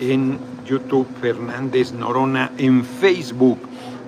en 0.00 0.38
YouTube, 0.66 1.06
Fernández 1.20 1.92
Norona 1.92 2.52
en 2.58 2.84
Facebook. 2.84 3.58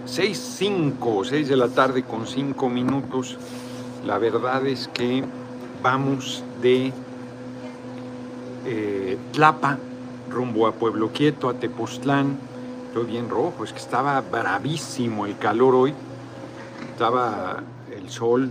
6.5, 0.06 1.24
6 1.24 1.48
de 1.48 1.56
la 1.56 1.68
tarde 1.68 2.02
con 2.02 2.26
5 2.26 2.68
minutos. 2.68 3.38
La 4.04 4.18
verdad 4.18 4.66
es 4.66 4.88
que 4.88 5.22
vamos 5.82 6.42
de 6.60 6.92
eh, 8.66 9.18
Tlapa 9.32 9.78
rumbo 10.28 10.66
a 10.66 10.72
Pueblo 10.72 11.10
Quieto, 11.12 11.48
a 11.48 11.54
Tepoztlán. 11.54 12.38
Estoy 12.88 13.06
bien 13.06 13.28
rojo, 13.28 13.64
es 13.64 13.72
que 13.72 13.78
estaba 13.78 14.20
bravísimo 14.20 15.26
el 15.26 15.38
calor 15.38 15.74
hoy. 15.74 15.94
Estaba 16.92 17.62
el 17.94 18.10
sol 18.10 18.50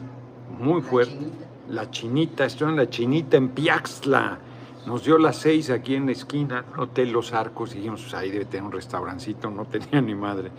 muy 0.59 0.81
fuerte. 0.81 1.27
La 1.69 1.89
chinita, 1.89 2.45
estoy 2.45 2.69
en 2.69 2.77
la 2.77 2.89
chinita 2.89 3.37
en 3.37 3.49
Piaxtla. 3.49 4.39
Nos 4.85 5.05
dio 5.05 5.19
las 5.19 5.37
seis 5.37 5.69
aquí 5.69 5.93
en 5.93 6.07
la 6.07 6.13
esquina, 6.13 6.65
Hotel 6.75 7.11
Los 7.11 7.33
Arcos, 7.33 7.73
y 7.73 7.77
dijimos, 7.77 8.01
pues 8.01 8.15
ahí 8.15 8.31
debe 8.31 8.45
tener 8.45 8.63
un 8.63 8.71
restaurancito, 8.71 9.51
no 9.51 9.65
tenía 9.71 10.01
ni 10.01 10.15
madre. 10.15 10.51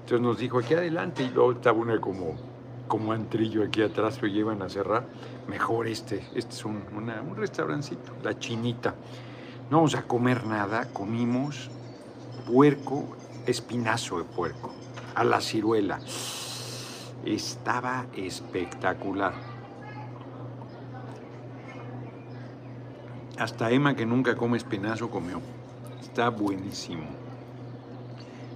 Entonces 0.00 0.20
nos 0.20 0.38
dijo, 0.38 0.58
aquí 0.58 0.74
adelante, 0.74 1.22
y 1.22 1.30
luego 1.30 1.52
estaba 1.52 1.78
una 1.78 2.00
como, 2.00 2.34
como 2.88 3.12
antrillo 3.12 3.62
aquí 3.62 3.82
atrás, 3.82 4.18
pero 4.20 4.32
iban 4.32 4.62
a 4.62 4.68
cerrar. 4.68 5.06
Mejor 5.46 5.86
este, 5.86 6.24
este 6.34 6.54
es 6.54 6.64
un, 6.64 6.82
un 6.92 7.36
restaurancito, 7.36 8.12
la 8.24 8.36
chinita. 8.38 8.94
No 9.70 9.76
vamos 9.76 9.94
a 9.94 10.02
comer 10.02 10.44
nada, 10.44 10.88
comimos 10.92 11.70
puerco, 12.50 13.16
espinazo 13.46 14.18
de 14.18 14.24
puerco, 14.24 14.72
a 15.14 15.22
la 15.22 15.40
ciruela. 15.40 16.00
Estaba 17.24 18.06
espectacular. 18.16 19.34
Hasta 23.38 23.70
Emma, 23.70 23.94
que 23.94 24.04
nunca 24.04 24.34
come 24.34 24.56
espinazo, 24.56 25.10
comió. 25.10 25.40
Está 26.00 26.28
buenísimo. 26.28 27.04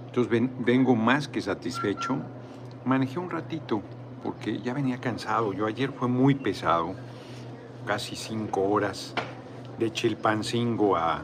Entonces 0.07 0.49
vengo 0.59 0.95
más 0.95 1.29
que 1.29 1.41
satisfecho. 1.41 2.17
Manejé 2.83 3.17
un 3.17 3.29
ratito 3.29 3.81
porque 4.21 4.59
ya 4.59 4.73
venía 4.73 4.97
cansado. 4.99 5.53
Yo 5.53 5.67
ayer 5.67 5.91
fue 5.93 6.09
muy 6.09 6.35
pesado, 6.35 6.95
casi 7.85 8.17
cinco 8.17 8.61
horas 8.63 9.13
de 9.79 9.91
Chilpancingo 9.91 10.97
a, 10.97 11.23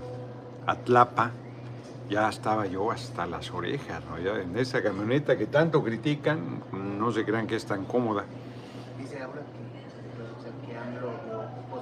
Tlapa. 0.85 1.31
Ya 2.09 2.29
estaba 2.29 2.65
yo 2.65 2.91
hasta 2.91 3.25
las 3.25 3.51
orejas, 3.51 4.01
¿no? 4.05 4.17
En 4.17 4.57
esa 4.57 4.81
camioneta 4.81 5.37
que 5.37 5.47
tanto 5.47 5.83
critican, 5.83 6.63
no 6.71 7.11
se 7.11 7.25
crean 7.25 7.45
que 7.45 7.57
es 7.57 7.65
tan 7.65 7.85
cómoda. 7.85 8.23
Dice 8.97 9.21
ahora 9.21 9.41
que, 9.41 9.59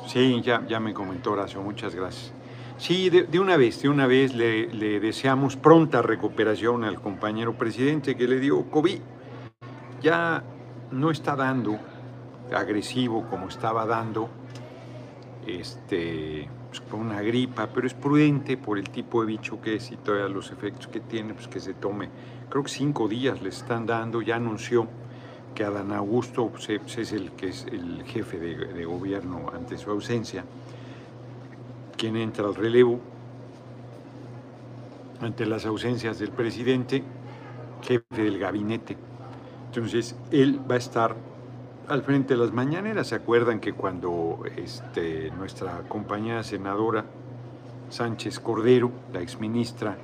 Sí, 0.08 0.42
ya, 0.42 0.66
ya 0.66 0.80
me 0.80 0.94
comentó 0.94 1.34
Horacio, 1.34 1.62
muchas 1.62 1.94
gracias. 1.94 2.32
Sí, 2.78 3.10
de, 3.10 3.40
una 3.40 3.58
vez, 3.58 3.82
de 3.82 3.90
una 3.90 4.08
vez 4.08 4.34
le, 4.34 5.00
deseamos 5.00 5.58
pronta 5.58 6.02
recuperación 6.02 6.86
al 6.86 7.02
compañero 7.02 7.58
presidente 7.58 8.16
que 8.16 8.28
le 8.28 8.40
dio 8.40 8.70
COVID. 8.70 9.00
Ya 10.02 10.44
no 10.92 11.12
está 11.12 11.36
dando 11.36 11.78
agresivo 12.56 13.28
como 13.30 13.50
estaba 13.50 13.86
dando, 13.86 14.30
este, 15.46 16.48
pues, 16.70 16.80
con 16.82 17.02
una 17.02 17.22
gripa, 17.22 17.68
pero 17.74 17.86
es 17.86 17.94
prudente 17.94 18.56
por 18.56 18.78
el 18.78 18.90
tipo 18.90 19.22
de 19.22 19.28
bicho 19.28 19.60
que 19.60 19.76
es 19.76 19.92
y 19.92 19.98
todos 19.98 20.32
los 20.32 20.52
efectos 20.52 20.88
que 20.88 21.02
tiene, 21.02 21.34
pues 21.34 21.50
que 21.50 21.60
se 21.60 21.74
tome. 21.74 22.10
Creo 22.50 22.64
que 22.64 22.70
cinco 22.70 23.10
días 23.10 23.42
le 23.42 23.50
están 23.50 23.86
dando, 23.86 24.22
ya 24.22 24.38
anunció 24.38 24.88
que 25.58 25.64
Adán 25.64 25.92
Augusto 25.92 26.52
es 26.60 27.12
el 27.14 27.32
que 27.32 27.48
es 27.48 27.66
el 27.66 28.04
jefe 28.04 28.38
de, 28.38 28.56
de 28.58 28.86
gobierno 28.86 29.50
ante 29.52 29.76
su 29.80 29.90
ausencia, 29.90 30.46
quien 31.98 32.16
entra 32.16 32.46
al 32.46 32.54
relevo 32.54 33.00
ante 35.20 35.48
las 35.48 35.66
ausencias 35.66 36.20
del 36.20 36.30
presidente, 36.30 37.02
jefe 37.82 38.22
del 38.22 38.38
gabinete. 38.38 38.98
Entonces, 39.66 40.16
él 40.30 40.62
va 40.70 40.76
a 40.76 40.78
estar 40.78 41.16
al 41.88 42.04
frente 42.04 42.36
de 42.36 42.40
las 42.40 42.54
mañaneras. 42.54 43.08
¿Se 43.08 43.16
acuerdan 43.16 43.60
que 43.60 43.74
cuando 43.74 44.44
este, 44.58 45.32
nuestra 45.32 45.80
compañera 45.88 46.44
senadora 46.44 47.04
Sánchez 47.90 48.40
Cordero, 48.40 48.92
la 49.12 49.22
exministra, 49.22 49.98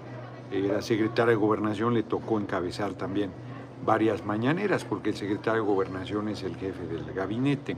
era 0.51 0.81
secretaria 0.81 1.29
de 1.29 1.35
Gobernación, 1.35 1.93
le 1.93 2.01
tocó 2.01 2.39
encabezar 2.39 2.93
también 2.95 3.42
varias 3.85 4.25
mañaneras, 4.25 4.85
porque 4.85 5.09
el 5.09 5.15
secretario 5.15 5.61
de 5.61 5.67
Gobernación 5.67 6.29
es 6.29 6.43
el 6.43 6.55
jefe 6.55 6.85
del 6.87 7.11
gabinete. 7.13 7.77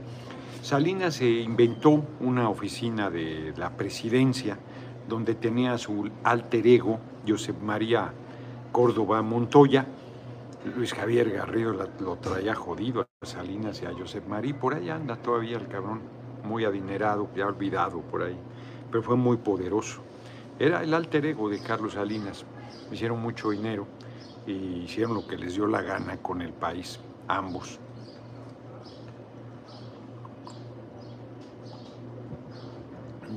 Salinas 0.62 1.14
se 1.14 1.28
inventó 1.28 2.04
una 2.20 2.48
oficina 2.48 3.10
de 3.10 3.52
la 3.56 3.70
presidencia 3.70 4.58
donde 5.08 5.34
tenía 5.34 5.78
su 5.78 6.10
alter 6.24 6.66
ego, 6.66 6.98
Josep 7.26 7.60
María 7.60 8.12
Córdoba 8.72 9.22
Montoya, 9.22 9.86
Luis 10.74 10.92
Javier 10.92 11.30
Garrido 11.30 11.72
lo 12.00 12.16
traía 12.16 12.54
jodido 12.54 13.06
a 13.22 13.26
Salinas 13.26 13.80
y 13.82 13.86
a 13.86 13.92
Josep 13.92 14.26
Marí. 14.26 14.52
Por 14.52 14.74
ahí 14.74 14.90
anda 14.90 15.16
todavía 15.16 15.56
el 15.58 15.68
cabrón, 15.68 16.00
muy 16.42 16.64
adinerado, 16.64 17.28
ya 17.36 17.46
olvidado 17.46 18.00
por 18.00 18.22
ahí, 18.22 18.36
pero 18.90 19.02
fue 19.02 19.16
muy 19.16 19.36
poderoso. 19.36 20.00
Era 20.58 20.82
el 20.82 20.92
alter 20.92 21.24
ego 21.26 21.48
de 21.48 21.60
Carlos 21.60 21.92
Salinas. 21.92 22.44
Hicieron 22.90 23.20
mucho 23.20 23.50
dinero 23.50 23.86
y 24.46 24.84
hicieron 24.84 25.14
lo 25.14 25.26
que 25.26 25.36
les 25.36 25.54
dio 25.54 25.66
la 25.66 25.82
gana 25.82 26.16
con 26.18 26.42
el 26.42 26.52
país, 26.52 27.00
ambos. 27.28 27.78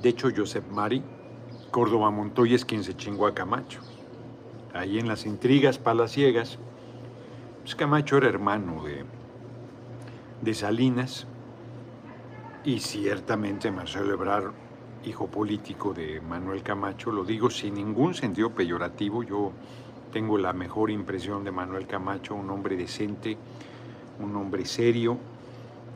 De 0.02 0.10
hecho, 0.10 0.30
Josep 0.36 0.70
Mari 0.72 1.04
Córdoba 1.70 2.10
Montoya 2.10 2.56
es 2.56 2.66
quien 2.66 2.84
se 2.84 2.96
chingó 2.96 3.28
a 3.28 3.34
Camacho. 3.34 3.80
Ahí 4.74 5.00
en 5.00 5.08
las 5.08 5.26
intrigas 5.26 5.78
palaciegas, 5.78 6.58
pues 7.62 7.76
Camacho 7.76 8.18
era 8.18 8.28
hermano 8.28 8.84
de, 8.84 9.06
de 10.42 10.54
Salinas 10.54 11.28
y 12.64 12.80
ciertamente 12.80 13.72
Marcelo 13.72 14.14
Ebrard, 14.14 14.52
hijo 15.06 15.28
político 15.28 15.94
de 15.94 16.22
Manuel 16.22 16.64
Camacho, 16.64 17.12
lo 17.12 17.24
digo 17.24 17.50
sin 17.50 17.76
ningún 17.76 18.14
sentido 18.14 18.50
peyorativo, 18.52 19.24
yo 19.24 19.54
tengo 20.12 20.38
la 20.38 20.54
mejor 20.54 20.90
impresión 20.90 21.44
de 21.44 21.52
Manuel 21.52 21.88
Camacho, 21.88 22.36
un 22.36 22.50
hombre 22.50 22.76
decente, 22.76 23.38
un 24.20 24.36
hombre 24.36 24.66
serio, 24.66 25.18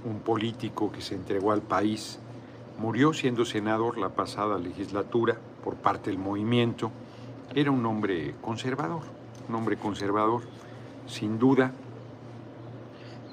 un 0.06 0.20
político 0.20 0.92
que 0.92 1.02
se 1.02 1.16
entregó 1.16 1.52
al 1.52 1.62
país, 1.62 2.20
murió 2.80 3.14
siendo 3.14 3.46
senador 3.46 3.98
la 3.98 4.10
pasada 4.10 4.58
legislatura 4.58 5.38
por 5.64 5.76
parte 5.76 6.10
del 6.10 6.20
movimiento, 6.20 6.92
era 7.56 7.72
un 7.72 7.86
hombre 7.86 8.36
conservador, 8.42 9.02
un 9.50 9.56
hombre 9.56 9.78
conservador 9.78 10.42
sin 11.08 11.40
duda. 11.40 11.72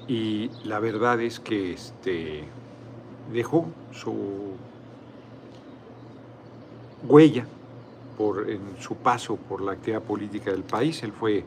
Y 0.09 0.51
la 0.65 0.81
verdad 0.81 1.21
es 1.21 1.41
que 1.41 1.73
este, 1.73 2.45
dejó 3.33 3.67
su 3.93 4.55
huella 7.07 7.47
por, 8.21 8.51
en 8.51 8.77
su 8.79 8.97
paso 8.97 9.37
por 9.37 9.63
la 9.63 9.73
actividad 9.73 10.03
política 10.03 10.51
del 10.51 10.63
país. 10.63 11.03
Él 11.03 11.13
fue 11.13 11.43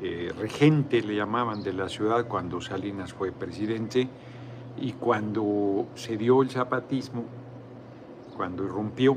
eh, 0.00 0.32
regente, 0.38 1.02
le 1.02 1.16
llamaban, 1.16 1.60
de 1.64 1.72
la 1.72 1.88
ciudad 1.88 2.28
cuando 2.28 2.60
Salinas 2.60 3.12
fue 3.12 3.32
presidente. 3.32 4.08
Y 4.80 4.92
cuando 4.92 5.86
se 5.96 6.16
dio 6.16 6.42
el 6.42 6.50
zapatismo, 6.50 7.24
cuando 8.36 8.62
irrumpió 8.62 9.16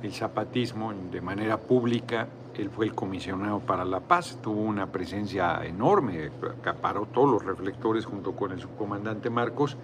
el 0.00 0.12
zapatismo 0.12 0.92
de 1.10 1.20
manera 1.20 1.58
pública, 1.58 2.28
él 2.56 2.70
fue 2.70 2.86
el 2.86 2.94
comisionado 2.94 3.58
para 3.58 3.84
la 3.84 3.98
paz, 3.98 4.38
tuvo 4.40 4.60
una 4.60 4.86
presencia 4.92 5.64
enorme, 5.64 6.30
acaparó 6.60 7.06
todos 7.06 7.28
los 7.28 7.44
reflectores 7.44 8.06
junto 8.06 8.36
con 8.36 8.52
el 8.52 8.60
subcomandante 8.60 9.30
Marcos, 9.30 9.76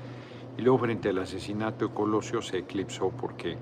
y 0.56 0.62
luego 0.62 0.78
frente 0.78 1.08
al 1.08 1.18
asesinato 1.18 1.88
de 1.88 1.92
Colosio 1.92 2.40
se 2.40 2.58
eclipsó 2.58 3.08
porque 3.08 3.58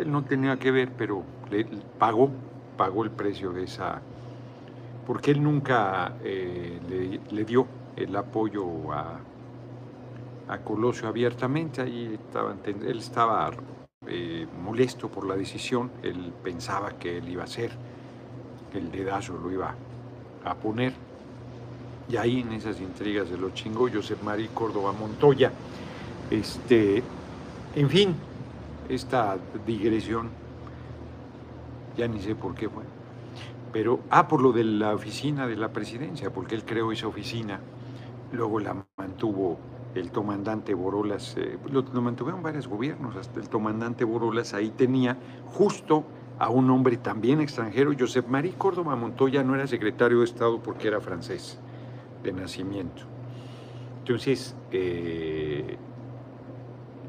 él 0.00 0.10
no 0.10 0.24
tenía 0.24 0.58
que 0.58 0.70
ver, 0.70 0.92
pero 0.96 1.22
pagó, 1.98 2.30
pagó 2.76 3.04
el 3.04 3.10
precio 3.10 3.52
de 3.52 3.64
esa, 3.64 4.00
porque 5.06 5.30
él 5.30 5.42
nunca 5.42 6.14
eh, 6.24 7.20
le, 7.30 7.44
dio 7.44 7.66
el 7.96 8.14
apoyo 8.16 8.92
a, 8.92 9.18
a 10.48 10.58
Colosio 10.58 11.08
abiertamente, 11.08 11.82
ahí 11.82 12.14
estaba, 12.14 12.54
él 12.64 12.98
estaba 12.98 13.50
eh, 14.06 14.46
molesto 14.62 15.08
por 15.08 15.26
la 15.26 15.36
decisión, 15.36 15.90
él 16.02 16.32
pensaba 16.42 16.92
que 16.92 17.18
él 17.18 17.28
iba 17.28 17.44
a 17.44 17.46
ser 17.46 17.70
el 18.76 18.90
dedazo 18.90 19.38
lo 19.42 19.50
iba 19.50 19.74
a 20.44 20.54
poner. 20.54 20.92
Y 22.08 22.16
ahí 22.16 22.40
en 22.40 22.52
esas 22.52 22.80
intrigas 22.80 23.28
de 23.30 23.36
los 23.36 23.54
chingos, 23.54 23.90
José 23.92 24.16
María 24.22 24.48
Córdoba 24.54 24.92
Montoya. 24.92 25.50
Este, 26.30 27.02
en 27.74 27.90
fin, 27.90 28.14
esta 28.88 29.36
digresión, 29.66 30.30
ya 31.96 32.08
ni 32.08 32.20
sé 32.20 32.34
por 32.34 32.54
qué 32.54 32.68
fue. 32.68 32.84
Pero, 33.72 34.00
ah, 34.10 34.28
por 34.28 34.40
lo 34.40 34.52
de 34.52 34.64
la 34.64 34.94
oficina 34.94 35.46
de 35.46 35.56
la 35.56 35.72
presidencia, 35.72 36.32
porque 36.32 36.54
él 36.54 36.64
creó 36.64 36.92
esa 36.92 37.06
oficina, 37.08 37.60
luego 38.32 38.60
la 38.60 38.86
mantuvo 38.96 39.58
el 39.94 40.10
comandante 40.10 40.74
Borolas, 40.74 41.36
eh, 41.36 41.58
lo, 41.70 41.82
mantuvieron 42.00 42.42
varios 42.42 42.68
gobiernos, 42.68 43.16
hasta 43.16 43.40
el 43.40 43.48
comandante 43.48 44.04
Borolas 44.04 44.54
ahí 44.54 44.70
tenía 44.70 45.16
justo 45.46 46.04
a 46.38 46.50
un 46.50 46.70
hombre 46.70 46.98
también 46.98 47.40
extranjero. 47.40 47.92
Josep 47.98 48.28
María 48.28 48.52
Córdoba 48.56 48.94
Montoya 48.94 49.42
no 49.42 49.54
era 49.54 49.66
secretario 49.66 50.18
de 50.18 50.24
Estado 50.24 50.62
porque 50.62 50.88
era 50.88 51.00
francés 51.00 51.58
de 52.22 52.32
nacimiento. 52.32 53.02
Entonces, 54.00 54.54
eh, 54.70 55.76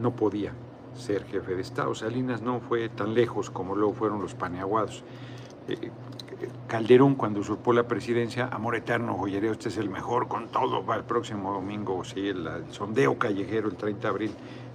no 0.01 0.15
podía 0.15 0.53
ser 0.97 1.25
jefe 1.25 1.55
de 1.55 1.61
Estado. 1.61 1.93
Salinas 1.95 2.41
no 2.41 2.59
fue 2.59 2.89
tan 2.89 3.13
lejos 3.13 3.49
como 3.49 3.75
luego 3.75 3.93
fueron 3.93 4.21
los 4.21 4.35
paneaguados. 4.35 5.03
Eh, 5.67 5.91
Calderón, 6.67 7.15
cuando 7.15 7.39
usurpó 7.39 7.73
la 7.73 7.87
presidencia, 7.87 8.47
amor 8.51 8.75
eterno, 8.75 9.15
joyereo, 9.15 9.53
este 9.53 9.69
es 9.69 9.77
el 9.77 9.89
mejor, 9.89 10.27
con 10.27 10.49
todo, 10.49 10.85
va 10.85 10.95
el 10.95 11.03
próximo 11.03 11.51
domingo, 11.51 12.03
sí, 12.03 12.27
el, 12.27 12.47
sondeo 12.69 13.17
callejero, 13.17 13.69
el 13.69 13.75
30 13.75 14.01
de 14.01 14.07
abril, 14.07 14.31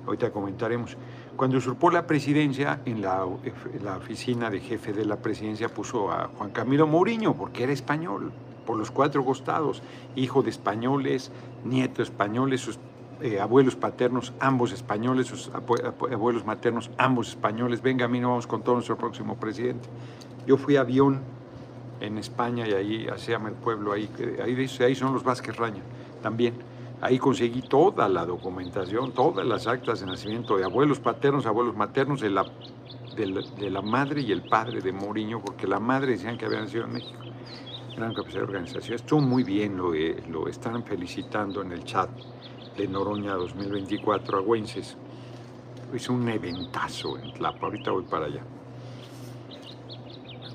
ahorita 0.07 0.33
comentaremos. 0.33 0.97
Cuando 1.37 1.59
usurpó 1.59 1.91
la 1.91 2.07
presidencia, 2.07 2.81
en 2.85 3.03
la, 3.03 3.25
oficina 3.25 4.51
de 4.51 4.61
jefe 4.61 4.93
de 4.93 5.05
la 5.05 5.17
presidencia 5.17 5.69
puso 5.69 6.11
a 6.11 6.29
Juan 6.37 6.51
Camilo 6.51 6.87
Mourinho, 6.87 7.35
porque 7.35 7.63
era 7.63 7.73
español, 7.73 8.33
por 8.67 8.77
los 8.77 8.91
cuatro 8.91 9.25
costados, 9.25 9.83
hijo 10.17 10.43
de 10.43 10.51
españoles, 10.51 11.31
nieto 11.65 12.03
españoles, 12.03 12.61
sus 12.61 12.79
eh, 13.23 13.41
abuelos 13.41 13.77
paternos, 13.77 14.33
ambos 14.41 14.73
españoles, 14.73 15.51
abuelos 16.11 16.45
maternos, 16.45 16.91
ambos 16.99 17.29
españoles. 17.29 17.81
Venga, 17.81 18.07
a 18.07 18.09
mí 18.09 18.19
no 18.19 18.31
vamos 18.31 18.47
con 18.47 18.63
todo 18.63 18.75
nuestro 18.75 18.97
próximo 18.97 19.37
presidente. 19.37 19.89
Yo 20.47 20.57
fui 20.57 20.77
a 20.77 20.81
avión 20.81 21.21
en 22.01 22.19
España 22.19 22.67
y 22.67 22.73
ahí, 22.73 23.07
hacia 23.07 23.37
el 23.37 23.55
pueblo, 23.55 23.93
ahí, 23.93 24.11
ahí, 24.45 24.69
ahí 24.81 24.95
son 24.97 25.15
los 25.15 25.23
Vázquez 25.23 25.57
Raña 25.57 25.83
también. 26.21 26.55
Ahí 27.01 27.19
conseguí 27.19 27.63
toda 27.63 28.09
la 28.09 28.25
documentación, 28.25 29.13
todas 29.13 29.47
las 29.47 29.67
actas 29.67 30.01
de 30.01 30.07
nacimiento 30.07 30.57
de 30.57 30.65
abuelos 30.65 30.99
paternos, 30.99 31.47
abuelos 31.47 31.77
maternos, 31.77 32.21
de 32.21 32.31
la, 32.31 32.45
de 33.17 33.71
la, 33.71 33.83
madre 33.83 34.23
y 34.23 34.33
el 34.33 34.43
padre 34.43 34.81
de 34.81 34.93
Moriño, 34.93 35.41
porque 35.41 35.67
la 35.67 35.79
madre 35.79 36.13
decían 36.13 36.37
que 36.37 36.47
había 36.47 36.61
nacido 36.61 36.85
en 36.85 36.93
México. 36.95 37.21
Gran 37.97 38.15
capacidad 38.15 38.41
de 38.41 38.47
organización. 38.47 38.97
Estuvo 38.97 39.21
muy 39.21 39.45
bien, 39.45 39.77
lo, 39.77 39.95
eh, 39.95 40.23
lo 40.29 40.49
están 40.49 40.83
felicitando 40.83 41.63
en 41.63 41.73
el 41.73 41.85
chat 41.85 42.09
de 42.77 42.89
Noroña 42.89 43.35
2024 43.35 44.39
a 44.39 44.41
Güences. 44.41 44.97
Hizo 45.95 46.13
un 46.13 46.29
eventazo 46.29 47.19
en 47.19 47.33
Tlapa, 47.35 47.67
ahorita 47.67 47.91
voy 47.91 48.05
para 48.05 48.27
allá. 48.27 48.43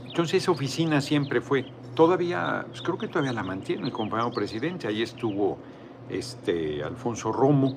Entonces 0.06 0.42
esa 0.42 0.52
oficina 0.52 1.00
siempre 1.00 1.42
fue, 1.42 1.66
todavía, 1.94 2.66
pues 2.70 2.82
creo 2.82 2.98
que 2.98 3.08
todavía 3.08 3.34
la 3.34 3.44
mantiene 3.44 3.86
el 3.86 3.94
compañero 3.94 4.32
presidente, 4.32 4.88
ahí 4.88 5.04
estuvo 5.04 5.60
este, 6.10 6.84
Alfonso 6.84 7.32
Romo, 7.32 7.76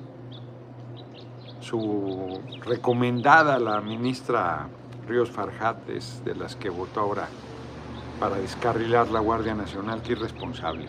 su 1.59 2.39
recomendada, 2.65 3.59
la 3.59 3.79
ministra 3.81 4.67
Ríos 5.07 5.29
Farjat, 5.29 5.87
es 5.89 6.23
de 6.25 6.33
las 6.33 6.55
que 6.55 6.69
votó 6.69 7.01
ahora 7.01 7.27
para 8.19 8.37
descarrilar 8.37 9.09
la 9.09 9.19
Guardia 9.19 9.53
Nacional, 9.53 10.01
que 10.01 10.13
irresponsable. 10.13 10.87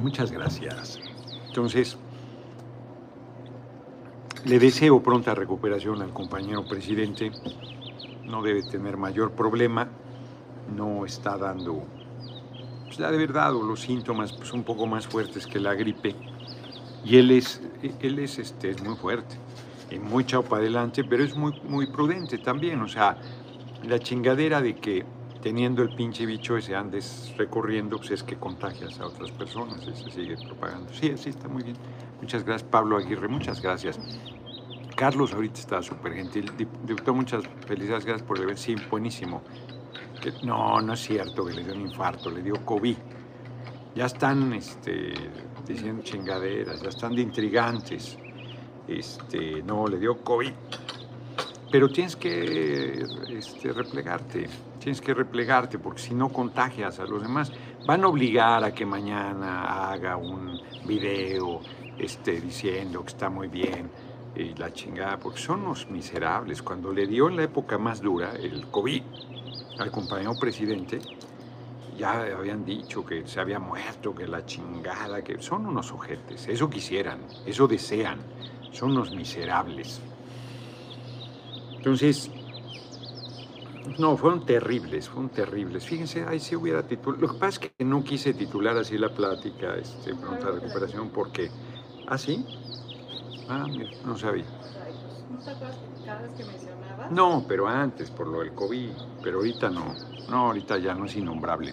Muchas 0.00 0.30
gracias. 0.30 1.00
Entonces, 1.48 1.96
le 4.44 4.58
deseo 4.58 5.02
pronta 5.02 5.34
recuperación 5.34 6.02
al 6.02 6.12
compañero 6.12 6.66
presidente. 6.66 7.32
No 8.24 8.42
debe 8.42 8.62
tener 8.62 8.96
mayor 8.96 9.32
problema. 9.32 9.88
No 10.74 11.06
está 11.06 11.38
dando, 11.38 11.84
pues 12.84 12.98
de 12.98 13.16
verdad, 13.16 13.52
los 13.52 13.80
síntomas 13.80 14.32
pues, 14.32 14.52
un 14.52 14.64
poco 14.64 14.86
más 14.86 15.06
fuertes 15.06 15.46
que 15.46 15.60
la 15.60 15.74
gripe. 15.74 16.14
Y 17.04 17.16
él 17.18 17.30
es, 17.30 17.62
él 18.00 18.18
es, 18.18 18.38
este, 18.38 18.70
es 18.70 18.82
muy 18.82 18.96
fuerte, 18.96 19.36
y 19.90 19.98
muy 19.98 20.24
echado 20.24 20.42
para 20.42 20.62
adelante, 20.62 21.04
pero 21.04 21.22
es 21.22 21.36
muy, 21.36 21.52
muy 21.68 21.86
prudente 21.86 22.38
también. 22.38 22.80
O 22.80 22.88
sea, 22.88 23.16
la 23.84 23.98
chingadera 24.00 24.60
de 24.60 24.76
que 24.76 25.04
teniendo 25.42 25.82
el 25.82 25.94
pinche 25.94 26.26
bicho 26.26 26.56
ese 26.56 26.74
andes 26.74 27.34
recorriendo, 27.36 27.98
pues 27.98 28.10
es 28.10 28.22
que 28.22 28.36
contagias 28.36 28.98
a 29.00 29.06
otras 29.06 29.30
personas 29.30 29.84
se 29.84 30.10
sigue 30.10 30.36
propagando. 30.36 30.92
Sí, 30.92 31.10
así 31.10 31.30
está 31.30 31.48
muy 31.48 31.62
bien. 31.62 31.76
Muchas 32.20 32.44
gracias, 32.44 32.68
Pablo 32.70 32.96
Aguirre, 32.96 33.28
muchas 33.28 33.60
gracias. 33.60 33.98
Carlos 34.96 35.34
ahorita 35.34 35.60
está 35.60 35.82
súper 35.82 36.14
gentil. 36.14 36.50
Diputado, 36.56 37.14
muchas 37.14 37.44
felicidades, 37.66 38.06
gracias 38.06 38.26
por 38.26 38.38
el 38.38 38.44
evento. 38.44 38.62
Sí, 38.62 38.74
buenísimo. 38.90 39.42
No, 40.42 40.80
no 40.80 40.94
es 40.94 41.00
cierto 41.00 41.44
que 41.44 41.52
le 41.52 41.62
dio 41.62 41.74
un 41.74 41.82
infarto, 41.82 42.30
le 42.30 42.42
dio 42.42 42.54
COVID. 42.64 42.96
Ya 43.94 44.06
están 44.06 44.54
este, 44.54 45.12
diciendo 45.66 46.02
chingaderas, 46.02 46.80
ya 46.80 46.88
están 46.88 47.14
de 47.14 47.22
intrigantes. 47.22 48.18
Este, 48.88 49.62
no, 49.62 49.86
le 49.86 49.98
dio 49.98 50.22
COVID. 50.24 50.52
Pero 51.76 51.90
tienes 51.90 52.16
que 52.16 53.04
este, 53.28 53.70
replegarte 53.70 54.48
tienes 54.78 55.02
que 55.02 55.12
replegarte 55.12 55.78
porque 55.78 56.00
si 56.00 56.14
no 56.14 56.30
contagias 56.30 57.00
a 57.00 57.04
los 57.04 57.20
demás. 57.20 57.52
Van 57.86 58.02
a 58.02 58.08
obligar 58.08 58.64
a 58.64 58.72
que 58.72 58.86
mañana 58.86 59.90
haga 59.90 60.16
un 60.16 60.58
video 60.86 61.60
este, 61.98 62.40
diciendo 62.40 63.02
que 63.02 63.08
está 63.08 63.28
muy 63.28 63.48
bien 63.48 63.90
y 64.34 64.54
la 64.54 64.72
chingada, 64.72 65.18
porque 65.18 65.38
son 65.38 65.64
los 65.64 65.90
miserables. 65.90 66.62
Cuando 66.62 66.94
le 66.94 67.06
dio 67.06 67.28
en 67.28 67.36
la 67.36 67.42
época 67.42 67.76
más 67.76 68.00
dura 68.00 68.32
el 68.36 68.68
COVID 68.68 69.02
al 69.78 69.90
compañero 69.90 70.32
presidente, 70.40 70.98
ya 71.98 72.22
habían 72.38 72.64
dicho 72.64 73.04
que 73.04 73.26
se 73.26 73.38
había 73.38 73.58
muerto, 73.58 74.14
que 74.14 74.26
la 74.26 74.46
chingada, 74.46 75.22
que 75.22 75.42
son 75.42 75.66
unos 75.66 75.92
ojetes, 75.92 76.48
eso 76.48 76.70
quisieran, 76.70 77.18
eso 77.44 77.68
desean, 77.68 78.16
son 78.72 78.92
unos 78.92 79.14
miserables. 79.14 80.00
Entonces, 81.86 82.32
no, 83.96 84.16
fueron 84.16 84.44
terribles, 84.44 85.08
fueron 85.08 85.28
terribles. 85.28 85.86
Fíjense, 85.86 86.24
ahí 86.24 86.40
sí 86.40 86.56
hubiera 86.56 86.82
titulado. 86.82 87.22
Lo 87.22 87.32
que 87.32 87.38
pasa 87.38 87.60
es 87.60 87.70
que 87.70 87.84
no 87.84 88.02
quise 88.02 88.34
titular 88.34 88.76
así 88.76 88.98
la 88.98 89.14
plática, 89.14 89.76
este, 89.76 90.12
pronta 90.16 90.50
recuperación, 90.50 91.10
porque. 91.10 91.48
¿Ah, 92.08 92.18
sí? 92.18 92.44
Ah, 93.48 93.68
no 94.04 94.18
sabía. 94.18 94.46
¿No 95.30 95.36
mencionabas? 96.44 97.12
No, 97.12 97.44
pero 97.46 97.68
antes, 97.68 98.10
por 98.10 98.26
lo 98.26 98.40
del 98.40 98.52
COVID. 98.52 98.90
Pero 99.22 99.38
ahorita 99.38 99.70
no. 99.70 99.94
No, 100.28 100.46
ahorita 100.48 100.78
ya 100.78 100.92
no 100.92 101.04
es 101.04 101.14
innombrable. 101.14 101.72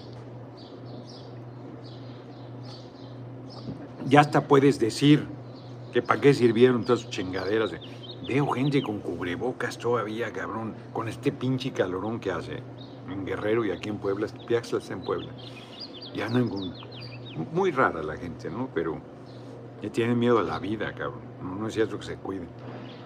Ya 4.05 4.19
hasta 4.19 4.47
puedes 4.47 4.79
decir 4.79 5.25
que 5.91 6.03
para 6.03 6.21
qué 6.21 6.35
sirvieron 6.35 6.85
todas 6.85 7.01
sus 7.01 7.09
chingaderas. 7.09 7.71
De, 7.71 7.79
Veo 8.27 8.47
gente 8.47 8.81
con 8.81 8.99
cubrebocas 8.99 9.77
todavía, 9.77 10.31
cabrón, 10.31 10.73
con 10.93 11.09
este 11.09 11.31
pinche 11.31 11.71
calorón 11.71 12.19
que 12.19 12.31
hace 12.31 12.63
en 13.09 13.25
Guerrero 13.25 13.65
y 13.65 13.71
aquí 13.71 13.89
en 13.89 13.97
Puebla. 13.97 14.27
Piaxla 14.47 14.79
está 14.79 14.93
en 14.93 15.01
Puebla. 15.01 15.29
Y 16.13 16.21
andan 16.21 16.47
con... 16.49 16.73
Muy 17.51 17.71
rara 17.71 18.01
la 18.03 18.15
gente, 18.15 18.49
¿no? 18.49 18.69
Pero 18.73 18.97
ya 19.81 19.91
tienen 19.91 20.17
miedo 20.17 20.39
a 20.39 20.43
la 20.43 20.59
vida, 20.59 20.93
cabrón. 20.93 21.21
No, 21.41 21.67
es 21.67 21.73
cierto 21.73 21.97
que 21.97 22.05
se 22.05 22.15
cuiden. 22.15 22.47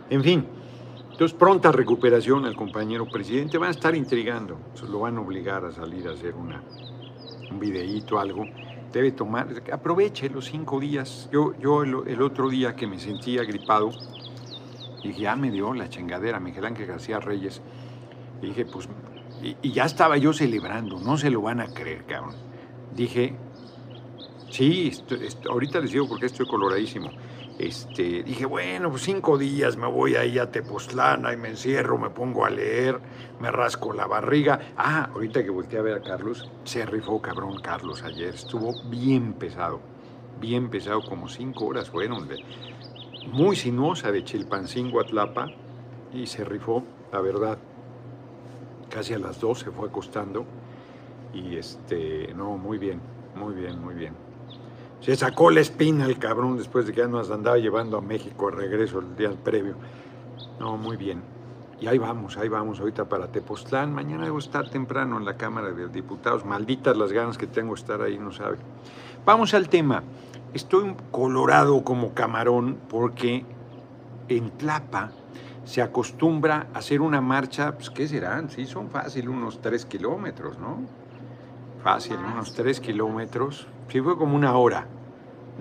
En 0.10 0.22
fin, 0.22 0.46
entonces 1.12 1.36
pronta 1.36 1.72
recuperación 1.72 2.46
al 2.46 2.56
compañero 2.56 3.08
presidente. 3.08 3.58
Van 3.58 3.70
a 3.70 3.72
estar 3.72 3.96
intrigando. 3.96 4.58
lo 4.88 5.00
van 5.00 5.18
a 5.18 5.22
obligar 5.22 5.66
a 5.66 5.72
salir 5.72 6.08
a 6.08 6.12
hacer 6.12 6.36
una, 6.36 6.62
un 7.50 7.60
videíto, 7.60 8.20
algo 8.20 8.46
debe 8.92 9.12
tomar, 9.12 9.48
aproveche 9.72 10.30
los 10.30 10.46
cinco 10.46 10.80
días. 10.80 11.30
Yo, 11.32 11.54
yo 11.60 11.84
el, 11.84 12.22
otro 12.22 12.50
día 12.50 12.76
que 12.76 12.88
me 12.88 13.00
sentía 13.00 13.44
gripado, 13.44 13.92
y 15.04 15.10
dije, 15.10 15.22
ya 15.22 15.36
me 15.36 15.52
dio 15.52 15.74
la 15.74 15.90
chingadera 15.90 16.40
Miguel 16.40 16.66
Ángel 16.66 16.88
García 16.88 17.20
Reyes. 17.20 17.62
Dije, 18.42 18.66
pues, 18.66 18.88
y, 19.42 19.72
ya 19.72 19.86
estaba 19.86 20.18
yo 20.18 20.34
celebrando, 20.34 21.00
no 21.00 21.18
se 21.18 21.30
lo 21.30 21.42
van 21.42 21.62
a 21.62 21.74
creer, 21.74 22.06
cabrón. 22.06 22.36
Dije, 22.96 23.36
sí, 24.50 24.92
ahorita 25.50 25.80
les 25.80 25.92
digo 25.92 26.08
porque 26.08 26.28
estoy 26.28 26.48
coloradísimo. 26.48 27.12
Este, 27.58 28.22
dije, 28.22 28.46
bueno, 28.46 28.92
pues 28.92 29.02
cinco 29.02 29.36
días 29.36 29.78
me 29.78 29.88
voy 29.88 30.16
ahí 30.16 30.38
a 30.38 30.52
Tepoztlán, 30.52 31.26
y 31.34 31.38
me 31.38 31.50
encierro, 31.50 31.98
me 31.98 32.12
pongo 32.12 32.46
a 32.46 32.52
leer, 32.52 33.00
me 33.40 33.50
rasco 33.50 33.94
la 33.94 34.06
barriga. 34.06 34.60
Ah, 34.78 35.10
ahorita 35.12 35.44
que 35.44 35.50
volteé 35.50 35.80
a 35.80 35.82
ver 35.82 35.96
a 35.96 36.02
Carlos, 36.02 36.52
se 36.66 36.86
rifó 36.86 37.20
cabrón 37.20 37.60
Carlos 37.60 38.04
ayer, 38.04 38.36
estuvo 38.36 38.76
bien 38.90 39.34
pesado, 39.34 39.82
bien 40.40 40.70
pesado, 40.70 41.02
como 41.04 41.28
cinco 41.28 41.66
horas 41.66 41.90
fueron 41.90 42.28
de, 42.28 42.44
muy 43.32 43.56
sinuosa 43.56 44.12
de 44.12 44.24
Chilpancingo 44.24 45.00
a 45.00 45.06
y 46.14 46.28
se 46.28 46.44
rifó, 46.44 46.84
la 47.12 47.22
verdad. 47.22 47.58
Casi 48.90 49.14
a 49.14 49.20
las 49.20 49.40
12 49.40 49.72
fue 49.72 49.90
acostando 49.90 50.46
y 51.34 51.58
este, 51.58 52.34
no, 52.36 52.58
muy 52.58 52.78
bien, 52.78 53.02
muy 53.36 53.54
bien, 53.54 53.80
muy 53.82 53.96
bien. 53.96 54.14
Se 55.02 55.16
sacó 55.16 55.52
la 55.52 55.60
espina 55.60 56.06
el 56.06 56.18
cabrón 56.18 56.58
después 56.58 56.88
de 56.88 56.94
que 56.94 57.02
ya 57.02 57.08
nos 57.08 57.30
andaba 57.30 57.58
llevando 57.58 57.98
a 57.98 58.02
México 58.02 58.48
a 58.48 58.52
regreso 58.52 59.00
el 59.00 59.16
día 59.16 59.32
previo. 59.32 59.76
No, 60.60 60.78
muy 60.78 60.98
bien. 60.98 61.22
Y 61.80 61.86
ahí 61.86 62.00
vamos, 62.00 62.38
ahí 62.38 62.50
vamos 62.50 62.80
ahorita 62.80 63.06
para 63.06 63.32
Tepoztlán. 63.32 63.94
Mañana 63.94 64.24
debo 64.24 64.40
estar 64.40 64.68
temprano 64.70 65.18
en 65.18 65.26
la 65.26 65.38
Cámara 65.38 65.72
de 65.72 65.88
Diputados. 65.90 66.44
Malditas 66.44 66.98
las 66.98 67.12
ganas 67.12 67.38
que 67.38 67.46
tengo 67.46 67.76
de 67.76 67.80
estar 67.80 68.02
ahí, 68.02 68.18
no 68.18 68.32
sabe. 68.32 68.58
Vamos 69.24 69.54
al 69.54 69.70
tema. 69.70 70.02
Estoy 70.54 70.96
colorado 71.12 71.84
como 71.84 72.14
camarón 72.14 72.78
porque 72.90 73.46
en 74.30 74.50
Tlapa 74.52 75.12
se 75.66 75.82
acostumbra 75.82 76.68
a 76.74 76.80
hacer 76.80 77.02
una 77.02 77.20
marcha, 77.20 77.74
pues 77.76 77.90
¿qué 77.90 78.08
serán? 78.08 78.50
Sí, 78.50 78.66
son 78.66 78.90
fácil, 78.90 79.28
unos 79.28 79.62
tres 79.62 79.86
kilómetros, 79.86 80.58
¿no? 80.58 80.78
Fácil, 81.84 82.18
unos 82.18 82.54
tres 82.54 82.80
kilómetros. 82.80 83.68
Sí, 83.90 84.00
fue 84.00 84.18
como 84.18 84.36
una 84.36 84.58
hora 84.58 84.88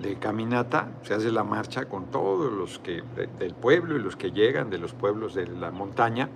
de 0.01 0.17
caminata, 0.17 0.89
se 1.01 1.13
hace 1.13 1.31
la 1.31 1.43
marcha 1.43 1.85
con 1.85 2.05
todos 2.05 2.51
los 2.53 2.79
que 2.79 3.03
del 3.39 3.53
pueblo 3.53 3.97
y 3.97 3.99
los 3.99 4.15
que 4.15 4.31
llegan 4.31 4.69
de 4.69 4.77
los 4.77 4.93
pueblos 4.93 5.33
de 5.33 5.47
la 5.47 5.71
montaña 5.71 6.29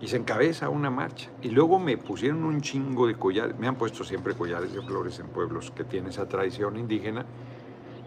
y 0.00 0.08
se 0.08 0.16
encabeza 0.16 0.68
una 0.68 0.90
marcha. 0.90 1.30
Y 1.42 1.50
luego 1.50 1.78
me 1.78 1.96
pusieron 1.96 2.44
un 2.44 2.60
chingo 2.60 3.06
de 3.06 3.14
collares, 3.14 3.58
me 3.58 3.66
han 3.66 3.76
puesto 3.76 4.04
siempre 4.04 4.34
collares 4.34 4.72
de 4.72 4.82
flores 4.82 5.18
en 5.18 5.26
pueblos 5.28 5.70
que 5.70 5.84
tienen 5.84 6.10
esa 6.10 6.28
tradición 6.28 6.76
indígena, 6.76 7.24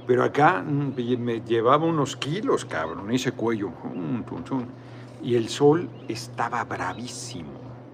pero 0.10 0.24
acá 0.24 0.63
mm, 0.63 1.20
me 1.20 1.42
llevaba 1.42 1.86
unos 1.86 2.16
kilos, 2.16 2.66
cabrón, 2.66 3.12
ese 3.12 3.34
cuello. 3.34 3.70
Y 5.22 5.36
el 5.36 5.50
sol 5.50 5.88
estaba 6.08 6.63
bravísimo, 6.63 7.51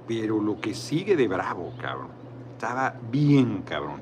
pero 0.07 0.39
lo 0.39 0.57
que 0.61 0.73
sigue 0.73 1.17
de 1.17 1.27
bravo, 1.27 1.73
cabrón, 1.77 2.07
estaba 2.53 2.95
bien, 3.11 3.63
cabrón. 3.63 4.01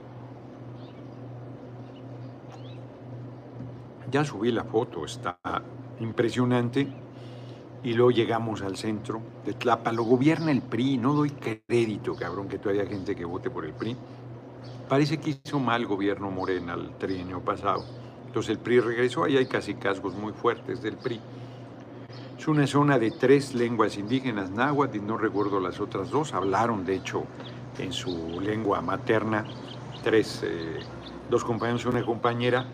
Ya 4.11 4.23
subí 4.23 4.51
la 4.51 4.63
foto, 4.63 5.05
está 5.05 5.39
impresionante 5.99 6.87
y 7.83 7.93
luego 7.93 8.11
llegamos 8.11 8.61
al 8.61 8.77
centro 8.77 9.23
de 9.43 9.53
Tlapa. 9.53 9.91
Lo 9.91 10.03
gobierna 10.03 10.51
el 10.51 10.61
PRI, 10.61 10.99
no 10.99 11.13
doy 11.13 11.31
crédito, 11.31 12.15
cabrón, 12.15 12.47
que 12.47 12.59
todavía 12.59 12.85
gente 12.85 13.15
que 13.15 13.25
vote 13.25 13.49
por 13.49 13.65
el 13.65 13.73
PRI. 13.73 13.97
Parece 14.87 15.19
que 15.19 15.41
hizo 15.43 15.59
mal 15.59 15.87
gobierno 15.87 16.29
Morena 16.29 16.75
el 16.75 16.91
trienio 16.99 17.39
pasado. 17.39 18.02
Entonces 18.33 18.49
el 18.49 18.57
PRI 18.57 18.79
regresó, 18.79 19.25
ahí 19.25 19.37
hay 19.37 19.45
casi 19.45 19.75
casgos 19.75 20.15
muy 20.15 20.33
fuertes 20.33 20.81
del 20.81 20.97
PRI. 20.97 21.19
Es 22.35 22.47
una 22.47 22.65
zona 22.65 22.97
de 22.97 23.11
tres 23.11 23.53
lenguas 23.53 23.95
indígenas, 23.95 24.49
náhuatl 24.49 24.97
y 24.97 25.01
no 25.01 25.19
recuerdo 25.19 25.59
las 25.59 25.79
otras 25.79 26.09
dos. 26.09 26.33
Hablaron, 26.33 26.83
de 26.83 26.95
hecho, 26.95 27.25
en 27.77 27.93
su 27.93 28.41
lengua 28.41 28.81
materna, 28.81 29.45
tres, 30.03 30.41
eh, 30.43 30.79
dos 31.29 31.43
compañeros 31.43 31.85
y 31.85 31.89
una 31.89 32.03
compañera. 32.03 32.65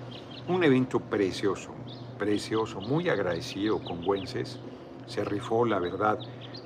Un 0.48 0.64
evento 0.64 1.02
precioso, 1.02 1.72
precioso, 2.18 2.80
muy 2.80 3.10
agradecido 3.10 3.84
con 3.84 4.06
Güences 4.06 4.62
se 5.08 5.26
rifó, 5.26 5.66
la 5.66 5.80
verdad, 5.80 6.20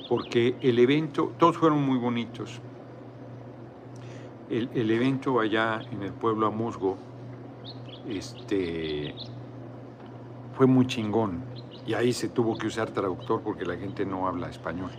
porque 0.08 0.56
el 0.62 0.78
evento, 0.78 1.34
todos 1.40 1.58
fueron 1.58 1.82
muy 1.84 1.98
bonitos. 1.98 2.62
El, 4.52 4.92
evento 4.92 5.40
allá 5.40 5.82
en 5.92 6.04
el 6.04 6.14
pueblo 6.14 6.46
Amusgo 6.46 6.96
este, 8.08 9.16
fue 10.56 10.68
muy 10.68 10.88
chingón 10.88 11.44
y 11.86 11.94
ahí 11.94 12.14
se 12.14 12.30
tuvo 12.30 12.58
que 12.58 12.68
usar 12.68 12.92
traductor 12.92 13.42
porque 13.42 13.66
la 13.66 13.76
gente 13.76 14.06
no 14.06 14.28
habla 14.28 14.50
español. 14.50 14.92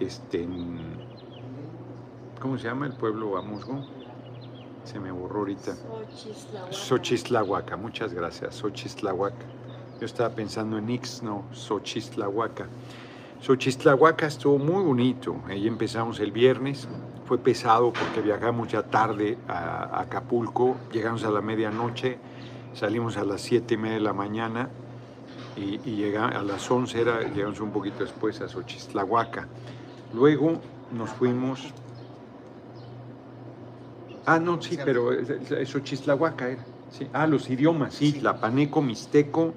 Este, 0.00 0.46
¿Cómo 2.40 2.56
se 2.56 2.68
llama 2.68 2.86
el 2.86 2.92
pueblo 2.92 3.36
Amusgo? 3.36 3.84
Se 4.84 5.00
me 5.00 5.10
borró 5.10 5.40
ahorita. 5.40 5.74
Xochislahuaca. 6.70 7.76
muchas 7.76 8.14
gracias. 8.14 8.54
Xochislahuaca. 8.60 9.44
Yo 10.00 10.06
estaba 10.06 10.32
pensando 10.34 10.78
en 10.78 10.88
Ixno, 10.88 11.44
Xochistlahuaca. 11.52 12.68
Xochistlahuaca 13.42 14.26
estuvo 14.26 14.58
muy 14.58 14.84
bonito. 14.84 15.36
Ahí 15.48 15.66
empezamos 15.66 16.20
el 16.20 16.30
viernes. 16.30 16.88
Fue 17.28 17.36
pesado 17.36 17.92
porque 17.92 18.22
viajamos 18.22 18.68
ya 18.68 18.84
tarde 18.84 19.36
a 19.46 20.00
Acapulco. 20.00 20.78
Llegamos 20.90 21.24
a 21.24 21.30
la 21.30 21.42
medianoche. 21.42 22.16
Salimos 22.72 23.18
a 23.18 23.24
las 23.24 23.42
siete 23.42 23.74
y 23.74 23.76
media 23.76 23.96
de 23.96 24.00
la 24.00 24.14
mañana. 24.14 24.70
Y, 25.54 25.76
llegamos, 25.76 26.36
a 26.36 26.42
las 26.42 26.70
11 26.70 26.98
era, 26.98 27.20
llegamos 27.28 27.60
un 27.60 27.70
poquito 27.70 28.02
después 28.02 28.40
a 28.40 28.48
Xochistlahuaca. 28.48 29.46
Luego 30.14 30.58
nos 30.90 31.10
fuimos. 31.10 31.74
Ah, 34.24 34.38
no, 34.38 34.62
sí, 34.62 34.78
pero 34.82 35.10
Xochistlahuaca 35.66 36.48
era. 36.48 36.64
Sí. 36.90 37.08
Ah, 37.12 37.26
los 37.26 37.50
idiomas, 37.50 37.92
sí, 37.92 38.20
la 38.22 38.40
paneco, 38.40 38.80
mixteco, 38.80 39.52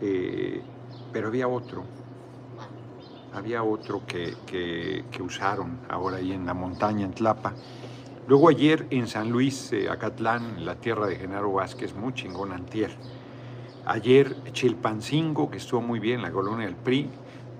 eh, 0.00 0.62
pero 1.12 1.26
había 1.26 1.48
otro, 1.48 1.82
había 3.34 3.62
otro 3.62 4.02
que, 4.06 4.34
que, 4.46 5.22
usaron 5.22 5.78
ahora 5.88 6.18
ahí 6.18 6.32
en 6.32 6.46
la 6.46 6.54
montaña, 6.54 7.04
en 7.04 7.12
Tlapa. 7.12 7.52
Luego 8.26 8.48
ayer 8.48 8.86
en 8.90 9.06
San 9.06 9.30
Luis, 9.30 9.72
eh, 9.72 9.88
Acatlán, 9.88 10.64
la 10.64 10.74
tierra 10.76 11.06
de 11.06 11.16
Genaro 11.16 11.52
Vázquez, 11.52 11.94
muy 11.94 12.12
chingón 12.14 12.52
antier. 12.52 12.90
Ayer 13.86 14.36
Chilpancingo, 14.52 15.50
que 15.50 15.58
estuvo 15.58 15.80
muy 15.80 15.98
bien, 15.98 16.20
la 16.22 16.30
colonia 16.30 16.66
del 16.66 16.76
PRI, 16.76 17.10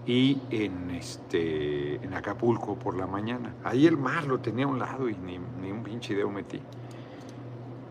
y 0.07 0.41
en, 0.51 0.91
este, 0.91 1.97
en 1.97 2.15
Acapulco 2.15 2.77
por 2.77 2.97
la 2.97 3.07
mañana. 3.07 3.55
Ahí 3.63 3.87
el 3.87 3.99
mar 3.99 4.25
lo 4.25 4.41
tenía 4.41 4.65
a 4.65 4.69
un 4.69 4.79
lado 4.79 5.09
y 5.09 5.15
ni, 5.15 5.39
ni 5.61 5.71
un 5.71 5.83
pinche 5.83 6.15
dedo 6.15 6.31
metí. 6.31 6.61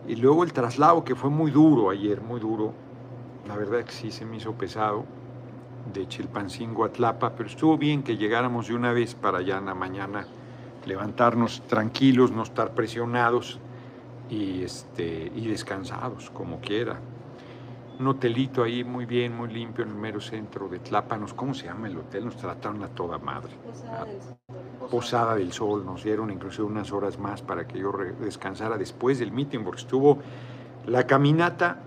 Y 0.08 0.16
luego 0.16 0.44
el 0.44 0.52
traslado, 0.52 1.04
que 1.04 1.16
fue 1.16 1.30
muy 1.30 1.52
duro 1.52 1.92
ayer, 1.92 2.22
muy 2.22 2.40
duro, 2.40 2.74
la 3.48 3.56
verdad 3.56 3.84
que 3.84 3.92
sí 3.92 4.10
se 4.10 4.26
me 4.26 4.38
hizo 4.38 4.54
pesado, 4.54 5.06
de 5.94 6.08
Chilpancingo 6.08 6.86
a 6.86 6.90
Tlapa, 6.90 7.34
pero 7.36 7.50
estuvo 7.50 7.78
bien 7.78 8.04
que 8.04 8.18
llegáramos 8.18 8.68
de 8.68 8.76
una 8.76 8.94
vez 8.94 9.16
para 9.16 9.40
allá 9.40 9.58
en 9.58 9.66
la 9.66 9.76
mañana, 9.76 10.26
levantarnos 10.86 11.62
tranquilos, 11.68 12.32
no 12.32 12.44
estar 12.44 12.72
presionados 12.72 13.60
y, 14.30 14.64
este, 14.64 15.32
y 15.36 15.48
descansados, 15.48 16.30
como 16.30 16.60
quiera. 16.60 17.00
Un 18.00 18.08
hotelito 18.08 18.64
ahí 18.64 18.84
muy 18.84 19.06
bien, 19.06 19.36
muy 19.36 19.52
limpio 19.52 19.84
en 19.84 19.90
el 19.90 19.96
mero 19.96 20.22
centro 20.22 20.68
de 20.68 20.80
Tlápanos. 20.80 21.34
¿Cómo 21.34 21.54
se 21.54 21.66
llama 21.66 21.88
el 21.88 21.98
hotel? 21.98 22.26
Nos 22.26 22.38
trataron 22.38 22.84
a 22.84 22.90
toda 22.90 23.18
madre. 23.18 23.54
Posada 23.66 24.06
del 24.06 24.22
Sol. 24.22 24.90
Posada 24.92 25.36
del 25.36 25.52
Sol. 25.52 25.86
Nos 25.86 26.04
dieron 26.04 26.30
incluso 26.30 26.64
unas 26.66 26.92
horas 26.92 27.18
más 27.18 27.42
para 27.42 27.68
que 27.68 27.80
yo 27.80 27.92
descansara 28.20 28.78
después 28.78 29.18
del 29.18 29.32
meeting, 29.32 29.64
porque 29.64 29.82
estuvo 29.82 30.20
la 30.86 31.08
caminata 31.08 31.82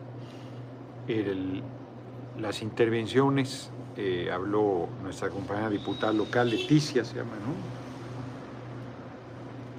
las 2.39 2.63
intervenciones, 2.63 3.71
eh, 3.97 4.31
habló 4.33 4.89
nuestra 5.03 5.31
compañera 5.31 5.71
diputada 5.71 6.13
local, 6.13 6.51
Leticia 6.51 7.05
se 7.05 7.17
llama, 7.17 7.33
¿no? 7.37 7.55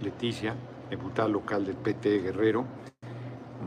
Leticia, 0.04 0.56
diputada 0.90 1.28
local 1.28 1.66
del 1.66 1.76
PT 1.76 2.20
Guerrero, 2.20 2.66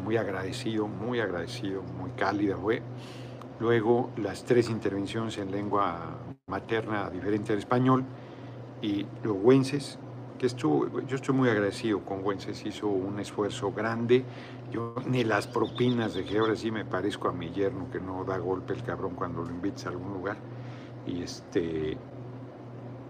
muy 0.04 0.16
agradecido, 0.16 0.86
muy 0.86 1.20
agradecido, 1.20 1.82
muy 1.82 2.10
cálida 2.10 2.56
fue. 2.56 2.82
Luego 3.60 4.10
las 4.16 4.44
tres 4.44 4.68
intervenciones 4.68 5.38
en 5.38 5.50
lengua 5.50 6.18
materna 6.46 7.08
diferente 7.08 7.52
al 7.52 7.58
español 7.58 8.04
y 8.82 9.06
los 9.22 9.36
güenses, 9.36 9.98
que 10.38 10.46
estuvo, 10.46 11.00
yo 11.02 11.16
estoy 11.16 11.34
muy 11.34 11.48
agradecido 11.48 12.00
con 12.00 12.22
Güences, 12.22 12.66
hizo 12.66 12.88
un 12.88 13.18
esfuerzo 13.20 13.72
grande 13.72 14.24
yo 14.72 14.94
ni 15.06 15.24
las 15.24 15.46
propinas 15.46 16.14
de 16.14 16.24
que 16.24 16.38
ahora 16.38 16.56
sí 16.56 16.70
me 16.70 16.84
parezco 16.84 17.28
a 17.28 17.32
mi 17.32 17.50
yerno 17.50 17.90
que 17.90 18.00
no 18.00 18.24
da 18.24 18.38
golpe 18.38 18.72
el 18.72 18.82
cabrón 18.82 19.14
cuando 19.14 19.42
lo 19.42 19.50
invites 19.50 19.86
a 19.86 19.90
algún 19.90 20.12
lugar. 20.12 20.36
Y 21.06 21.22
este 21.22 21.96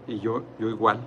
y 0.07 0.19
yo, 0.19 0.43
yo 0.59 0.69
igual, 0.69 0.99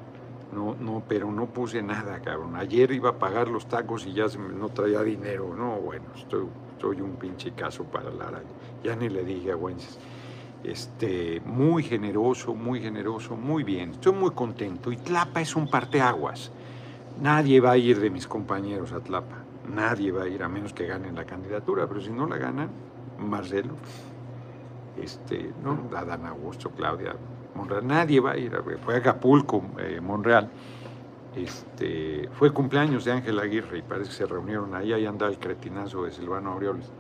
no, 0.53 0.75
no, 0.75 1.05
pero 1.07 1.31
no 1.31 1.47
puse 1.47 1.83
nada, 1.83 2.21
cabrón. 2.21 2.57
Ayer 2.57 2.91
iba 2.91 3.11
a 3.11 3.19
pagar 3.19 3.49
los 3.49 3.69
tacos 3.69 4.07
y 4.07 4.13
ya 4.13 4.27
no 4.37 4.69
traía 4.71 5.03
dinero. 5.03 5.55
No, 5.55 5.77
bueno, 5.77 6.07
estoy, 6.17 6.47
estoy 6.73 7.01
un 7.01 7.17
pinche 7.17 7.53
caso 7.53 7.85
para 7.85 8.11
Lara. 8.11 8.43
Ya 8.83 8.97
ni 8.97 9.09
le 9.09 9.25
dije 9.25 9.53
a 9.53 9.57
Wences. 9.57 9.99
Este, 10.65 11.41
muy 11.45 11.85
generoso, 11.85 12.55
muy 12.55 12.81
generoso, 12.81 13.37
muy 13.37 13.63
bien. 13.63 13.91
Estoy 13.91 14.13
muy 14.13 14.31
contento. 14.33 14.91
Y 14.91 14.97
Tlapa 14.97 15.41
es 15.41 15.55
un 15.55 15.69
parteaguas. 15.69 16.51
Nadie 17.21 17.61
va 17.61 17.73
a 17.73 17.77
ir 17.77 18.01
de 18.01 18.11
mis 18.11 18.27
compañeros 18.27 18.93
a 18.93 19.01
Tlapa 19.01 19.45
nadie 19.69 20.11
va 20.13 20.23
a 20.23 20.29
ir 20.29 20.43
a 20.43 20.49
menos 20.49 20.73
que 20.73 20.87
ganen 20.87 21.15
la 21.15 21.25
candidatura, 21.25 21.87
pero 21.87 22.01
si 22.01 22.11
no 22.11 22.27
la 22.27 22.37
ganan, 22.37 22.71
Marcelo, 23.19 23.75
este, 24.97 25.53
no, 25.63 25.89
Adán 25.97 26.27
Augusto, 26.27 26.71
Claudia, 26.71 27.15
Monreal, 27.55 27.87
nadie 27.87 28.21
va 28.21 28.33
a 28.33 28.37
ir, 28.37 28.53
fue 28.85 28.95
a 28.95 28.99
Acapulco, 28.99 29.63
eh, 29.79 30.01
Monreal, 30.01 30.51
este, 31.37 32.29
fue 32.33 32.53
cumpleaños 32.53 33.05
de 33.05 33.13
Ángel 33.13 33.39
Aguirre 33.39 33.79
y 33.79 33.83
parece 33.83 34.11
que 34.11 34.17
se 34.17 34.27
reunieron 34.27 34.75
ahí, 34.75 34.93
ahí 34.93 35.07
anda 35.07 35.27
el 35.29 35.39
cretinazo 35.39 36.05
de 36.05 36.11
Silvano 36.11 36.53
Aureoles. 36.53 36.91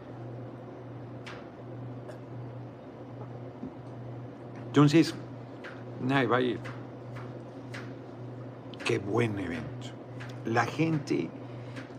Entonces, 4.66 5.14
nadie 6.00 6.26
va 6.26 6.36
a 6.36 6.40
ir. 6.40 6.60
Qué 8.84 8.98
buen 8.98 9.38
evento. 9.38 9.88
La 10.44 10.64
gente 10.66 11.28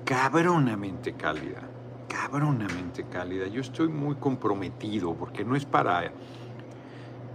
cabronamente 0.09 1.13
cálida, 1.13 1.61
cabronamente 2.07 3.03
cálida. 3.03 3.45
Yo 3.45 3.61
estoy 3.61 3.89
muy 3.89 4.15
comprometido 4.15 5.13
porque 5.13 5.45
no 5.45 5.55
es 5.55 5.65
para 5.65 6.11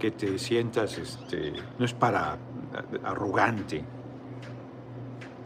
que 0.01 0.11
te 0.11 0.37
sientas, 0.41 0.99
este, 0.99 1.53
no 1.79 1.85
es 1.85 1.95
para 1.95 2.37
arrogante, 3.05 3.85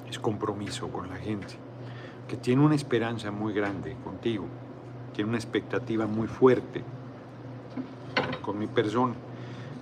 es 0.09 0.19
compromiso 0.19 0.89
con 0.89 1.11
la 1.11 1.17
gente, 1.17 1.53
que 2.27 2.39
tiene 2.39 2.65
una 2.65 2.75
esperanza 2.75 3.31
muy 3.31 3.53
grande 3.53 3.95
contigo, 4.03 4.47
tiene 5.13 5.29
una 5.29 5.39
expectativa 5.39 6.07
muy 6.07 6.29
fuerte 6.29 6.83
con 8.41 8.59
mi 8.59 8.69
persona. 8.69 9.13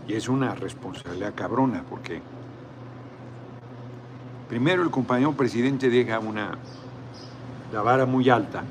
Y 0.08 0.14
es 0.14 0.28
una 0.28 0.56
responsabilidad 0.56 1.32
cabrona, 1.36 1.84
porque 1.88 2.20
primero 4.48 4.82
el 4.82 4.90
compañero 4.90 5.32
presidente 5.34 5.90
deja 5.90 6.18
una, 6.18 6.58
la 7.72 7.82
vara 7.82 8.06
muy 8.06 8.28
alta. 8.30 8.64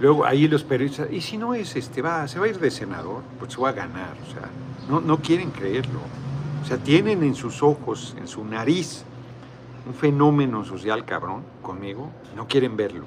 Luego 0.00 0.24
ahí 0.24 0.48
los 0.48 0.64
periodistas, 0.64 1.12
y 1.12 1.20
si 1.20 1.36
no 1.36 1.54
es 1.54 1.76
este, 1.76 2.02
se 2.26 2.38
va 2.38 2.46
a 2.46 2.48
ir 2.48 2.58
de 2.58 2.70
senador, 2.70 3.22
pues 3.38 3.52
se 3.52 3.60
va 3.60 3.68
a 3.68 3.72
ganar. 3.72 4.16
O 4.26 4.32
sea, 4.32 4.48
no, 4.88 5.00
no 5.00 5.18
quieren 5.18 5.50
creerlo. 5.50 6.00
O 6.62 6.66
sea, 6.66 6.78
tienen 6.78 7.22
en 7.22 7.34
sus 7.34 7.62
ojos, 7.62 8.16
en 8.18 8.26
su 8.26 8.44
nariz, 8.44 9.04
un 9.86 9.94
fenómeno 9.94 10.64
social 10.64 11.04
cabrón 11.04 11.42
conmigo, 11.62 12.10
no 12.34 12.46
quieren 12.46 12.76
verlo. 12.76 13.04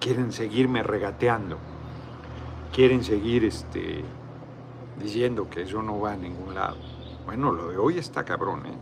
Quieren 0.00 0.32
seguirme 0.32 0.82
regateando. 0.82 1.58
Quieren 2.72 3.04
seguir 3.04 3.44
este, 3.44 4.04
diciendo 5.02 5.48
que 5.50 5.62
eso 5.62 5.82
no 5.82 6.00
va 6.00 6.12
a 6.12 6.16
ningún 6.16 6.54
lado. 6.54 6.76
Bueno, 7.26 7.52
lo 7.52 7.68
de 7.68 7.76
hoy 7.76 7.98
está 7.98 8.24
cabrón, 8.24 8.64
¿eh? 8.66 8.78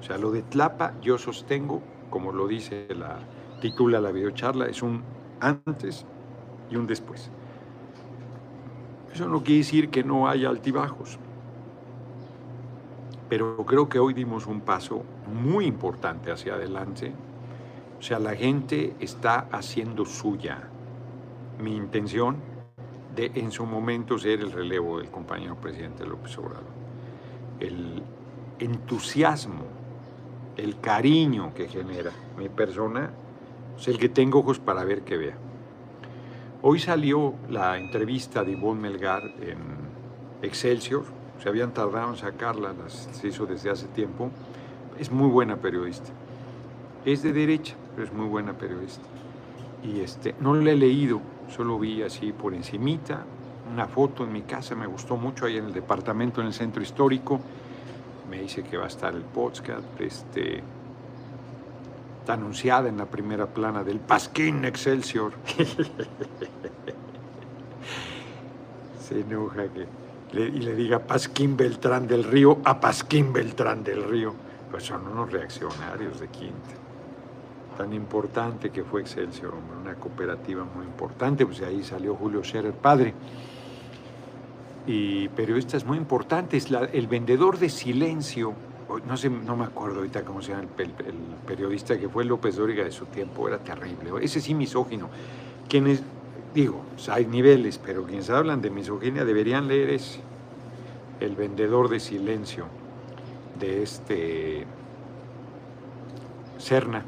O 0.00 0.02
sea, 0.02 0.18
lo 0.18 0.30
de 0.30 0.42
Tlapa 0.42 0.92
yo 1.00 1.16
sostengo, 1.16 1.80
como 2.10 2.32
lo 2.32 2.46
dice 2.46 2.86
la 2.90 3.18
titula 3.64 3.98
la 3.98 4.12
videocharla, 4.12 4.66
es 4.66 4.82
un 4.82 5.02
antes 5.40 6.04
y 6.70 6.76
un 6.76 6.86
después. 6.86 7.30
Eso 9.10 9.26
no 9.26 9.42
quiere 9.42 9.60
decir 9.60 9.88
que 9.88 10.04
no 10.04 10.28
haya 10.28 10.50
altibajos, 10.50 11.18
pero 13.30 13.56
creo 13.64 13.88
que 13.88 13.98
hoy 13.98 14.12
dimos 14.12 14.46
un 14.46 14.60
paso 14.60 15.02
muy 15.32 15.64
importante 15.64 16.30
hacia 16.30 16.56
adelante. 16.56 17.14
O 17.98 18.02
sea, 18.02 18.18
la 18.18 18.34
gente 18.34 18.96
está 19.00 19.48
haciendo 19.50 20.04
suya 20.04 20.68
mi 21.58 21.74
intención 21.74 22.36
de 23.16 23.32
en 23.34 23.50
su 23.50 23.64
momento 23.64 24.18
ser 24.18 24.40
el 24.40 24.52
relevo 24.52 24.98
del 24.98 25.10
compañero 25.10 25.56
presidente 25.56 26.04
López 26.04 26.36
Obrador. 26.36 26.64
El 27.60 28.02
entusiasmo, 28.58 29.64
el 30.58 30.80
cariño 30.80 31.54
que 31.54 31.66
genera 31.66 32.10
mi 32.36 32.50
persona, 32.50 33.23
es 33.78 33.88
el 33.88 33.98
que 33.98 34.08
tengo 34.08 34.40
ojos 34.40 34.58
para 34.58 34.84
ver 34.84 35.02
que 35.02 35.16
vea. 35.16 35.36
Hoy 36.62 36.78
salió 36.78 37.34
la 37.50 37.76
entrevista 37.76 38.42
de 38.42 38.52
Ivonne 38.52 38.80
Melgar 38.80 39.22
en 39.40 39.58
Excelsior, 40.42 41.04
se 41.42 41.48
habían 41.48 41.74
tardado 41.74 42.10
en 42.10 42.16
sacarla, 42.16 42.72
se 42.88 43.28
hizo 43.28 43.44
desde 43.44 43.70
hace 43.70 43.86
tiempo. 43.88 44.30
Es 44.98 45.10
muy 45.10 45.28
buena 45.28 45.56
periodista. 45.56 46.10
Es 47.04 47.22
de 47.22 47.32
derecha, 47.32 47.74
pero 47.94 48.06
es 48.06 48.12
muy 48.12 48.26
buena 48.26 48.54
periodista. 48.54 49.02
Y 49.82 50.00
este, 50.00 50.34
no 50.40 50.54
la 50.54 50.70
he 50.70 50.76
leído, 50.76 51.20
solo 51.54 51.78
vi 51.78 52.02
así 52.02 52.32
por 52.32 52.54
encimita, 52.54 53.24
una 53.70 53.86
foto 53.86 54.24
en 54.24 54.32
mi 54.32 54.42
casa, 54.42 54.74
me 54.74 54.86
gustó 54.86 55.16
mucho 55.16 55.46
ahí 55.46 55.58
en 55.58 55.66
el 55.66 55.72
departamento, 55.74 56.40
en 56.40 56.46
el 56.46 56.54
centro 56.54 56.82
histórico. 56.82 57.40
Me 58.30 58.40
dice 58.40 58.62
que 58.62 58.76
va 58.78 58.84
a 58.84 58.88
estar 58.88 59.14
el 59.14 59.22
podcast, 59.22 60.00
este, 60.00 60.62
está 62.24 62.32
anunciada 62.32 62.88
en 62.88 62.96
la 62.96 63.04
primera 63.04 63.44
plana 63.44 63.84
del 63.84 64.00
Pasquín 64.00 64.64
Excelsior. 64.64 65.34
Se 68.98 69.20
enoja 69.20 69.64
que 69.68 69.86
y 70.32 70.60
le 70.60 70.74
diga 70.74 71.00
Pasquín 71.00 71.54
Beltrán 71.54 72.06
del 72.08 72.24
Río 72.24 72.60
a 72.64 72.80
Pasquín 72.80 73.30
Beltrán 73.30 73.84
del 73.84 74.04
Río. 74.04 74.32
Pues 74.70 74.84
son 74.84 75.06
unos 75.06 75.30
reaccionarios 75.30 76.18
de 76.18 76.28
Quinta 76.28 76.70
tan 77.76 77.92
importante 77.92 78.70
que 78.70 78.84
fue 78.84 79.02
Excelsior, 79.02 79.52
una 79.82 79.94
cooperativa 79.96 80.64
muy 80.64 80.86
importante, 80.86 81.44
pues 81.44 81.58
de 81.58 81.66
ahí 81.66 81.82
salió 81.82 82.14
Julio 82.14 82.42
Scherer 82.42 82.72
padre. 82.72 83.12
Y 84.86 85.28
periodistas 85.28 85.84
muy 85.84 85.98
importantes, 85.98 86.68
el 86.70 87.06
vendedor 87.06 87.58
de 87.58 87.68
silencio, 87.68 88.54
no 89.06 89.16
sé, 89.16 89.30
me 89.30 89.64
acuerdo 89.64 89.98
ahorita 89.98 90.24
cómo 90.24 90.42
se 90.42 90.52
llama 90.52 90.64
el, 90.78 90.90
periodista 91.46 91.98
que 91.98 92.08
fue 92.08 92.24
López 92.24 92.56
Dóriga 92.56 92.84
de 92.84 92.92
su 92.92 93.06
tiempo, 93.06 93.48
era 93.48 93.58
terrible, 93.58 94.10
ese 94.22 94.40
sí 94.40 94.54
misógino. 94.54 95.08
Quienes, 95.68 96.02
digo, 96.54 96.82
hay 97.10 97.26
niveles, 97.26 97.78
pero 97.78 98.04
quienes 98.04 98.30
hablan 98.30 98.60
de 98.60 98.70
misoginia 98.70 99.24
deberían 99.24 99.68
leer 99.68 99.90
ese, 99.90 100.20
El 101.20 101.36
vendedor 101.36 101.88
de 101.88 102.00
silencio, 102.00 102.66
de 103.58 103.82
este 103.82 104.66
Serna 106.58 107.04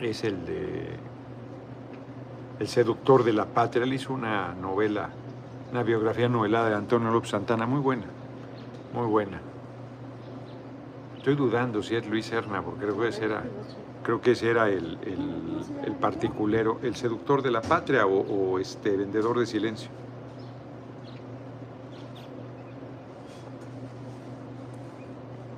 es 0.00 0.24
el 0.24 0.44
de 0.44 0.96
El 2.58 2.68
seductor 2.68 3.24
de 3.24 3.32
la 3.32 3.46
patria. 3.46 3.84
Él 3.84 3.94
hizo 3.94 4.12
una 4.12 4.54
novela, 4.54 5.10
una 5.72 5.82
biografía 5.82 6.28
novelada 6.28 6.68
de 6.68 6.74
Antonio 6.74 7.10
López 7.10 7.30
Santana, 7.30 7.66
muy 7.66 7.80
buena, 7.80 8.04
muy 8.92 9.06
buena. 9.06 9.40
Estoy 11.24 11.36
dudando 11.36 11.82
si 11.82 11.96
es 11.96 12.06
Luis 12.06 12.26
Serna, 12.26 12.60
porque 12.60 12.84
creo 12.84 13.00
que 13.00 13.08
ese 13.08 13.24
era, 13.24 13.42
creo 14.02 14.20
que 14.20 14.32
ese 14.32 14.50
era 14.50 14.68
el, 14.68 14.98
el, 15.86 15.92
particulero, 15.94 16.80
el 16.82 16.94
seductor 16.96 17.40
de 17.40 17.50
la 17.50 17.62
patria 17.62 18.04
o, 18.04 18.58
este 18.58 18.94
vendedor 18.94 19.38
de 19.38 19.46
silencio. 19.46 19.88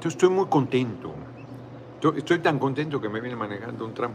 Yo 0.00 0.08
estoy 0.08 0.28
muy 0.28 0.46
contento. 0.46 1.12
Estoy 2.14 2.38
tan 2.38 2.60
contento 2.60 3.00
que 3.00 3.08
me 3.08 3.20
viene 3.20 3.34
manejando 3.34 3.86
un 3.86 3.92
tramo. 3.92 4.14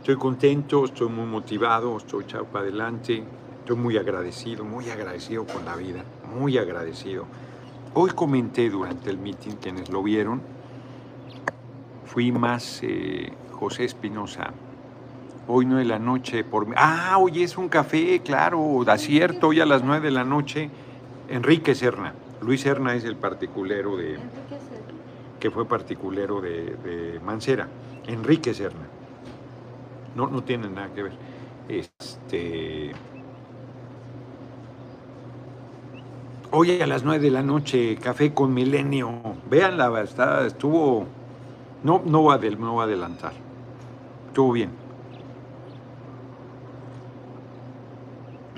Estoy 0.00 0.16
contento, 0.16 0.86
estoy 0.86 1.10
muy 1.10 1.26
motivado, 1.26 1.98
estoy 1.98 2.24
echado 2.24 2.46
para 2.46 2.60
adelante, 2.60 3.22
estoy 3.58 3.76
muy 3.76 3.98
agradecido, 3.98 4.64
muy 4.64 4.88
agradecido 4.88 5.44
con 5.44 5.66
la 5.66 5.76
vida, 5.76 6.02
muy 6.34 6.56
agradecido. 6.56 7.26
Hoy 7.94 8.10
comenté 8.10 8.70
durante 8.70 9.10
el 9.10 9.18
meeting, 9.18 9.56
quienes 9.60 9.88
lo 9.90 10.02
vieron, 10.02 10.40
fui 12.04 12.32
más 12.32 12.80
eh, 12.82 13.32
José 13.52 13.84
Espinosa. 13.84 14.52
Hoy 15.46 15.66
no 15.66 15.76
de 15.76 15.84
la 15.84 15.98
noche 15.98 16.44
por 16.44 16.66
Ah, 16.76 17.16
hoy 17.18 17.42
es 17.42 17.56
un 17.56 17.68
café, 17.68 18.20
claro, 18.20 18.82
da 18.84 18.98
cierto, 18.98 19.48
hoy 19.48 19.60
a 19.60 19.66
las 19.66 19.82
nueve 19.82 20.06
de 20.06 20.12
la 20.12 20.24
noche, 20.24 20.70
Enrique 21.28 21.74
Serna. 21.74 22.14
Luis 22.42 22.60
Serna 22.60 22.94
es 22.94 23.04
el 23.04 23.16
particulero 23.16 23.96
de... 23.96 24.18
que 25.40 25.50
fue 25.50 25.66
particulero 25.66 26.40
de, 26.40 26.76
de 26.76 27.20
Mancera. 27.20 27.68
Enrique 28.06 28.54
Serna 28.54 28.98
no, 30.18 30.26
no 30.26 30.42
tiene 30.42 30.68
nada 30.68 30.92
que 30.92 31.02
ver. 31.04 31.12
Este. 31.68 32.92
Hoy 36.50 36.80
a 36.80 36.86
las 36.86 37.04
9 37.04 37.22
de 37.22 37.30
la 37.30 37.42
noche, 37.42 37.96
Café 37.96 38.32
con 38.32 38.54
Milenio. 38.54 39.10
Véanla, 39.50 40.00
está, 40.00 40.46
estuvo. 40.46 41.04
No, 41.82 42.00
no, 42.06 42.24
va 42.24 42.38
no 42.38 42.74
va 42.76 42.84
a 42.84 42.86
adelantar. 42.86 43.34
Estuvo 44.28 44.52
bien. 44.52 44.70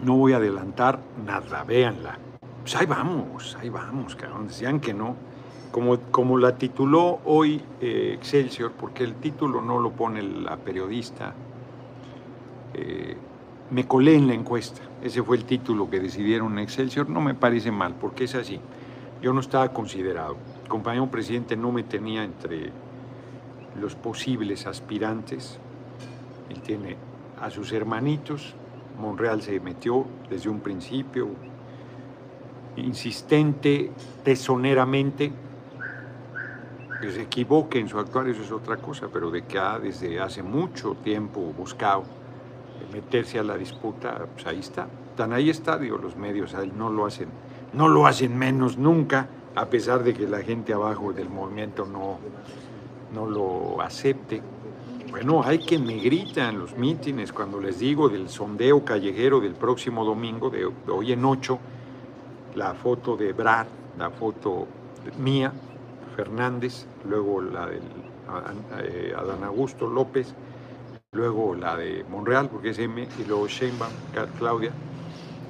No 0.05 0.18
voy 0.18 0.35
a 0.35 0.37
adelantar 0.37 1.00
nada, 1.26 1.64
véanla. 1.64 2.16
Pues 2.61 2.76
ahí 2.76 2.87
vamos, 2.87 3.59
ahí 3.61 3.70
vamos, 3.70 4.14
cabrón. 4.14 4.46
Decían 4.46 4.79
que 4.79 4.94
no. 4.94 5.16
Como, 5.72 5.98
como 6.12 6.38
la 6.38 6.57
tituló 6.57 7.18
hoy 7.24 7.61
eh, 7.81 8.12
Excelsior, 8.14 8.70
porque 8.70 9.03
el 9.03 9.14
título 9.16 9.61
no 9.62 9.81
lo 9.81 9.90
pone 9.90 10.22
la 10.22 10.57
periodista, 10.57 11.35
eh, 12.74 13.16
me 13.70 13.87
colé 13.87 14.16
en 14.16 14.26
la 14.26 14.35
encuesta. 14.35 14.80
Ese 15.02 15.22
fue 15.22 15.37
el 15.37 15.44
título 15.44 15.88
que 15.88 16.00
decidieron 16.00 16.52
en 16.52 16.59
Excelsior. 16.61 17.09
No 17.09 17.20
me 17.20 17.35
parece 17.35 17.70
mal, 17.70 17.94
porque 17.94 18.24
es 18.24 18.35
así. 18.35 18.61
Yo 19.22 19.33
no 19.33 19.40
estaba 19.40 19.72
considerado. 19.72 20.37
El 20.62 20.68
compañero 20.68 21.11
presidente 21.11 21.56
no 21.56 21.70
me 21.72 21.85
tenía 21.85 22.24
entre 22.24 22.72
los 23.80 23.94
posibles 23.94 24.66
aspirantes. 24.66 25.59
Él 26.48 26.61
tiene 26.62 26.96
a 27.40 27.50
sus 27.50 27.72
hermanitos. 27.72 28.54
Monreal 28.98 29.40
se 29.40 29.59
metió 29.61 30.04
desde 30.28 30.50
un 30.50 30.61
principio, 30.61 31.28
insistente, 32.76 33.92
tesoneramente. 34.24 35.33
Que 37.00 37.11
se 37.12 37.22
equivoque 37.22 37.78
en 37.78 37.88
su 37.88 37.98
actuar, 37.98 38.28
eso 38.28 38.42
es 38.42 38.52
otra 38.52 38.76
cosa, 38.76 39.09
pero 39.11 39.30
de 39.30 39.46
que 39.46 39.59
ha 39.59 39.78
desde 39.78 40.20
hace 40.20 40.42
mucho 40.42 40.96
tiempo 40.96 41.40
buscado 41.56 42.19
meterse 42.92 43.38
a 43.38 43.42
la 43.42 43.57
disputa, 43.57 44.26
pues 44.33 44.46
ahí 44.46 44.61
está. 44.61 44.87
Tan 45.16 45.33
ahí 45.33 45.50
está, 45.50 45.79
digo, 45.79 45.98
los 45.98 46.16
medios 46.16 46.55
no 46.76 46.90
lo 46.90 47.07
hacen, 47.07 47.29
no 47.72 47.88
lo 47.88 48.07
hacen 48.07 48.37
menos 48.37 48.79
nunca, 48.79 49.29
a 49.55 49.66
pesar 49.66 50.03
de 50.03 50.14
que 50.14 50.26
la 50.26 50.42
gente 50.42 50.72
abajo 50.72 51.12
del 51.12 51.29
movimiento 51.29 51.87
no, 51.87 52.18
no 53.14 53.26
lo 53.26 53.81
acepte. 53.81 54.42
Bueno, 55.11 55.42
hay 55.44 55.59
que 55.59 55.79
me 55.79 55.96
gritan 55.96 56.59
los 56.59 56.76
mítines 56.76 57.33
cuando 57.33 57.61
les 57.61 57.81
digo 57.81 58.09
del 58.09 58.29
sondeo 58.29 58.85
callejero 58.85 59.40
del 59.40 59.55
próximo 59.55 60.05
domingo, 60.05 60.50
de, 60.50 60.70
hoy 60.88 61.12
en 61.12 61.24
ocho, 61.24 61.59
la 62.55 62.74
foto 62.74 63.16
de 63.16 63.33
Brad, 63.33 63.66
la 63.98 64.11
foto 64.11 64.68
mía, 65.18 65.53
Fernández, 66.14 66.87
luego 67.09 67.40
la 67.40 67.66
del 67.66 67.83
eh, 68.85 69.12
Adán 69.16 69.42
Augusto 69.42 69.88
López, 69.88 70.33
luego 71.12 71.57
la 71.57 71.77
de 71.77 72.05
Monreal, 72.09 72.49
porque 72.49 72.70
es 72.70 72.79
M, 72.79 73.09
y 73.18 73.25
luego 73.25 73.49
Sheinbaum, 73.49 73.92
Claudia, 74.38 74.70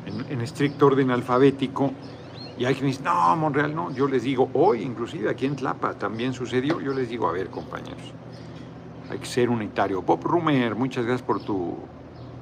en, 0.07 0.40
estricto 0.40 0.87
orden 0.87 1.11
alfabético. 1.11 1.92
Y 2.57 2.64
hay 2.64 2.75
quienes 2.75 3.03
no, 3.03 3.37
Monreal 3.37 3.75
no. 3.75 3.90
Yo 3.90 4.09
les 4.09 4.23
digo, 4.23 4.49
hoy 4.55 4.81
inclusive 4.81 5.29
aquí 5.29 5.44
en 5.44 5.57
Tlapa 5.57 5.92
también 5.99 6.33
sucedió. 6.33 6.81
Yo 6.81 6.94
les 6.94 7.11
digo, 7.11 7.29
a 7.29 7.33
ver, 7.33 7.51
compañeros, 7.51 8.14
hay 9.11 9.18
que 9.18 9.27
ser 9.27 9.51
unitario. 9.51 10.01
Bob 10.01 10.25
Rumer, 10.25 10.75
muchas 10.75 11.05
gracias 11.05 11.27
por 11.27 11.42
tu 11.42 11.77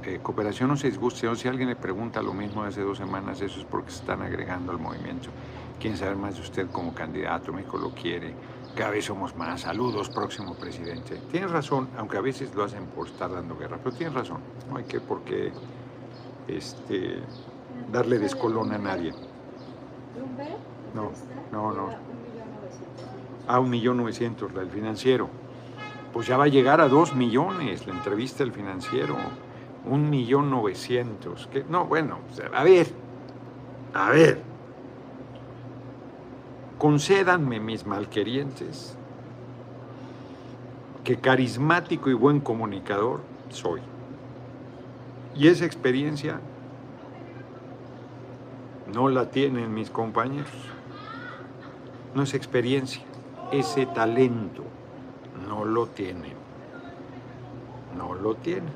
eh, 0.05 0.21
cooperación. 0.23 0.69
No 0.69 0.77
se 0.77 0.89
disguste, 0.89 1.29
si 1.35 1.49
alguien 1.49 1.69
le 1.69 1.77
pregunta 1.77 2.23
lo 2.23 2.33
mismo 2.33 2.63
hace 2.63 2.83
dos 2.83 2.99
semanas, 2.99 3.41
eso 3.41 3.59
es 3.59 3.67
porque 3.67 3.91
se 3.91 3.99
están 3.99 4.23
agregando 4.23 4.71
al 4.71 4.79
movimiento. 4.79 5.31
Quieren 5.81 5.99
saber 5.99 6.15
más 6.15 6.37
de 6.37 6.43
usted 6.43 6.69
como 6.71 6.95
candidato, 6.95 7.53
México 7.53 7.79
lo 7.79 7.91
quiere. 7.91 8.33
Cada 8.75 8.91
vez 8.91 9.07
somos 9.07 9.35
más. 9.37 9.63
Saludos, 9.63 10.09
próximo 10.09 10.55
presidente. 10.55 11.21
Tienes 11.31 11.51
razón, 11.51 11.89
aunque 11.97 12.17
a 12.17 12.21
veces 12.21 12.55
lo 12.55 12.65
hacen 12.65 12.87
por 12.87 13.07
estar 13.09 13.31
dando 13.31 13.57
guerra, 13.57 13.79
pero 13.83 13.95
tienes 13.95 14.15
razón. 14.15 14.41
No 14.71 14.77
hay 14.77 14.85
que 14.85 15.01
por 15.01 15.23
qué 15.23 15.53
este, 16.47 17.19
darle 17.91 18.19
descolón 18.19 18.73
a 18.73 18.79
nadie. 18.79 19.13
No, 20.95 21.11
no, 21.53 21.73
no. 21.73 21.91
A 23.47 23.61
un 23.61 23.71
millón 23.71 23.97
novecientos, 23.97 24.53
la 24.53 24.61
del 24.61 24.71
financiero. 24.71 25.29
Pues 26.13 26.27
ya 26.27 26.37
va 26.37 26.45
a 26.45 26.49
llegar 26.49 26.81
a 26.81 26.89
dos 26.89 27.15
millones 27.15 27.87
la 27.87 27.95
entrevista 27.95 28.45
del 28.45 28.53
financiero. 28.53 29.17
Un 29.85 30.11
millón 30.11 30.51
novecientos. 30.51 31.49
No, 31.69 31.87
bueno, 31.87 32.19
a 32.55 32.65
ver, 32.65 32.89
a 33.95 34.11
ver. 34.11 34.48
Concédanme, 36.79 37.59
mis 37.59 37.87
malquerientes, 37.87 38.97
que 41.03 41.17
carismático 41.17 42.09
y 42.09 42.15
buen 42.15 42.39
comunicador 42.39 43.21
soy. 43.49 43.81
Y 45.35 45.49
esa 45.49 45.65
experiencia 45.65 46.41
no 48.93 49.09
la 49.09 49.31
tienen 49.31 49.75
mis 49.75 49.91
compañeros. 49.91 50.53
No 52.15 52.23
es 52.23 52.35
experiencia, 52.35 53.03
ese 53.51 53.87
talento 53.87 54.63
no 55.49 55.65
lo 55.65 55.87
tienen. 55.87 56.35
No 57.97 58.15
lo 58.15 58.37
tienen. 58.37 58.73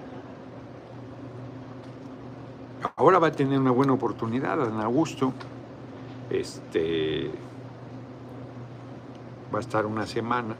Ahora 2.96 3.20
va 3.20 3.28
a 3.28 3.32
tener 3.32 3.60
una 3.60 3.70
buena 3.70 3.92
oportunidad, 3.92 4.58
Dan 4.58 4.80
Augusto. 4.80 5.32
Este 6.30 7.30
va 9.52 9.58
a 9.58 9.60
estar 9.60 9.86
una 9.86 10.06
semana 10.06 10.56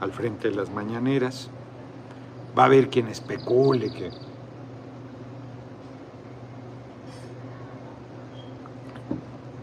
al 0.00 0.12
frente 0.12 0.50
de 0.50 0.56
las 0.56 0.70
mañaneras. 0.70 1.48
Va 2.58 2.64
a 2.64 2.66
haber 2.66 2.90
quien 2.90 3.08
especule 3.08 3.90
que 3.92 4.10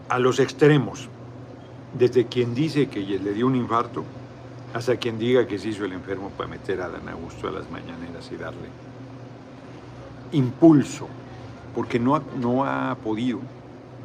a 0.08 0.18
los 0.18 0.40
extremos, 0.40 1.08
desde 1.92 2.26
quien 2.26 2.54
dice 2.54 2.88
que 2.88 3.00
le 3.00 3.32
dio 3.34 3.46
un 3.46 3.56
infarto 3.56 4.04
hasta 4.74 4.96
quien 4.96 5.18
diga 5.18 5.46
que 5.46 5.58
se 5.58 5.68
hizo 5.68 5.84
el 5.84 5.92
enfermo 5.92 6.30
para 6.30 6.48
meter 6.48 6.80
a 6.80 6.88
Dan 6.88 7.08
Augusto 7.08 7.48
a 7.48 7.50
las 7.50 7.70
mañaneras 7.70 8.30
y 8.32 8.36
darle 8.36 8.68
impulso, 10.32 11.08
porque 11.74 11.98
no 11.98 12.16
ha, 12.16 12.22
no 12.38 12.64
ha 12.64 12.94
podido, 12.96 13.40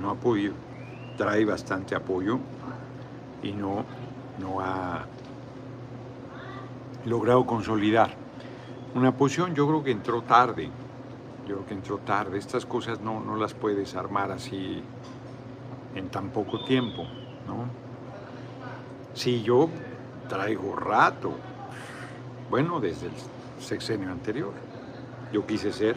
no 0.02 0.10
ha 0.10 0.16
podido, 0.16 0.54
trae 1.18 1.44
bastante 1.44 1.96
apoyo 1.96 2.40
y 3.42 3.52
no, 3.52 3.84
no 4.40 4.62
ha 4.62 5.06
logrado 7.06 7.46
consolidar 7.46 8.24
una 8.96 9.12
posición, 9.16 9.56
yo 9.56 9.68
creo 9.68 9.84
que 9.84 9.92
entró 9.92 10.22
tarde, 10.22 10.70
yo 11.48 11.56
creo 11.56 11.66
que 11.66 11.74
entró 11.74 11.98
tarde, 11.98 12.38
estas 12.38 12.66
cosas 12.66 13.02
no, 13.02 13.20
no 13.20 13.36
las 13.36 13.54
puedes 13.54 13.96
armar 13.96 14.32
así 14.32 14.84
en 15.96 16.10
tan 16.10 16.30
poco 16.30 16.64
tiempo, 16.64 17.04
¿no? 17.48 17.66
Si 19.14 19.42
yo 19.44 19.70
traigo 20.30 20.76
rato, 20.76 21.32
bueno, 22.50 22.80
desde 22.80 23.08
el 23.08 23.14
sexenio 23.60 24.12
anterior, 24.12 24.52
yo 25.32 25.46
quise 25.46 25.72
ser 25.72 25.96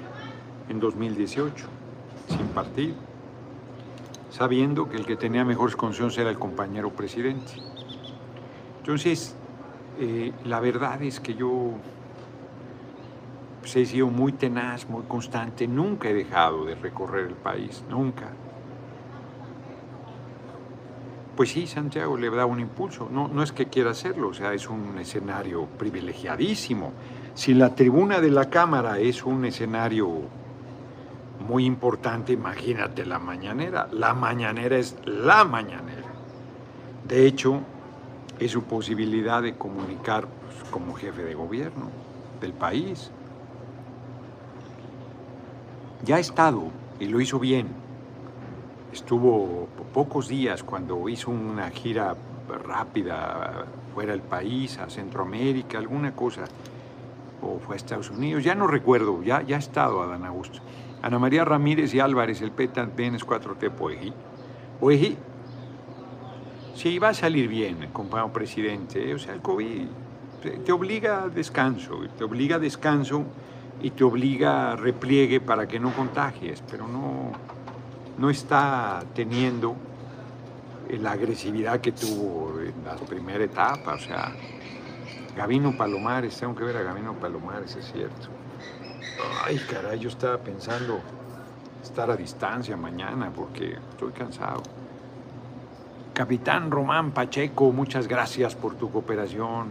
en 0.68 0.80
2018, 0.80 1.66
sin 2.28 2.48
partido, 2.48 2.94
sabiendo 4.30 4.88
que 4.88 4.96
el 4.96 5.06
que 5.06 5.16
tenía 5.16 5.44
mejores 5.44 5.76
condiciones 5.76 6.16
era 6.18 6.30
el 6.30 6.38
compañero 6.38 6.90
presidente. 6.90 7.52
Entonces, 8.86 9.34
eh, 9.98 10.32
la 10.44 10.60
verdad 10.60 11.02
es 11.02 11.18
que 11.18 11.34
yo 11.34 11.72
pues, 13.60 13.74
he 13.74 13.84
sido 13.84 14.06
muy 14.06 14.30
tenaz, 14.30 14.88
muy 14.88 15.02
constante, 15.08 15.66
nunca 15.66 16.08
he 16.08 16.14
dejado 16.14 16.64
de 16.64 16.76
recorrer 16.76 17.26
el 17.26 17.34
país, 17.34 17.82
nunca 17.90 18.30
pues 21.34 21.50
sí, 21.50 21.66
Santiago 21.66 22.16
le 22.16 22.30
da 22.30 22.46
un 22.46 22.60
impulso. 22.60 23.08
No, 23.10 23.28
no 23.28 23.42
es 23.42 23.52
que 23.52 23.66
quiera 23.66 23.90
hacerlo, 23.90 24.28
o 24.28 24.34
sea, 24.34 24.54
es 24.54 24.70
un 24.70 24.96
escenario 24.98 25.66
privilegiadísimo. 25.66 26.92
Si 27.34 27.52
la 27.54 27.74
tribuna 27.74 28.20
de 28.20 28.30
la 28.30 28.48
Cámara 28.48 29.00
es 29.00 29.22
un 29.24 29.44
escenario 29.44 30.08
muy 31.46 31.66
importante, 31.66 32.32
imagínate 32.32 33.04
la 33.04 33.18
mañanera. 33.18 33.88
La 33.92 34.14
mañanera 34.14 34.78
es 34.78 34.96
la 35.04 35.44
mañanera. 35.44 36.08
De 37.06 37.26
hecho, 37.26 37.60
es 38.38 38.52
su 38.52 38.62
posibilidad 38.64 39.42
de 39.42 39.56
comunicar 39.56 40.26
pues, 40.26 40.70
como 40.70 40.94
jefe 40.94 41.24
de 41.24 41.34
gobierno 41.34 41.90
del 42.40 42.52
país. 42.52 43.10
Ya 46.04 46.16
ha 46.16 46.20
estado 46.20 46.64
y 47.00 47.06
lo 47.06 47.20
hizo 47.20 47.38
bien 47.38 47.86
Estuvo 48.96 49.68
pocos 49.92 50.26
días 50.26 50.62
cuando 50.62 51.06
hizo 51.10 51.30
una 51.30 51.68
gira 51.68 52.16
rápida 52.64 53.66
fuera 53.92 54.12
del 54.12 54.22
país, 54.22 54.78
a 54.78 54.88
Centroamérica, 54.88 55.76
alguna 55.76 56.16
cosa, 56.16 56.44
o 57.42 57.58
fue 57.58 57.74
a 57.74 57.76
Estados 57.76 58.08
Unidos, 58.08 58.42
ya 58.42 58.54
no 58.54 58.66
recuerdo, 58.66 59.22
ya, 59.22 59.42
ya 59.42 59.56
ha 59.56 59.58
estado 59.58 60.02
Adán 60.02 60.24
Augusto. 60.24 60.60
Ana 61.02 61.18
María 61.18 61.44
Ramírez 61.44 61.92
y 61.92 62.00
Álvarez, 62.00 62.40
el 62.40 62.52
PETA 62.52 62.88
es 62.96 63.26
4T 63.26 63.70
Poeji. 63.72 64.14
Poeji, 64.80 65.18
sí, 66.76 66.98
va 66.98 67.08
a 67.08 67.14
salir 67.14 67.48
bien, 67.48 67.88
compañero 67.92 68.32
presidente, 68.32 69.14
o 69.14 69.18
sea, 69.18 69.34
el 69.34 69.40
COVID 69.40 69.86
te 70.64 70.72
obliga 70.72 71.24
a 71.24 71.28
descanso, 71.28 72.00
te 72.16 72.22
obliga 72.22 72.56
a 72.56 72.58
descanso 72.58 73.24
y 73.82 73.90
te 73.90 74.04
obliga 74.04 74.72
a 74.72 74.76
repliegue 74.76 75.40
para 75.40 75.66
que 75.66 75.80
no 75.80 75.92
contagies, 75.92 76.62
pero 76.70 76.86
no, 76.86 77.32
no 78.18 78.30
está 78.30 79.02
teniendo 79.14 79.74
la 80.88 81.12
agresividad 81.12 81.80
que 81.80 81.92
tuvo 81.92 82.60
en 82.60 82.84
la 82.84 82.94
primera 82.94 83.44
etapa. 83.44 83.94
O 83.94 83.98
sea, 83.98 84.32
Gavino 85.36 85.76
Palomares, 85.76 86.38
tengo 86.38 86.54
que 86.54 86.64
ver 86.64 86.76
a 86.76 86.82
Gavino 86.82 87.14
Palomares, 87.14 87.74
es 87.76 87.92
cierto. 87.92 88.28
Ay, 89.44 89.58
caray, 89.70 89.98
yo 89.98 90.08
estaba 90.08 90.38
pensando 90.38 91.00
estar 91.82 92.10
a 92.10 92.16
distancia 92.16 92.76
mañana 92.76 93.32
porque 93.34 93.78
estoy 93.90 94.12
cansado. 94.12 94.62
Capitán 96.16 96.70
Román 96.70 97.10
Pacheco, 97.10 97.72
muchas 97.72 98.08
gracias 98.08 98.54
por 98.54 98.74
tu 98.74 98.90
cooperación. 98.90 99.66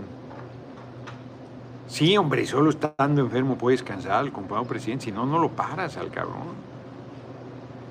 Sí, 1.88 2.16
hombre, 2.18 2.46
solo 2.46 2.70
estando 2.70 3.22
enfermo 3.22 3.58
puedes 3.58 3.82
cansar, 3.82 4.32
compañero 4.32 4.68
presidente, 4.68 5.06
si 5.06 5.12
no, 5.12 5.26
no 5.26 5.40
lo 5.40 5.50
paras 5.50 5.98
al 5.98 6.12
cabrón. 6.12 6.54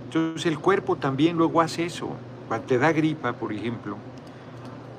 Entonces 0.04 0.46
el 0.46 0.60
cuerpo 0.60 0.94
también 0.94 1.36
luego 1.36 1.60
hace 1.60 1.86
eso. 1.86 2.10
Cuando 2.46 2.64
te 2.68 2.78
da 2.78 2.92
gripa, 2.92 3.32
por 3.32 3.52
ejemplo, 3.52 3.96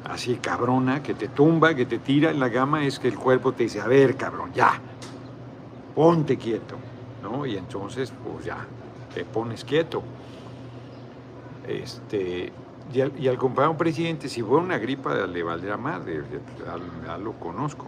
así 0.03 0.35
cabrona, 0.35 1.01
que 1.01 1.13
te 1.13 1.29
tumba, 1.29 1.73
que 1.75 1.85
te 1.85 1.97
tira 1.97 2.31
en 2.31 2.41
la 2.41 2.49
gama, 2.49 2.85
es 2.85 2.99
que 2.99 3.07
el 3.07 3.17
cuerpo 3.17 3.53
te 3.53 3.63
dice, 3.63 3.79
a 3.79 3.87
ver, 3.87 4.17
cabrón, 4.17 4.51
ya, 4.53 4.81
ponte 5.95 6.35
quieto, 6.35 6.75
¿no? 7.23 7.45
Y 7.45 7.55
entonces, 7.55 8.11
pues 8.11 8.43
ya, 8.43 8.57
te 9.13 9.23
pones 9.23 9.63
quieto. 9.63 10.03
Este, 11.65 12.51
y 12.93 13.28
al, 13.28 13.38
compañero 13.38 13.78
presidente, 13.78 14.30
si 14.30 14.41
fue 14.41 14.58
una 14.58 14.78
gripa, 14.78 15.26
le 15.26 15.43
valdrá 15.43 15.76
más, 15.76 16.02
ya, 16.06 17.17
lo 17.17 17.34
conozco. 17.34 17.88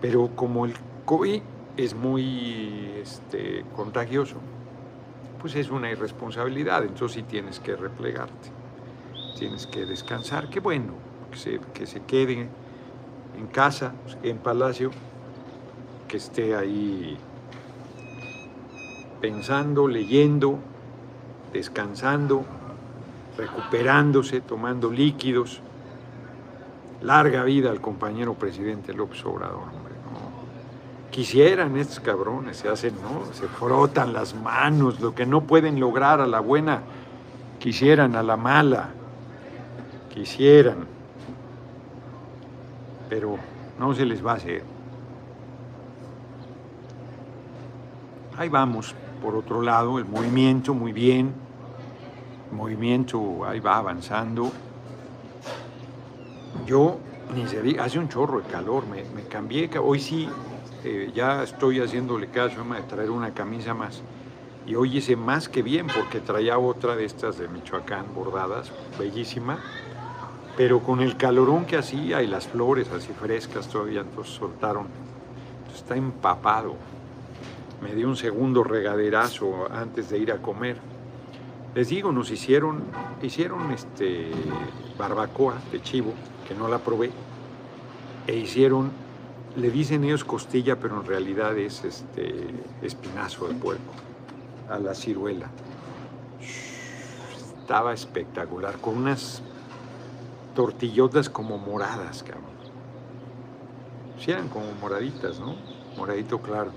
Pero 0.00 0.30
como 0.34 0.66
el 0.66 0.74
COVID 1.04 1.42
es 1.76 1.94
muy 1.94 2.92
este, 3.00 3.64
contagioso, 3.74 4.36
pues 5.40 5.54
es 5.54 5.70
una 5.70 5.90
irresponsabilidad, 5.90 6.82
entonces 6.82 7.16
sí 7.16 7.22
tienes 7.22 7.60
que 7.60 7.76
replegarte, 7.76 8.50
tienes 9.38 9.66
que 9.66 9.84
descansar, 9.84 10.48
qué 10.48 10.60
bueno, 10.60 10.94
que 11.30 11.38
se, 11.38 11.60
que 11.74 11.86
se 11.86 12.00
quede 12.00 12.48
en 13.38 13.46
casa, 13.46 13.92
en 14.22 14.38
palacio, 14.38 14.90
que 16.08 16.16
esté 16.16 16.56
ahí 16.56 17.18
pensando, 19.20 19.88
leyendo, 19.88 20.58
descansando, 21.52 22.44
recuperándose, 23.36 24.40
tomando 24.40 24.90
líquidos. 24.90 25.60
Larga 27.02 27.44
vida 27.44 27.70
al 27.70 27.80
compañero 27.80 28.34
presidente 28.34 28.92
López 28.94 29.24
Obrador, 29.24 29.62
hombre. 29.74 29.94
Quisieran 31.10 31.76
estos 31.76 32.00
cabrones, 32.00 32.58
se 32.58 32.68
hacen, 32.68 32.94
¿no? 33.02 33.32
Se 33.32 33.46
frotan 33.48 34.12
las 34.12 34.34
manos, 34.34 35.00
lo 35.00 35.14
que 35.14 35.24
no 35.24 35.42
pueden 35.42 35.80
lograr 35.80 36.20
a 36.20 36.26
la 36.26 36.40
buena, 36.40 36.82
quisieran 37.58 38.16
a 38.16 38.22
la 38.22 38.36
mala, 38.36 38.90
quisieran, 40.12 40.86
pero 43.08 43.38
no 43.78 43.94
se 43.94 44.04
les 44.04 44.24
va 44.24 44.32
a 44.32 44.34
hacer. 44.34 44.62
Ahí 48.36 48.50
vamos, 48.50 48.94
por 49.22 49.34
otro 49.34 49.62
lado, 49.62 49.98
el 49.98 50.04
movimiento 50.04 50.74
muy 50.74 50.92
bien, 50.92 51.32
movimiento 52.56 53.44
ahí 53.44 53.60
va 53.60 53.76
avanzando. 53.76 54.50
Yo, 56.66 56.98
ni 57.34 57.46
se 57.46 57.62
diga, 57.62 57.84
hace 57.84 57.98
un 57.98 58.08
chorro 58.08 58.40
de 58.40 58.48
calor, 58.48 58.84
me, 58.86 59.22
cambié, 59.28 59.70
hoy 59.78 60.00
sí 60.00 60.28
eh, 60.84 61.10
ya 61.14 61.42
estoy 61.42 61.80
haciéndole 61.80 62.28
caso 62.28 62.62
de 62.64 62.82
traer 62.82 63.10
una 63.10 63.32
camisa 63.32 63.74
más. 63.74 64.02
Y 64.66 64.74
hoy 64.74 64.96
hice 64.96 65.14
más 65.14 65.48
que 65.48 65.62
bien 65.62 65.86
porque 65.86 66.18
traía 66.20 66.58
otra 66.58 66.96
de 66.96 67.04
estas 67.04 67.38
de 67.38 67.46
Michoacán 67.46 68.06
bordadas, 68.14 68.72
bellísima, 68.98 69.60
pero 70.56 70.80
con 70.80 71.00
el 71.00 71.16
calorón 71.16 71.66
que 71.66 71.76
hacía 71.76 72.22
y 72.22 72.26
las 72.26 72.48
flores 72.48 72.90
así 72.90 73.12
frescas 73.12 73.68
todavía, 73.68 74.00
entonces 74.00 74.34
soltaron. 74.34 74.88
está 75.72 75.96
empapado. 75.96 76.74
Me 77.82 77.94
dio 77.94 78.08
un 78.08 78.16
segundo 78.16 78.64
regaderazo 78.64 79.68
antes 79.70 80.08
de 80.08 80.18
ir 80.18 80.32
a 80.32 80.38
comer. 80.38 80.78
Les 81.76 81.90
digo, 81.90 82.10
nos 82.10 82.30
hicieron, 82.30 82.84
hicieron 83.20 83.70
este 83.70 84.30
barbacoa 84.96 85.56
de 85.70 85.82
chivo, 85.82 86.14
que 86.48 86.54
no 86.54 86.68
la 86.68 86.78
probé, 86.78 87.10
e 88.26 88.34
hicieron 88.34 88.90
le 89.56 89.70
dicen 89.70 90.02
ellos 90.02 90.24
costilla, 90.24 90.76
pero 90.76 90.98
en 90.98 91.06
realidad 91.06 91.56
es 91.58 91.84
este 91.84 92.46
espinazo 92.80 93.48
de 93.48 93.54
puerco, 93.56 93.92
a 94.70 94.78
la 94.78 94.94
ciruela. 94.94 95.50
Estaba 97.60 97.92
espectacular, 97.92 98.78
con 98.78 98.96
unas 98.96 99.42
tortillotas 100.54 101.28
como 101.28 101.58
moradas, 101.58 102.22
cabrón. 102.22 102.56
Sí, 104.18 104.30
eran 104.30 104.48
como 104.48 104.72
moraditas, 104.80 105.38
¿no? 105.40 105.56
Moradito 105.98 106.40
claro. 106.40 106.72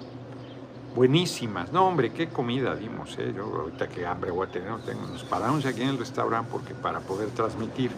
Buenísimas. 0.96 1.72
No, 1.72 1.88
hombre, 1.88 2.12
qué 2.12 2.30
comida 2.30 2.76
dimos, 2.76 3.18
¿eh? 3.20 3.32
Yo 3.36 3.44
ahorita 3.44 3.88
que 3.88 4.06
hambre 4.06 4.32
voy 4.32 4.48
a 4.48 4.52
tener, 4.52 4.70
no 4.70 4.80
tengo. 4.80 5.02
Nos 5.08 5.24
paramos 5.24 5.66
aquí 5.66 5.82
en 5.82 5.90
el 5.90 5.98
restaurante 6.00 6.50
porque 6.52 6.74
para 6.74 7.00
poder 7.00 7.30
transmitir 7.30 7.92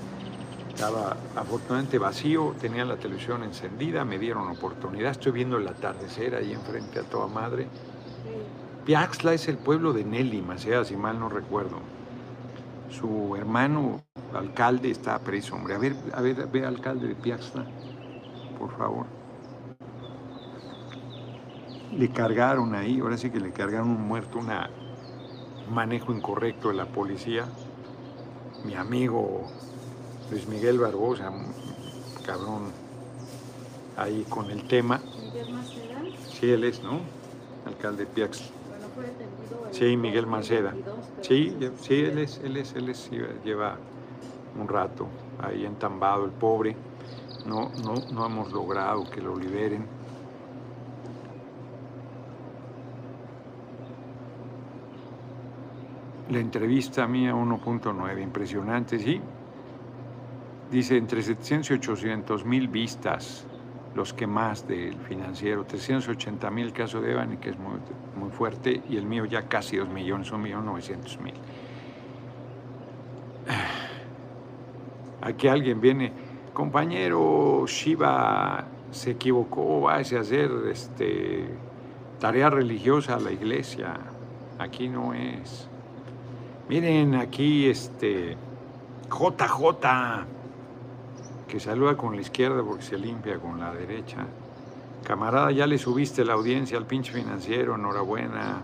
estaba 0.73 1.15
afortunadamente 1.35 1.99
vacío, 1.99 2.55
tenía 2.59 2.83
la 2.85 2.97
televisión 2.97 3.43
encendida, 3.43 4.03
me 4.03 4.17
dieron 4.17 4.49
oportunidad, 4.49 5.11
estoy 5.11 5.31
viendo 5.31 5.57
el 5.57 5.67
atardecer 5.67 6.33
ahí 6.35 6.53
enfrente 6.53 6.99
a 6.99 7.03
toda 7.03 7.27
madre. 7.27 7.67
Piaxla 8.85 9.33
es 9.33 9.47
el 9.47 9.57
pueblo 9.57 9.93
de 9.93 10.03
Nelly 10.03 10.41
Macea, 10.41 10.83
si 10.83 10.95
mal 10.95 11.19
no 11.19 11.29
recuerdo. 11.29 11.77
Su 12.89 13.35
hermano 13.35 14.01
alcalde 14.33 14.89
está 14.91 15.19
preso, 15.19 15.55
hombre. 15.55 15.75
A 15.75 15.77
ver, 15.77 15.95
a 16.13 16.21
ver, 16.21 16.47
ve 16.47 16.65
alcalde 16.65 17.07
de 17.07 17.15
Piaxla, 17.15 17.65
por 18.57 18.75
favor. 18.75 19.20
Le 21.91 22.09
cargaron 22.09 22.73
ahí, 22.73 22.99
ahora 22.99 23.17
sí 23.17 23.29
que 23.29 23.39
le 23.39 23.51
cargaron 23.51 23.89
un 23.89 24.07
muerto, 24.07 24.39
un 24.39 25.73
manejo 25.73 26.13
incorrecto 26.13 26.69
de 26.69 26.75
la 26.75 26.85
policía. 26.85 27.45
Mi 28.65 28.75
amigo 28.75 29.47
Luis 30.29 30.47
Miguel 30.47 30.79
Barbosa, 30.79 31.31
cabrón, 32.25 32.71
ahí 33.97 34.25
con 34.29 34.49
el 34.49 34.67
tema. 34.67 35.01
¿Miguel 35.21 35.53
Maceda? 35.53 36.01
Sí, 36.29 36.49
él 36.49 36.63
es, 36.63 36.81
¿no? 36.81 37.01
Alcalde 37.65 38.05
Piax. 38.05 38.51
Bueno, 38.69 38.85
fue 38.95 39.05
detenido 39.05 39.67
sí, 39.71 39.97
Miguel 39.97 40.27
Maceda. 40.27 40.73
Sí, 41.21 41.55
sí, 41.81 41.95
él 41.95 42.19
es, 42.19 42.39
él 42.43 42.57
es, 42.57 42.73
él 42.73 42.89
es, 42.89 43.09
lleva 43.43 43.77
un 44.59 44.67
rato 44.67 45.07
ahí 45.41 45.65
entambado 45.65 46.23
el 46.23 46.31
pobre. 46.31 46.75
No, 47.45 47.71
no, 47.83 47.95
no 48.13 48.25
hemos 48.25 48.51
logrado 48.51 49.09
que 49.09 49.19
lo 49.19 49.37
liberen. 49.37 49.85
La 56.31 56.39
entrevista 56.39 57.07
mía 57.07 57.35
1.9, 57.35 58.23
impresionante, 58.23 58.97
sí. 58.97 59.19
Dice 60.71 60.95
entre 60.95 61.21
700 61.21 61.71
y 61.71 61.73
800 61.73 62.45
mil 62.45 62.69
vistas, 62.69 63.45
los 63.95 64.13
que 64.13 64.27
más 64.27 64.65
del 64.65 64.95
financiero, 64.95 65.65
380 65.65 66.49
mil 66.49 66.71
caso 66.71 67.01
de 67.01 67.11
Evani, 67.11 67.35
que 67.35 67.49
es 67.49 67.59
muy, 67.59 67.79
muy 68.15 68.29
fuerte, 68.31 68.81
y 68.89 68.95
el 68.95 69.05
mío 69.05 69.25
ya 69.25 69.49
casi 69.49 69.75
2 69.75 69.89
millones, 69.89 70.31
1 70.31 70.41
millón 70.41 70.65
900 70.67 71.19
mil. 71.19 71.33
Aquí 75.21 75.49
alguien 75.49 75.81
viene, 75.81 76.13
compañero 76.53 77.65
Shiva 77.67 78.67
se 78.89 79.11
equivocó, 79.11 79.81
va 79.81 79.95
a 79.95 79.97
hacer 79.97 80.49
este, 80.71 81.49
tarea 82.21 82.49
religiosa 82.49 83.15
a 83.15 83.19
la 83.19 83.33
iglesia. 83.33 83.99
Aquí 84.57 84.87
no 84.87 85.13
es. 85.13 85.70
Miren, 86.71 87.15
aquí 87.15 87.67
este 87.67 88.37
JJ 89.09 90.25
que 91.45 91.59
saluda 91.59 91.97
con 91.97 92.15
la 92.15 92.21
izquierda 92.21 92.63
porque 92.63 92.83
se 92.83 92.97
limpia 92.97 93.39
con 93.39 93.59
la 93.59 93.73
derecha. 93.73 94.25
Camarada, 95.03 95.51
ya 95.51 95.67
le 95.67 95.77
subiste 95.77 96.23
la 96.23 96.31
audiencia 96.31 96.77
al 96.77 96.85
pinche 96.85 97.11
financiero, 97.11 97.75
enhorabuena. 97.75 98.61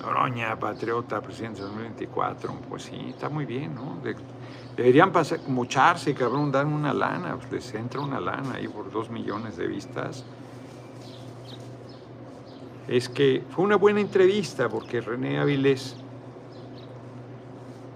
Noroña, 0.00 0.58
patriota, 0.58 1.20
presidente 1.20 1.60
2024, 1.60 2.52
pues 2.68 2.82
sí, 2.82 3.10
está 3.10 3.28
muy 3.28 3.44
bien, 3.44 3.76
¿no? 3.76 3.98
deberían 4.76 5.12
pasar, 5.12 5.38
mocharse, 5.46 6.14
cabrón, 6.14 6.50
dar 6.50 6.66
una 6.66 6.92
lana, 6.92 7.36
pues 7.36 7.52
les 7.52 7.74
entra 7.74 8.00
una 8.00 8.18
lana 8.18 8.54
ahí 8.54 8.66
por 8.66 8.90
dos 8.90 9.08
millones 9.08 9.56
de 9.56 9.68
vistas. 9.68 10.24
Es 12.88 13.08
que 13.08 13.44
fue 13.50 13.64
una 13.64 13.76
buena 13.76 14.00
entrevista 14.00 14.68
porque 14.68 15.00
René 15.00 15.38
Avilés, 15.38 15.96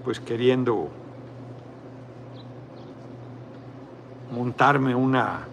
pues 0.05 0.21
queriendo 0.21 0.89
montarme 4.33 4.95
una 4.95 5.47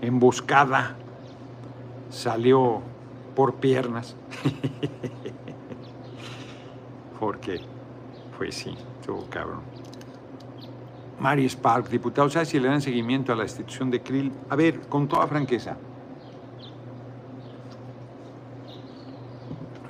emboscada, 0.00 0.96
salió 2.10 2.80
por 3.34 3.54
piernas. 3.54 4.16
Porque, 7.20 7.60
pues 8.38 8.54
sí, 8.54 8.74
estuvo 9.00 9.26
cabrón. 9.26 9.60
Mary 11.18 11.48
Spark, 11.48 11.90
diputado, 11.90 12.30
¿sabes 12.30 12.48
si 12.48 12.58
le 12.58 12.68
dan 12.68 12.80
seguimiento 12.80 13.32
a 13.32 13.36
la 13.36 13.42
institución 13.42 13.90
de 13.90 14.00
Krill? 14.00 14.32
A 14.48 14.56
ver, 14.56 14.80
con 14.88 15.06
toda 15.06 15.26
franqueza. 15.26 15.76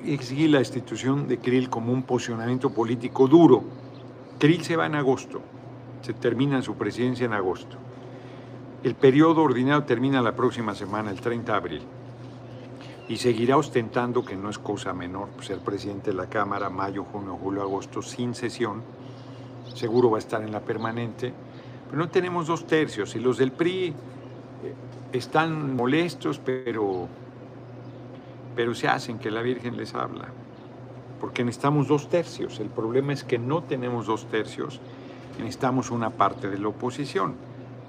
Exigir 0.04 0.50
la 0.50 0.60
institución 0.60 1.28
de 1.28 1.38
Krill 1.38 1.68
como 1.68 1.92
un 1.92 2.02
posicionamiento 2.02 2.70
político 2.70 3.28
duro. 3.28 3.62
Krill 4.38 4.62
se 4.62 4.76
va 4.76 4.86
en 4.86 4.94
agosto 4.94 5.42
se 6.02 6.14
termina 6.14 6.62
su 6.62 6.74
presidencia 6.74 7.26
en 7.26 7.32
agosto. 7.32 7.76
El 8.82 8.94
periodo 8.94 9.42
ordinario 9.42 9.84
termina 9.84 10.22
la 10.22 10.34
próxima 10.34 10.74
semana, 10.74 11.10
el 11.10 11.20
30 11.20 11.52
de 11.52 11.58
abril. 11.58 11.82
Y 13.08 13.16
seguirá 13.16 13.56
ostentando, 13.56 14.24
que 14.24 14.36
no 14.36 14.48
es 14.48 14.58
cosa 14.58 14.94
menor, 14.94 15.28
ser 15.40 15.58
presidente 15.58 16.10
de 16.10 16.16
la 16.16 16.28
Cámara 16.28 16.70
mayo, 16.70 17.04
junio, 17.04 17.36
julio, 17.40 17.62
agosto, 17.62 18.00
sin 18.00 18.34
sesión. 18.34 18.82
Seguro 19.74 20.10
va 20.10 20.18
a 20.18 20.20
estar 20.20 20.42
en 20.42 20.52
la 20.52 20.60
permanente. 20.60 21.32
Pero 21.86 21.98
no 21.98 22.08
tenemos 22.08 22.46
dos 22.46 22.66
tercios. 22.66 23.14
Y 23.16 23.18
los 23.18 23.36
del 23.36 23.52
PRI 23.52 23.88
eh, 23.88 23.94
están 25.12 25.74
molestos, 25.76 26.38
pero, 26.38 27.08
pero 28.54 28.74
se 28.74 28.88
hacen 28.88 29.18
que 29.18 29.30
la 29.30 29.42
Virgen 29.42 29.76
les 29.76 29.94
habla. 29.94 30.28
Porque 31.20 31.44
necesitamos 31.44 31.88
dos 31.88 32.08
tercios. 32.08 32.60
El 32.60 32.68
problema 32.68 33.12
es 33.12 33.24
que 33.24 33.38
no 33.38 33.62
tenemos 33.62 34.06
dos 34.06 34.26
tercios 34.26 34.80
necesitamos 35.40 35.90
una 35.90 36.10
parte 36.10 36.48
de 36.48 36.58
la 36.58 36.68
oposición. 36.68 37.34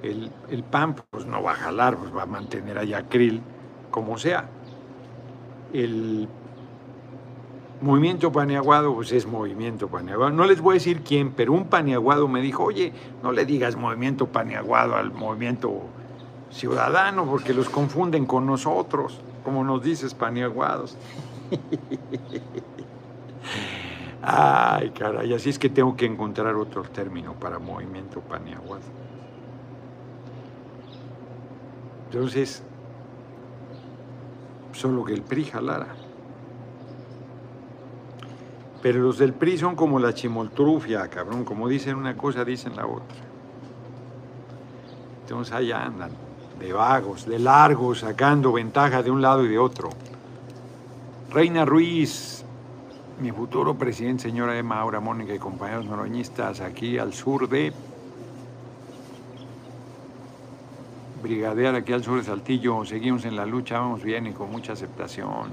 El, 0.02 0.32
el 0.50 0.63
PAN 0.63 0.95
pues, 1.10 1.26
no 1.26 1.43
va 1.43 1.52
a 1.52 1.56
jalar, 1.56 1.97
pues, 1.97 2.15
va 2.15 2.24
a 2.24 2.28
mantener 2.28 2.78
a 2.78 2.84
Yacril 2.84 3.41
como 3.91 4.17
sea. 4.17 4.50
El 5.74 6.28
movimiento 7.82 8.32
paneaguado, 8.32 8.93
pues 8.95 9.12
es 9.12 9.26
movimiento 9.26 9.88
paneaguado. 9.88 10.32
No 10.32 10.45
les 10.45 10.62
voy 10.62 10.74
a 10.74 10.76
decir 10.76 11.02
quién, 11.02 11.32
pero 11.32 11.54
un 11.54 11.65
paneaguado 11.65 12.28
me 12.28 12.41
dijo, 12.41 12.63
oye, 12.63 12.93
no 13.24 13.32
le 13.32 13.45
digas 13.45 13.76
movimiento 13.76 14.28
paneaguado 14.28 14.95
al 14.95 15.12
movimiento 15.12 15.82
ciudadano, 16.52 17.26
porque 17.26 17.54
los 17.54 17.70
confunden 17.70 18.26
con 18.26 18.46
nosotros, 18.46 19.20
como 19.44 19.64
nos 19.64 19.84
dices, 19.84 20.14
paneaguados. 20.14 20.98
Ay, 24.22 24.92
caray, 24.92 25.34
así 25.34 25.50
es 25.50 25.58
que 25.58 25.70
tengo 25.70 25.96
que 25.96 26.06
encontrar 26.06 26.56
otro 26.56 26.84
término 26.84 27.34
para 27.34 27.58
movimiento 27.58 28.22
paneaguado. 28.22 28.84
Entonces, 32.12 32.62
solo 34.74 35.04
que 35.06 35.14
el 35.14 35.24
PRI 35.24 35.46
jalara. 35.46 35.96
Pero 38.82 39.00
los 39.00 39.18
del 39.18 39.34
PRI 39.34 39.58
son 39.58 39.76
como 39.76 40.00
la 40.00 40.14
chimoltrufia, 40.14 41.08
cabrón, 41.08 41.46
como 41.46 41.68
dicen 41.68 41.96
una 41.96 42.18
cosa, 42.18 42.44
dicen 42.44 42.76
la 42.76 42.86
otra. 42.86 43.18
Entonces 45.22 45.54
ahí 45.54 45.72
andan, 45.72 46.12
de 46.62 46.74
vagos, 46.74 47.26
de 47.26 47.39
largos, 47.39 48.00
sacando 48.00 48.54
ventaja 48.54 49.02
de 49.02 49.10
un 49.10 49.21
lado 49.21 49.43
y 49.43 49.50
de 49.50 49.58
otro. 49.58 49.89
Reina 51.32 51.65
Ruiz, 51.65 52.45
mi 53.19 53.32
futuro 53.32 53.76
presidente, 53.76 54.24
señora 54.24 54.58
Emma 54.58 54.80
Aura 54.80 55.00
Mónica 55.00 55.34
y 55.34 55.39
compañeros 55.39 55.86
noroñistas, 55.86 56.62
aquí 56.62 57.00
al 57.00 57.13
sur 57.13 57.50
de 57.50 57.74
Brigadear, 61.24 61.76
aquí 61.76 61.93
al 61.93 62.04
sur 62.04 62.17
de 62.17 62.24
Saltillo, 62.24 62.86
seguimos 62.86 63.26
en 63.26 63.36
la 63.36 63.45
lucha, 63.45 63.80
vamos 63.80 64.04
bien 64.04 64.28
y 64.28 64.34
con 64.34 64.52
mucha 64.52 64.74
aceptación. 64.74 65.50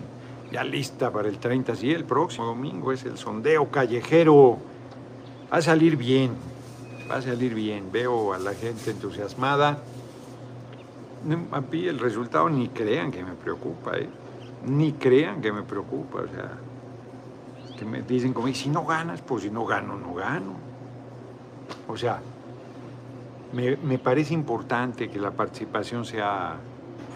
Ya 0.51 0.65
lista 0.65 1.11
para 1.11 1.29
el 1.29 1.39
30, 1.39 1.75
sí, 1.75 1.91
el 1.91 2.05
próximo 2.05 2.47
domingo 2.47 2.93
es 2.93 3.05
el 3.05 3.19
sondeo 3.19 3.71
callejero. 3.71 4.59
Va 5.53 5.59
a 5.59 5.63
salir 5.63 5.97
bien, 5.97 6.33
va 7.11 7.17
a 7.17 7.23
salir 7.23 7.55
bien. 7.55 7.93
Veo 7.93 8.33
a 8.33 8.39
la 8.39 8.55
gente 8.55 8.91
entusiasmada. 8.91 9.79
A 11.53 11.61
mí 11.61 11.87
el 11.87 11.99
resultado 11.99 12.49
ni 12.49 12.69
crean 12.69 13.11
que 13.11 13.25
me 13.25 13.33
preocupa, 13.33 13.97
¿eh? 13.97 14.09
Ni 14.67 14.93
crean 14.93 15.41
que 15.41 15.53
me 15.53 15.63
preocupa, 15.63 16.21
o 16.21 16.29
sea, 16.29 16.59
que 17.77 17.85
me 17.85 18.03
dicen 18.03 18.33
como, 18.33 18.49
si 18.49 18.69
no 18.69 18.85
ganas, 18.85 19.21
pues 19.23 19.43
si 19.43 19.51
no 19.51 19.67
gano, 19.67 19.97
no 19.97 20.15
gano. 20.15 20.55
O 21.89 21.97
sea, 21.97 22.21
me, 23.53 23.77
me 23.77 23.99
parece 23.99 24.35
importante 24.35 25.09
que 25.09 25.19
la 25.19 25.33
participación 25.33 26.05
sea 26.05 26.57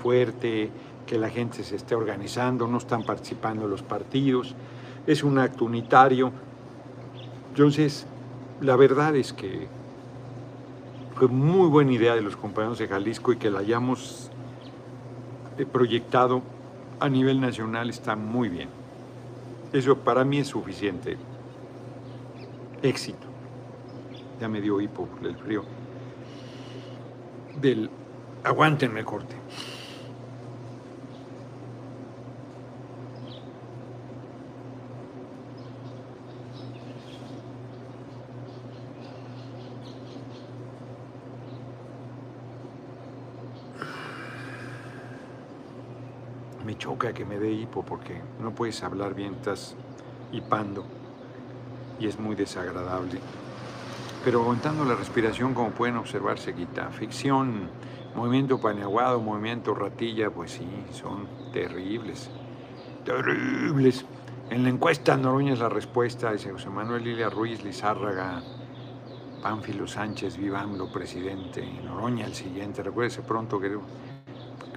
fuerte, 0.02 0.70
que 1.06 1.18
la 1.18 1.30
gente 1.30 1.62
se 1.62 1.76
esté 1.76 1.94
organizando, 1.94 2.66
no 2.66 2.78
están 2.78 3.04
participando 3.04 3.66
los 3.68 3.82
partidos, 3.82 4.54
es 5.06 5.22
un 5.22 5.38
acto 5.38 5.64
unitario. 5.64 6.32
Entonces, 7.50 8.06
la 8.60 8.76
verdad 8.76 9.14
es 9.16 9.32
que 9.32 9.68
muy 11.30 11.68
buena 11.68 11.92
idea 11.92 12.14
de 12.14 12.22
los 12.22 12.37
compañeros 12.37 12.78
de 12.78 12.88
Jalisco 12.88 13.32
y 13.32 13.37
que 13.37 13.50
la 13.50 13.61
hayamos 13.61 14.30
eh, 15.58 15.66
proyectado 15.66 16.42
a 16.98 17.08
nivel 17.08 17.40
nacional 17.40 17.90
está 17.90 18.16
muy 18.16 18.48
bien. 18.48 18.68
Eso 19.72 19.96
para 19.96 20.24
mí 20.24 20.38
es 20.38 20.48
suficiente. 20.48 21.16
Éxito. 22.82 23.26
Ya 24.40 24.48
me 24.48 24.61
dio 24.61 24.80
hipo 24.80 25.08
el 25.22 25.37
frío. 25.37 25.64
Del 27.61 27.90
aguántenme 28.44 29.04
corte. 29.04 29.41
Choca 46.83 47.12
que 47.12 47.25
me 47.25 47.38
dé 47.38 47.53
hipo 47.53 47.85
porque 47.85 48.21
no 48.40 48.51
puedes 48.57 48.83
hablar 48.83 49.14
bien, 49.14 49.35
estás 49.35 49.77
hipando 50.33 50.85
y 52.01 52.09
es 52.09 52.18
muy 52.18 52.35
desagradable. 52.35 53.21
Pero 54.25 54.40
aguantando 54.40 54.85
la 54.85 54.97
respiración, 54.97 55.55
como 55.55 55.71
pueden 55.71 55.97
observar, 55.97 56.40
se 56.40 56.55
quita. 56.55 56.88
Ficción, 56.88 57.68
movimiento 58.16 58.61
paneaguado, 58.61 59.21
movimiento 59.21 59.75
ratilla, 59.75 60.31
pues 60.31 60.51
sí, 60.51 60.66
son 60.92 61.29
terribles. 61.53 62.29
Terribles. 63.05 64.05
En 64.51 64.64
la 64.64 64.71
encuesta 64.71 65.16
Noroña 65.16 65.53
es 65.53 65.61
la 65.61 65.68
respuesta, 65.68 66.33
dice 66.33 66.51
José 66.51 66.68
Manuel 66.68 67.05
Lilia 67.05 67.31
Ruiz 67.31 67.62
Lizárraga, 67.62 68.42
Pánfilo 69.40 69.87
Sánchez, 69.87 70.37
Vivamlo, 70.37 70.90
presidente, 70.90 71.64
Noroña 71.85 72.27
el 72.27 72.35
siguiente. 72.35 72.83
Recuérdese 72.83 73.23
pronto 73.23 73.61
que 73.61 73.79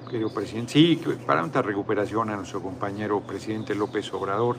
querido 0.06 0.34
presidente. 0.34 0.74
Sí, 0.74 1.02
para 1.26 1.44
una 1.44 1.62
recuperación 1.62 2.30
a 2.30 2.36
nuestro 2.36 2.62
compañero 2.62 3.22
presidente 3.22 3.76
López 3.76 4.14
Obrador. 4.14 4.58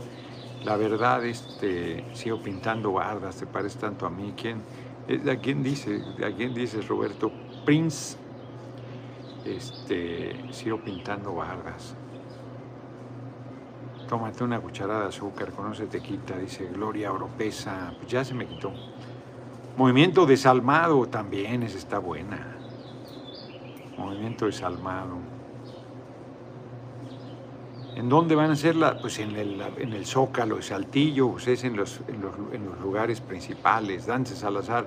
La 0.65 0.77
verdad, 0.77 1.25
este, 1.25 2.05
sigo 2.15 2.43
pintando 2.43 2.93
bardas, 2.93 3.37
te 3.37 3.47
parece 3.47 3.79
tanto 3.79 4.07
a 4.07 4.11
mí. 4.11 4.35
¿Quién, 4.37 4.61
eh, 5.09 5.31
¿A 5.31 5.37
quién 5.37 5.63
dice? 5.63 6.03
¿A 6.25 6.35
quién 6.35 6.55
dices, 6.55 6.89
Roberto? 6.89 7.31
Prince. 7.65 8.17
Este, 9.45 10.53
sigo 10.53 10.81
pintando 10.81 11.35
bardas. 11.35 11.95
Tómate 14.09 14.45
una 14.45 14.61
cucharada 14.61 15.03
de 15.03 15.09
azúcar, 15.09 15.53
con 15.53 15.73
eso 15.73 15.85
te 15.85 16.01
quita, 16.01 16.37
dice 16.37 16.67
Gloria 16.67 17.13
Oropesa. 17.13 17.93
Pues 17.97 18.11
ya 18.11 18.25
se 18.25 18.35
me 18.35 18.47
quitó. 18.47 18.73
Movimiento 19.77 20.27
desalmado 20.27 21.07
también, 21.07 21.63
esa 21.63 21.77
está 21.77 21.99
buena. 21.99 22.57
Movimiento 23.99 24.47
desalmado. 24.47 25.36
¿En 27.97 28.11
dónde 28.11 28.35
van 28.35 28.51
a 28.51 28.53
hacerla? 28.53 28.99
Pues 28.99 29.19
en 29.21 29.35
el, 29.37 29.59
en 29.79 29.95
el 29.95 30.05
Zócalo, 30.05 30.61
Saltillo, 30.61 31.31
pues 31.31 31.49
es 31.49 31.65
en 31.65 31.79
los, 31.79 32.03
en 32.09 32.21
los, 32.21 32.79
lugares 32.79 33.23
principales. 33.23 34.05
Dante 34.05 34.35
Salazar, 34.35 34.87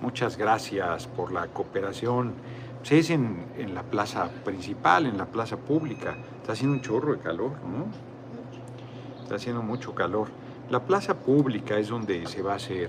muchas 0.00 0.38
gracias 0.38 1.06
por 1.06 1.32
la 1.32 1.48
cooperación. 1.48 2.32
Pues 2.78 2.92
es 2.92 3.10
en, 3.10 3.44
en, 3.58 3.74
la 3.74 3.82
plaza 3.82 4.30
principal, 4.42 5.04
en 5.04 5.18
la 5.18 5.26
plaza 5.26 5.58
pública. 5.58 6.16
Está 6.40 6.52
haciendo 6.52 6.76
un 6.76 6.80
chorro 6.80 7.12
de 7.12 7.18
calor, 7.18 7.50
¿no? 7.50 9.22
Está 9.22 9.34
haciendo 9.34 9.60
mucho 9.60 9.94
calor. 9.94 10.28
La 10.70 10.80
plaza 10.80 11.14
pública 11.14 11.76
es 11.78 11.88
donde 11.88 12.26
se 12.26 12.40
va 12.40 12.54
a 12.54 12.56
hacer 12.56 12.88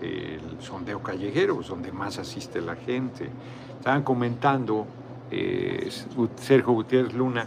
el 0.00 0.56
sondeo 0.58 1.02
callejero, 1.02 1.56
pues 1.56 1.68
donde 1.68 1.92
más 1.92 2.18
asiste 2.18 2.62
la 2.62 2.76
gente. 2.76 3.28
Estaban 3.76 4.04
comentando 4.04 4.86
eh, 5.30 5.90
Sergio 6.36 6.72
Gutiérrez 6.72 7.12
Luna 7.12 7.46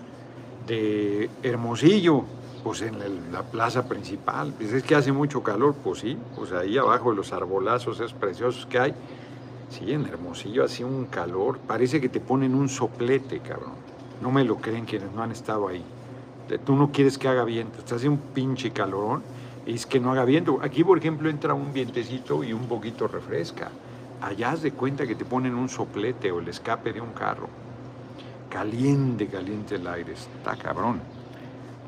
de 0.68 1.30
Hermosillo, 1.44 2.24
pues 2.64 2.82
en 2.82 2.98
la 3.32 3.44
plaza 3.44 3.88
principal. 3.88 4.54
Pues 4.58 4.74
es 4.74 4.84
que 4.84 4.96
hace 4.96 5.12
mucho 5.12 5.44
calor, 5.44 5.76
pues 5.84 6.00
sí, 6.00 6.18
pues 6.36 6.52
ahí 6.52 6.78
abajo 6.78 7.12
de 7.12 7.18
los 7.18 7.32
arbolazos 7.32 8.00
esos 8.00 8.14
preciosos 8.14 8.66
que 8.66 8.80
hay. 8.80 8.94
Sí, 9.70 9.92
en 9.92 10.06
Hermosillo 10.06 10.64
hace 10.64 10.84
un 10.84 11.06
calor, 11.06 11.60
parece 11.60 12.00
que 12.02 12.10
te 12.10 12.20
ponen 12.20 12.56
un 12.56 12.70
soplete, 12.70 13.40
cabrón. 13.40 13.74
No 14.22 14.32
me 14.32 14.44
lo 14.44 14.58
creen 14.58 14.86
quienes 14.86 15.12
no 15.12 15.22
han 15.22 15.32
estado 15.32 15.68
ahí. 15.68 15.84
Tú 16.66 16.76
no 16.76 16.92
quieres 16.92 17.18
que 17.18 17.28
haga 17.28 17.44
viento, 17.44 17.80
estás 17.80 17.98
hace 17.98 18.10
un 18.10 18.18
pinche 18.18 18.72
calorón 18.72 19.24
y 19.66 19.74
es 19.74 19.86
que 19.86 20.00
no 20.00 20.12
haga 20.12 20.26
viento. 20.26 20.60
Aquí, 20.62 20.84
por 20.84 20.98
ejemplo, 20.98 21.30
entra 21.30 21.54
un 21.54 21.74
vientecito 21.74 22.44
y 22.44 22.54
un 22.54 22.68
poquito 22.68 23.08
refresca. 23.08 23.70
Allá 24.22 24.52
has 24.52 24.62
de 24.62 24.72
cuenta 24.72 25.06
que 25.06 25.16
te 25.16 25.26
ponen 25.26 25.56
un 25.56 25.70
soplete 25.70 26.32
o 26.32 26.40
el 26.40 26.48
escape 26.48 26.94
de 26.94 27.02
un 27.02 27.12
carro 27.14 27.65
caliente, 28.56 29.28
caliente 29.28 29.76
el 29.76 29.86
aire, 29.86 30.14
está 30.14 30.56
cabrón. 30.56 31.02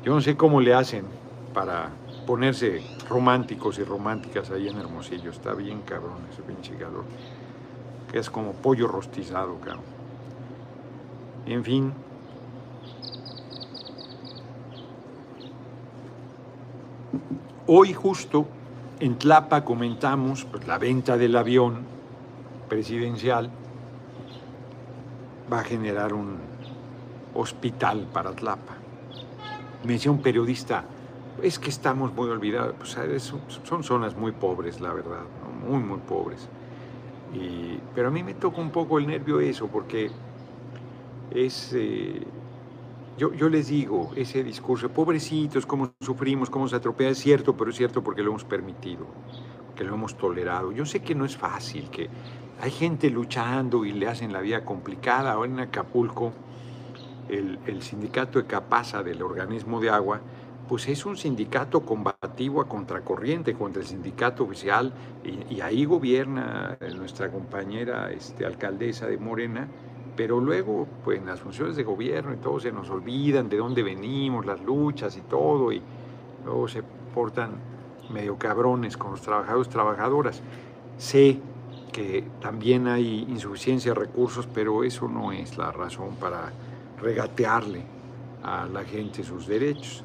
Yo 0.04 0.14
no 0.14 0.20
sé 0.20 0.36
cómo 0.36 0.60
le 0.60 0.74
hacen 0.74 1.06
para 1.54 1.88
ponerse 2.26 2.82
románticos 3.08 3.78
y 3.78 3.84
románticas 3.84 4.50
ahí 4.50 4.68
en 4.68 4.76
Hermosillo, 4.76 5.30
está 5.30 5.54
bien 5.54 5.80
cabrón 5.80 6.18
ese 6.30 6.42
pinche 6.42 6.74
calor, 6.74 7.04
que 8.12 8.18
es 8.18 8.28
como 8.28 8.52
pollo 8.52 8.86
rostizado, 8.86 9.58
cabrón. 9.60 9.80
En 11.46 11.64
fin. 11.64 11.90
Hoy 17.66 17.94
justo 17.94 18.46
en 19.00 19.16
Tlapa 19.16 19.64
comentamos 19.64 20.44
pues, 20.44 20.66
la 20.66 20.76
venta 20.76 21.16
del 21.16 21.34
avión 21.34 21.86
presidencial 22.68 23.50
va 25.50 25.60
a 25.60 25.64
generar 25.64 26.12
un 26.12 26.57
hospital 27.38 28.08
para 28.12 28.32
Tlapa. 28.32 28.74
Me 29.84 29.94
decía 29.94 30.10
un 30.10 30.20
periodista, 30.20 30.84
es 31.42 31.58
que 31.58 31.70
estamos 31.70 32.12
muy 32.12 32.28
olvidados, 32.28 32.74
pues, 32.78 33.32
son 33.62 33.84
zonas 33.84 34.16
muy 34.16 34.32
pobres, 34.32 34.80
la 34.80 34.92
verdad, 34.92 35.22
muy, 35.66 35.78
muy 35.78 35.98
pobres. 35.98 36.48
Y, 37.32 37.78
pero 37.94 38.08
a 38.08 38.10
mí 38.10 38.22
me 38.22 38.34
toca 38.34 38.60
un 38.60 38.70
poco 38.70 38.98
el 38.98 39.06
nervio 39.06 39.38
eso, 39.38 39.68
porque 39.68 40.10
es, 41.30 41.72
eh, 41.74 42.22
yo, 43.16 43.32
yo, 43.32 43.48
les 43.48 43.68
digo, 43.68 44.10
ese 44.16 44.42
discurso, 44.42 44.88
pobrecitos, 44.88 45.66
cómo 45.66 45.92
sufrimos, 46.00 46.50
cómo 46.50 46.66
se 46.68 46.76
atropella, 46.76 47.10
es 47.10 47.18
cierto, 47.18 47.56
pero 47.56 47.70
es 47.70 47.76
cierto 47.76 48.02
porque 48.02 48.22
lo 48.22 48.30
hemos 48.30 48.44
permitido, 48.44 49.06
que 49.76 49.84
lo 49.84 49.94
hemos 49.94 50.16
tolerado. 50.16 50.72
Yo 50.72 50.86
sé 50.86 51.00
que 51.00 51.14
no 51.14 51.24
es 51.24 51.36
fácil, 51.36 51.88
que 51.90 52.08
hay 52.60 52.70
gente 52.70 53.10
luchando 53.10 53.84
y 53.84 53.92
le 53.92 54.08
hacen 54.08 54.32
la 54.32 54.40
vida 54.40 54.64
complicada. 54.64 55.32
Ahora 55.32 55.50
en 55.50 55.60
Acapulco, 55.60 56.32
el, 57.28 57.82
sindicato 57.82 58.38
de 58.38 58.46
Capasa 58.46 59.02
del 59.02 59.22
organismo 59.22 59.80
de 59.80 59.90
agua, 59.90 60.20
pues 60.68 60.88
es 60.88 61.06
un 61.06 61.16
sindicato 61.16 61.80
combativo 61.80 62.60
a 62.60 62.68
contracorriente 62.68 63.54
contra 63.54 63.80
el 63.80 63.88
sindicato 63.88 64.44
oficial 64.44 64.92
y, 65.24 65.60
ahí 65.60 65.84
gobierna 65.84 66.76
nuestra 66.96 67.30
compañera 67.30 68.10
este, 68.12 68.44
alcaldesa 68.44 69.06
de 69.06 69.18
Morena 69.18 69.68
pero 70.18 70.40
luego, 70.40 70.88
pues 71.04 71.20
en 71.20 71.26
las 71.26 71.38
funciones 71.38 71.76
de 71.76 71.84
gobierno 71.84 72.34
y 72.34 72.38
todo 72.38 72.58
se 72.58 72.72
nos 72.72 72.90
olvidan 72.90 73.48
de 73.48 73.56
dónde 73.56 73.84
venimos, 73.84 74.44
las 74.44 74.60
luchas 74.60 75.16
y 75.16 75.20
todo, 75.20 75.70
y 75.70 75.80
luego 76.44 76.66
se 76.66 76.82
portan 77.14 77.52
medio 78.10 78.36
cabrones 78.36 78.96
con 78.96 79.12
los 79.12 79.20
trabajadores, 79.22 79.68
trabajadoras. 79.68 80.42
Sé 80.96 81.38
que 81.92 82.24
también 82.40 82.88
hay 82.88 83.26
insuficiencia 83.28 83.92
de 83.94 84.00
recursos, 84.00 84.48
pero 84.52 84.82
eso 84.82 85.06
no 85.06 85.30
es 85.30 85.56
la 85.56 85.70
razón 85.70 86.16
para 86.20 86.50
regatearle 87.00 87.82
a 88.42 88.66
la 88.66 88.84
gente 88.84 89.24
sus 89.24 89.46
derechos. 89.46 90.04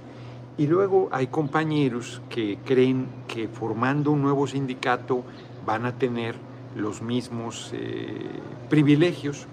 Y 0.57 0.67
luego 0.67 1.09
hay 1.11 1.27
compañeros 1.27 2.21
que 2.29 2.59
creen 2.63 3.07
que 3.27 3.47
formando 3.47 4.11
un 4.11 4.21
nuevo 4.21 4.45
sindicato 4.47 5.23
van 5.65 5.85
a 5.85 5.97
tener 5.97 6.35
los 6.75 7.01
mismos 7.01 7.71
eh, 7.73 8.29
privilegios 8.69 9.47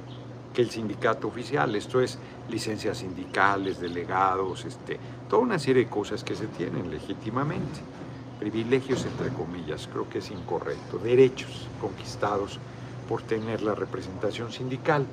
que 0.52 0.62
el 0.62 0.70
sindicato 0.70 1.28
oficial. 1.28 1.74
Esto 1.74 2.00
es 2.00 2.18
licencias 2.48 2.98
sindicales, 2.98 3.80
delegados, 3.80 4.64
este, 4.64 4.98
toda 5.28 5.42
una 5.42 5.58
serie 5.58 5.84
de 5.84 5.90
cosas 5.90 6.24
que 6.24 6.34
se 6.34 6.46
tienen 6.48 6.90
legítimamente 6.90 7.80
privilegios 8.40 9.04
entre 9.04 9.28
comillas, 9.28 9.86
creo 9.92 10.08
que 10.08 10.18
es 10.18 10.30
incorrecto, 10.30 10.98
derechos 10.98 11.68
conquistados 11.78 12.58
por 13.06 13.20
tener 13.22 13.60
la 13.60 13.74
representación 13.74 14.50
sindical. 14.50 15.04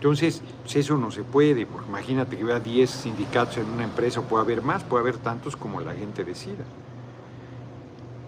Entonces, 0.00 0.42
pues, 0.62 0.76
eso 0.76 0.96
no 0.96 1.10
se 1.10 1.24
puede, 1.24 1.66
porque 1.66 1.88
imagínate 1.88 2.36
que 2.38 2.44
vea 2.44 2.58
10 2.58 2.88
sindicatos 2.88 3.58
en 3.58 3.66
una 3.66 3.84
empresa, 3.84 4.22
puede 4.22 4.44
haber 4.44 4.62
más, 4.62 4.82
puede 4.82 5.02
haber 5.02 5.18
tantos 5.18 5.56
como 5.56 5.80
la 5.80 5.92
gente 5.92 6.24
decida. 6.24 6.64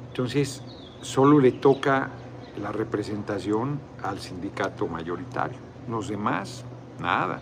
Entonces, 0.08 0.62
solo 1.00 1.40
le 1.40 1.52
toca 1.52 2.10
la 2.60 2.72
representación 2.72 3.80
al 4.02 4.18
sindicato 4.18 4.86
mayoritario. 4.86 5.58
Los 5.88 6.08
demás, 6.08 6.62
nada. 7.00 7.40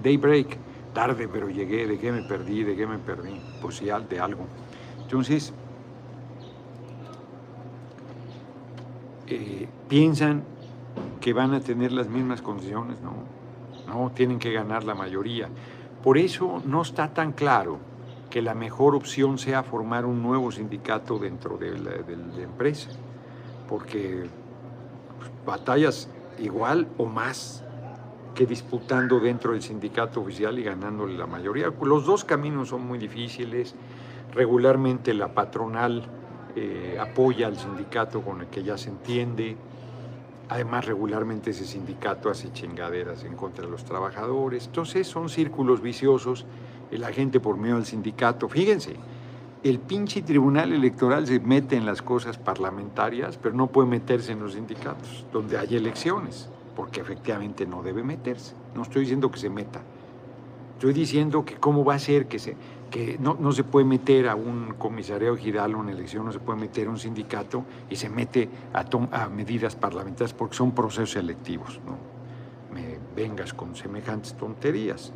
Daybreak, 0.00 0.58
tarde 0.94 1.26
pero 1.26 1.50
llegué, 1.50 1.88
de 1.88 1.98
qué 1.98 2.12
me 2.12 2.22
perdí, 2.22 2.62
de 2.62 2.76
qué 2.76 2.86
me 2.86 2.98
perdí, 2.98 3.40
pues 3.60 3.76
sí, 3.78 3.86
de 4.08 4.20
algo. 4.20 4.46
Entonces, 5.02 5.52
Eh, 9.34 9.66
piensan 9.88 10.42
que 11.22 11.32
van 11.32 11.54
a 11.54 11.60
tener 11.60 11.90
las 11.90 12.06
mismas 12.08 12.42
condiciones, 12.42 13.00
no, 13.00 13.12
no, 13.92 14.10
tienen 14.14 14.38
que 14.38 14.52
ganar 14.52 14.84
la 14.84 14.94
mayoría. 14.94 15.48
Por 16.02 16.18
eso 16.18 16.62
no 16.64 16.82
está 16.82 17.12
tan 17.12 17.32
claro 17.32 17.78
que 18.30 18.42
la 18.42 18.54
mejor 18.54 18.94
opción 18.94 19.38
sea 19.38 19.62
formar 19.62 20.06
un 20.06 20.22
nuevo 20.22 20.50
sindicato 20.50 21.18
dentro 21.18 21.58
de 21.58 21.78
la, 21.78 21.92
empresa, 22.42 22.90
porque 23.68 24.24
pues, 25.18 25.30
batallas 25.44 26.08
igual 26.38 26.88
o 26.96 27.04
más 27.04 27.62
que 28.34 28.46
disputando 28.46 29.20
dentro 29.20 29.52
del 29.52 29.60
sindicato 29.60 30.22
oficial 30.22 30.58
y 30.58 30.62
ganándole 30.62 31.16
la 31.16 31.26
mayoría. 31.26 31.70
Los 31.82 32.06
dos 32.06 32.24
caminos 32.24 32.70
son 32.70 32.86
muy 32.86 32.98
difíciles, 32.98 33.74
regularmente 34.34 35.12
la 35.12 35.28
patronal 35.28 36.02
eh, 36.56 36.96
apoya 36.98 37.46
al 37.46 37.58
sindicato 37.58 38.22
con 38.22 38.40
el 38.40 38.46
que 38.46 38.62
ya 38.62 38.78
se 38.78 38.88
entiende. 38.88 39.56
Además, 40.52 40.84
regularmente 40.84 41.52
ese 41.52 41.64
sindicato 41.64 42.28
hace 42.28 42.52
chingaderas 42.52 43.24
en 43.24 43.36
contra 43.36 43.64
de 43.64 43.70
los 43.70 43.86
trabajadores. 43.86 44.66
Entonces, 44.66 45.06
son 45.06 45.30
círculos 45.30 45.80
viciosos. 45.80 46.44
La 46.90 47.10
gente 47.10 47.40
por 47.40 47.56
medio 47.56 47.76
del 47.76 47.86
sindicato, 47.86 48.50
fíjense, 48.50 48.96
el 49.62 49.78
pinche 49.78 50.20
tribunal 50.20 50.74
electoral 50.74 51.26
se 51.26 51.40
mete 51.40 51.76
en 51.76 51.86
las 51.86 52.02
cosas 52.02 52.36
parlamentarias, 52.36 53.38
pero 53.38 53.54
no 53.54 53.68
puede 53.68 53.88
meterse 53.88 54.32
en 54.32 54.40
los 54.40 54.52
sindicatos, 54.52 55.24
donde 55.32 55.56
hay 55.56 55.74
elecciones, 55.74 56.50
porque 56.76 57.00
efectivamente 57.00 57.64
no 57.64 57.82
debe 57.82 58.02
meterse. 58.02 58.54
No 58.74 58.82
estoy 58.82 59.02
diciendo 59.02 59.30
que 59.30 59.38
se 59.38 59.48
meta. 59.48 59.80
Estoy 60.74 60.92
diciendo 60.92 61.46
que 61.46 61.54
cómo 61.54 61.82
va 61.82 61.94
a 61.94 61.98
ser 61.98 62.26
que 62.26 62.38
se 62.38 62.56
que 62.92 63.18
no, 63.18 63.52
se 63.52 63.64
puede 63.64 63.86
meter 63.86 64.28
a 64.28 64.36
un 64.36 64.74
comisariado 64.78 65.34
giral 65.36 65.74
o 65.74 65.78
una 65.78 65.90
elección, 65.92 66.26
no 66.26 66.32
se 66.32 66.38
puede 66.38 66.60
meter 66.60 66.86
a 66.86 66.90
un 66.90 66.98
sindicato 66.98 67.64
y 67.88 67.96
se 67.96 68.08
mete 68.08 68.48
a, 68.72 69.28
medidas 69.28 69.74
parlamentarias 69.74 70.34
porque 70.34 70.54
son 70.54 70.72
procesos 70.72 71.16
electivos. 71.16 71.80
¿no? 71.86 71.96
Me 72.72 72.98
vengas 73.16 73.54
con 73.54 73.74
semejantes 73.74 74.34
tonterías. 74.34 75.10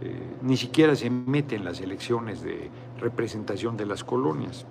Eh, 0.00 0.36
ni 0.42 0.56
siquiera 0.56 0.96
se 0.96 1.08
mete 1.08 1.54
en 1.54 1.64
las 1.64 1.80
elecciones 1.80 2.42
de 2.42 2.68
representación 2.98 3.76
de 3.76 3.86
las 3.86 4.02
colonias, 4.02 4.66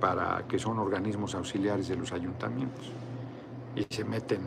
para 0.00 0.44
que 0.48 0.58
son 0.58 0.78
organismos 0.78 1.34
auxiliares 1.34 1.86
de 1.88 1.96
los 1.96 2.12
ayuntamientos. 2.12 2.90
Y 3.76 3.86
se 3.94 4.04
meten 4.04 4.40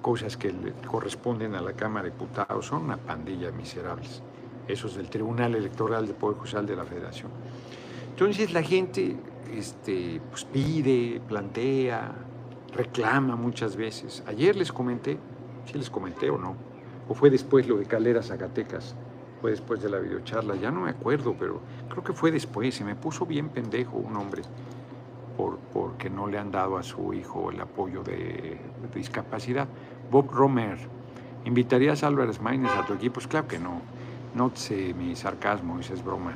cosas 0.00 0.36
que 0.36 0.52
le 0.52 0.72
corresponden 0.86 1.56
a 1.56 1.60
la 1.60 1.72
Cámara 1.72 2.04
de 2.04 2.12
Diputados, 2.12 2.66
son 2.66 2.84
una 2.84 2.96
pandilla 2.96 3.50
miserables 3.50 4.22
esos 4.68 4.94
del 4.96 5.08
Tribunal 5.08 5.54
Electoral 5.54 6.06
de 6.06 6.14
Poder 6.14 6.36
Judicial 6.36 6.66
de 6.66 6.76
la 6.76 6.84
Federación. 6.84 7.30
Entonces 8.10 8.52
la 8.52 8.62
gente 8.62 9.16
este, 9.54 10.20
pues 10.30 10.44
pide, 10.44 11.20
plantea, 11.26 12.12
reclama 12.74 13.36
muchas 13.36 13.76
veces. 13.76 14.22
Ayer 14.26 14.56
les 14.56 14.70
comenté, 14.70 15.18
si 15.66 15.78
les 15.78 15.90
comenté 15.90 16.30
o 16.30 16.38
no, 16.38 16.56
o 17.08 17.14
fue 17.14 17.30
después 17.30 17.66
lo 17.66 17.78
de 17.78 17.86
Calera 17.86 18.22
Zacatecas, 18.22 18.94
fue 19.40 19.52
después 19.52 19.80
de 19.82 19.88
la 19.88 19.98
videocharla, 19.98 20.56
ya 20.56 20.70
no 20.70 20.80
me 20.80 20.90
acuerdo, 20.90 21.34
pero 21.38 21.60
creo 21.88 22.04
que 22.04 22.12
fue 22.12 22.30
después, 22.30 22.74
se 22.74 22.84
me 22.84 22.94
puso 22.94 23.24
bien 23.24 23.48
pendejo 23.48 23.96
un 23.96 24.16
hombre 24.16 24.42
por, 25.36 25.58
porque 25.72 26.10
no 26.10 26.26
le 26.26 26.38
han 26.38 26.50
dado 26.50 26.76
a 26.76 26.82
su 26.82 27.14
hijo 27.14 27.50
el 27.50 27.60
apoyo 27.60 28.02
de, 28.02 28.58
discapacidad. 28.94 29.68
Bob 30.10 30.30
Romer, 30.32 30.76
¿invitarías 31.44 32.02
a 32.02 32.08
Álvarez 32.08 32.40
Maínez 32.40 32.72
a 32.72 32.84
tu 32.84 32.94
equipo? 32.94 33.14
Pues 33.14 33.28
claro 33.28 33.46
que 33.46 33.58
no 33.58 33.80
Nótese 34.34 34.94
mi 34.94 35.16
sarcasmo, 35.16 35.78
esa 35.78 35.94
es 35.94 36.04
broma. 36.04 36.32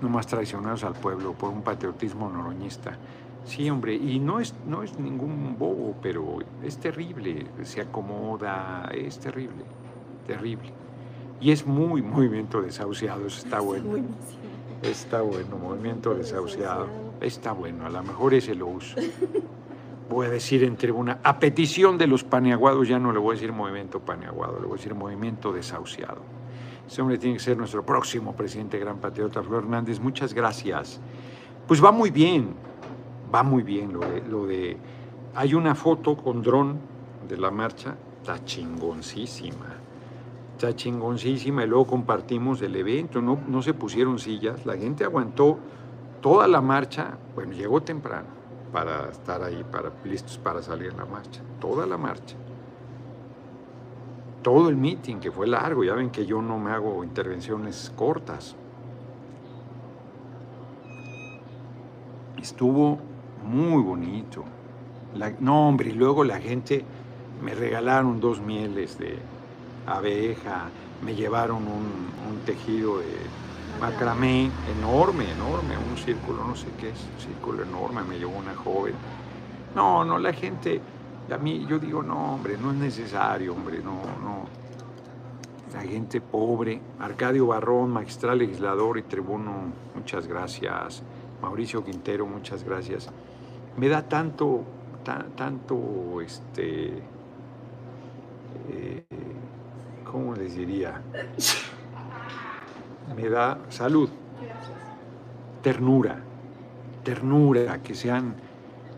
No 0.00 0.08
más 0.08 0.26
traicionados 0.26 0.84
al 0.84 0.94
pueblo 0.94 1.32
por 1.32 1.50
un 1.50 1.62
patriotismo 1.62 2.28
noroñista. 2.28 2.96
Sí, 3.44 3.68
hombre, 3.68 3.94
y 3.94 4.18
no 4.18 4.40
es, 4.40 4.54
no 4.66 4.82
es 4.82 4.98
ningún 4.98 5.56
bobo, 5.58 5.94
pero 6.00 6.38
es 6.62 6.78
terrible, 6.78 7.46
se 7.62 7.82
acomoda, 7.82 8.90
es 8.94 9.18
terrible, 9.18 9.64
terrible. 10.26 10.72
Y 11.40 11.50
es 11.50 11.66
muy 11.66 12.00
movimiento 12.00 12.62
desahuciado, 12.62 13.26
eso 13.26 13.44
está 13.44 13.60
bueno. 13.60 13.98
Está 14.82 15.20
bueno, 15.20 15.56
movimiento 15.56 16.14
desahuciado. 16.14 16.86
Está 17.20 17.52
bueno, 17.52 17.86
a 17.86 17.90
lo 17.90 18.02
mejor 18.02 18.34
ese 18.34 18.54
lo 18.54 18.66
uso. 18.66 18.96
Voy 20.10 20.26
a 20.26 20.30
decir 20.30 20.62
en 20.64 20.76
tribuna, 20.76 21.18
a 21.22 21.38
petición 21.38 21.96
de 21.96 22.06
los 22.06 22.24
paneaguados, 22.24 22.88
ya 22.88 22.98
no 22.98 23.12
le 23.12 23.18
voy 23.18 23.32
a 23.32 23.34
decir 23.34 23.52
movimiento 23.52 24.00
paneaguado, 24.00 24.58
le 24.60 24.66
voy 24.66 24.74
a 24.74 24.76
decir 24.76 24.94
movimiento 24.94 25.52
desahuciado. 25.52 26.22
Ese 26.86 27.00
hombre 27.00 27.18
tiene 27.18 27.36
que 27.36 27.42
ser 27.42 27.56
nuestro 27.56 27.84
próximo 27.84 28.34
presidente 28.34 28.78
gran 28.78 28.98
patriota, 28.98 29.42
Flor 29.42 29.64
Hernández. 29.64 30.00
Muchas 30.00 30.34
gracias. 30.34 31.00
Pues 31.66 31.82
va 31.82 31.90
muy 31.92 32.10
bien, 32.10 32.54
va 33.34 33.42
muy 33.42 33.62
bien 33.62 33.92
lo 33.92 34.46
de... 34.46 34.76
Hay 35.34 35.54
una 35.54 35.74
foto 35.74 36.16
con 36.16 36.42
dron 36.42 36.78
de 37.28 37.36
la 37.36 37.50
marcha, 37.50 37.96
está 38.20 38.44
chingoncísima. 38.44 39.66
Está 40.52 40.76
chingoncísima 40.76 41.64
y 41.64 41.66
luego 41.66 41.86
compartimos 41.86 42.62
el 42.62 42.76
evento, 42.76 43.20
no, 43.20 43.40
no 43.48 43.60
se 43.60 43.74
pusieron 43.74 44.20
sillas, 44.20 44.64
la 44.64 44.76
gente 44.76 45.02
aguantó 45.02 45.58
toda 46.20 46.46
la 46.46 46.60
marcha, 46.60 47.18
bueno, 47.34 47.52
llegó 47.52 47.82
temprano 47.82 48.28
para 48.72 49.10
estar 49.10 49.42
ahí, 49.42 49.64
para, 49.70 49.90
listos 50.04 50.38
para 50.38 50.62
salir 50.62 50.94
la 50.94 51.06
marcha, 51.06 51.40
toda 51.60 51.86
la 51.86 51.98
marcha 51.98 52.36
todo 54.44 54.68
el 54.68 54.76
meeting, 54.76 55.16
que 55.16 55.32
fue 55.32 55.46
largo, 55.46 55.82
ya 55.82 55.94
ven 55.94 56.10
que 56.10 56.26
yo 56.26 56.42
no 56.42 56.58
me 56.58 56.70
hago 56.70 57.02
intervenciones 57.02 57.90
cortas. 57.96 58.54
Estuvo 62.40 62.98
muy 63.42 63.82
bonito. 63.82 64.44
no, 65.40 65.68
hombre, 65.68 65.88
y 65.88 65.92
luego 65.94 66.24
la 66.24 66.38
gente 66.38 66.84
me 67.42 67.54
regalaron 67.54 68.20
dos 68.20 68.40
mieles 68.40 68.98
de 68.98 69.18
abeja, 69.86 70.68
me 71.02 71.14
llevaron 71.14 71.66
un, 71.66 72.04
tejido 72.44 72.98
de 72.98 73.16
macramé 73.80 74.50
enorme, 74.78 75.30
enorme, 75.30 75.78
un 75.78 75.96
círculo, 75.96 76.44
no 76.44 76.54
sé 76.54 76.66
qué 76.78 76.90
es, 76.90 77.08
un 77.14 77.18
círculo 77.18 77.62
enorme, 77.62 78.02
me 78.02 78.18
llevó 78.18 78.36
una 78.36 78.54
joven. 78.54 78.94
No, 79.74 80.04
no, 80.04 80.18
la 80.18 80.34
gente, 80.34 80.82
a 81.30 81.38
mí 81.38 81.66
yo 81.68 81.78
digo, 81.78 82.02
no, 82.02 82.34
hombre, 82.34 82.56
no 82.58 82.70
es 82.70 82.76
necesario, 82.76 83.54
hombre, 83.54 83.78
no, 83.78 84.02
no. 84.22 84.44
La 85.72 85.80
gente 85.80 86.20
pobre, 86.20 86.80
Arcadio 87.00 87.46
Barrón, 87.46 87.90
magistral 87.90 88.38
legislador 88.38 88.98
y 88.98 89.02
tribuno, 89.02 89.72
muchas 89.94 90.26
gracias. 90.26 91.02
Mauricio 91.42 91.84
Quintero, 91.84 92.26
muchas 92.26 92.62
gracias. 92.62 93.08
Me 93.76 93.88
da 93.88 94.02
tanto, 94.02 94.62
tanto, 95.36 96.20
este, 96.20 97.02
eh, 98.68 99.04
¿cómo 100.04 100.34
les 100.34 100.54
diría? 100.54 101.02
Me 103.16 103.28
da 103.28 103.58
salud, 103.68 104.08
ternura, 105.62 106.18
ternura, 107.02 107.82
que 107.82 107.94
sean 107.94 108.34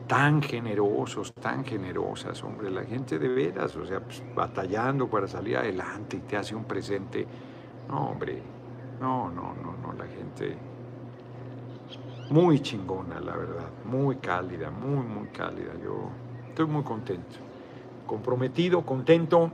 tan 0.07 0.41
generosos, 0.41 1.33
tan 1.35 1.65
generosas, 1.65 2.43
hombre, 2.45 2.71
la 2.71 2.85
gente 2.85 3.19
de 3.19 3.29
veras, 3.29 3.75
o 3.77 3.85
sea, 3.85 4.01
pues, 4.01 4.23
batallando 4.35 5.09
para 5.09 5.27
salir 5.27 5.57
adelante 5.57 6.17
y 6.17 6.21
te 6.21 6.37
hace 6.37 6.55
un 6.55 6.65
presente. 6.65 7.27
No, 7.89 8.11
hombre, 8.11 8.41
no, 9.01 9.31
no, 9.31 9.55
no, 9.55 9.77
no, 9.83 9.93
la 9.93 10.07
gente 10.07 10.57
muy 12.31 12.61
chingona, 12.61 13.21
la 13.21 13.37
verdad, 13.37 13.69
muy 13.85 14.17
cálida, 14.17 14.71
muy, 14.71 15.05
muy 15.05 15.29
cálida. 15.29 15.73
Yo 15.83 16.11
estoy 16.49 16.67
muy 16.67 16.83
contento, 16.83 17.37
comprometido, 18.07 18.83
contento, 18.83 19.51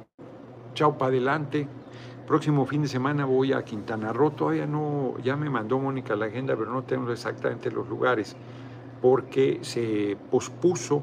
chao 0.75 0.97
para 0.97 1.11
adelante. 1.11 1.67
Próximo 2.27 2.65
fin 2.67 2.83
de 2.83 2.89
semana 2.89 3.25
voy 3.25 3.53
a 3.53 3.65
Quintana 3.65 4.13
Roo, 4.13 4.31
todavía 4.31 4.67
no, 4.67 5.15
ya 5.23 5.37
me 5.37 5.51
mandó 5.51 5.79
Mónica 5.79 6.15
la 6.15 6.27
agenda, 6.27 6.57
pero 6.57 6.73
no 6.73 6.83
tengo 6.83 7.11
exactamente 7.11 7.71
los 7.71 7.89
lugares 7.89 8.37
porque 9.03 9.59
se 9.63 10.17
pospuso 10.31 11.03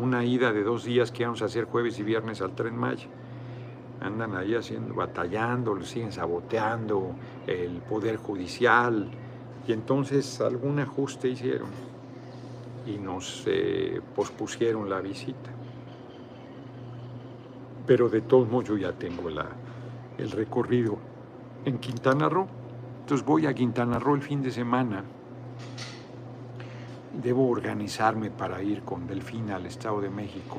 una 0.00 0.24
ida 0.24 0.52
de 0.52 0.62
dos 0.62 0.84
días 0.84 1.10
que 1.10 1.24
íbamos 1.24 1.42
a 1.42 1.46
hacer 1.46 1.64
jueves 1.64 1.98
y 1.98 2.04
viernes 2.04 2.40
al 2.40 2.54
Tren 2.54 2.76
Maya. 2.76 3.08
Andan 4.00 4.36
ahí 4.36 4.54
haciendo, 4.54 4.94
batallando, 4.94 5.74
lo 5.74 5.84
siguen 5.84 6.12
saboteando 6.12 7.10
el 7.48 7.82
Poder 7.82 8.16
Judicial 8.16 9.10
y 9.66 9.72
entonces 9.72 10.40
algún 10.40 10.78
ajuste 10.78 11.28
hicieron 11.28 11.68
y 12.86 12.96
nos 12.96 13.42
eh, 13.46 14.00
pospusieron 14.14 14.88
la 14.88 15.00
visita. 15.00 15.50
Pero 17.84 18.08
de 18.08 18.20
todos 18.20 18.48
modos 18.48 18.68
yo 18.68 18.76
ya 18.78 18.92
tengo 18.92 19.28
la, 19.28 19.46
el 20.18 20.30
recorrido 20.30 20.98
en 21.64 21.78
Quintana 21.78 22.28
Roo. 22.28 22.46
Entonces 23.00 23.26
voy 23.26 23.46
a 23.46 23.54
Quintana 23.54 23.98
Roo 23.98 24.14
el 24.14 24.22
fin 24.22 24.40
de 24.40 24.52
semana 24.52 25.02
debo 27.12 27.48
organizarme 27.48 28.30
para 28.30 28.62
ir 28.62 28.82
con 28.82 29.06
Delfina 29.06 29.56
al 29.56 29.66
Estado 29.66 30.00
de 30.00 30.10
México. 30.10 30.58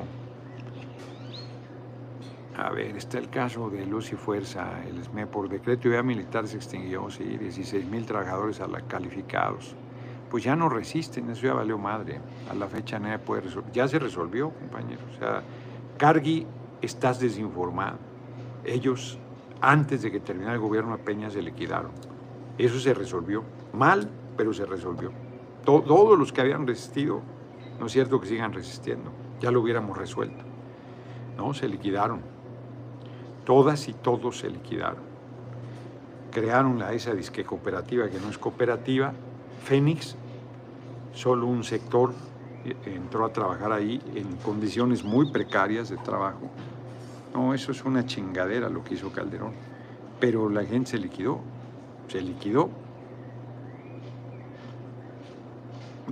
A 2.56 2.70
ver, 2.70 2.96
está 2.96 3.18
el 3.18 3.30
caso 3.30 3.70
de 3.70 3.86
Luz 3.86 4.12
y 4.12 4.16
Fuerza, 4.16 4.82
el 4.86 5.02
SME 5.02 5.26
por 5.26 5.48
decreto 5.48 5.88
de 5.88 6.02
militar 6.02 6.46
se 6.46 6.56
extinguió, 6.56 7.10
sí, 7.10 7.24
16 7.24 7.86
mil 7.86 8.04
trabajadores 8.04 8.60
a 8.60 8.68
calificados. 8.86 9.74
Pues 10.30 10.44
ya 10.44 10.54
no 10.54 10.68
resisten, 10.68 11.30
eso 11.30 11.46
ya 11.46 11.54
valió 11.54 11.78
madre. 11.78 12.20
A 12.50 12.54
la 12.54 12.66
fecha 12.66 12.98
nadie 12.98 13.18
puede 13.18 13.42
resolver. 13.42 13.72
Ya 13.72 13.88
se 13.88 13.98
resolvió, 13.98 14.50
compañeros. 14.50 15.04
O 15.14 15.18
sea, 15.18 15.42
Cargui, 15.98 16.46
estás 16.80 17.20
desinformado. 17.20 17.98
Ellos, 18.64 19.18
antes 19.60 20.02
de 20.02 20.10
que 20.10 20.20
terminara 20.20 20.54
el 20.54 20.60
gobierno 20.60 20.96
de 20.96 21.02
Peña, 21.02 21.30
se 21.30 21.42
liquidaron. 21.42 21.90
Eso 22.56 22.78
se 22.80 22.94
resolvió. 22.94 23.44
Mal, 23.74 24.08
pero 24.36 24.54
se 24.54 24.64
resolvió 24.64 25.12
todos 25.64 26.18
los 26.18 26.32
que 26.32 26.40
habían 26.40 26.66
resistido, 26.66 27.20
no 27.78 27.86
es 27.86 27.92
cierto 27.92 28.20
que 28.20 28.26
sigan 28.26 28.52
resistiendo, 28.52 29.10
ya 29.40 29.50
lo 29.50 29.60
hubiéramos 29.60 29.96
resuelto. 29.96 30.42
No, 31.36 31.54
se 31.54 31.68
liquidaron. 31.68 32.20
Todas 33.44 33.88
y 33.88 33.92
todos 33.92 34.38
se 34.38 34.50
liquidaron. 34.50 35.02
Crearon 36.30 36.78
la 36.78 36.92
esa 36.92 37.14
disque 37.14 37.44
cooperativa 37.44 38.08
que 38.08 38.20
no 38.20 38.28
es 38.28 38.38
cooperativa. 38.38 39.12
Fénix, 39.64 40.16
solo 41.12 41.46
un 41.46 41.64
sector 41.64 42.12
entró 42.86 43.24
a 43.24 43.32
trabajar 43.32 43.72
ahí 43.72 44.00
en 44.14 44.36
condiciones 44.36 45.04
muy 45.04 45.30
precarias 45.30 45.88
de 45.88 45.96
trabajo. 45.96 46.50
No, 47.34 47.54
eso 47.54 47.72
es 47.72 47.84
una 47.84 48.06
chingadera 48.06 48.68
lo 48.68 48.84
que 48.84 48.94
hizo 48.94 49.10
Calderón. 49.10 49.52
Pero 50.20 50.48
la 50.48 50.64
gente 50.64 50.92
se 50.92 50.98
liquidó, 50.98 51.40
se 52.08 52.20
liquidó 52.20 52.70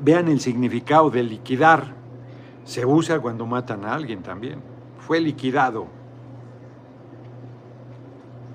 Vean 0.02 0.28
el 0.28 0.40
significado 0.40 1.10
de 1.10 1.22
liquidar. 1.22 1.94
Se 2.64 2.86
usa 2.86 3.20
cuando 3.20 3.46
matan 3.46 3.84
a 3.84 3.94
alguien 3.94 4.22
también. 4.22 4.62
Fue 4.98 5.20
liquidado. 5.20 5.88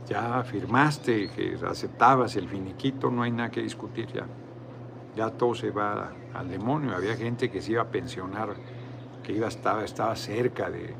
Ya 0.07 0.43
firmaste 0.43 1.29
que 1.29 1.57
aceptabas 1.67 2.35
el 2.35 2.47
finiquito, 2.47 3.09
no 3.09 3.23
hay 3.23 3.31
nada 3.31 3.49
que 3.49 3.61
discutir 3.61 4.07
ya. 4.07 4.25
Ya 5.15 5.29
todo 5.31 5.55
se 5.55 5.71
va 5.71 6.11
al 6.33 6.49
demonio. 6.49 6.95
Había 6.95 7.15
gente 7.15 7.49
que 7.49 7.61
se 7.61 7.71
iba 7.71 7.81
a 7.81 7.87
pensionar, 7.87 8.55
que 9.23 9.33
iba, 9.33 9.47
estaba, 9.47 9.83
estaba 9.83 10.15
cerca 10.15 10.69
de, 10.69 10.93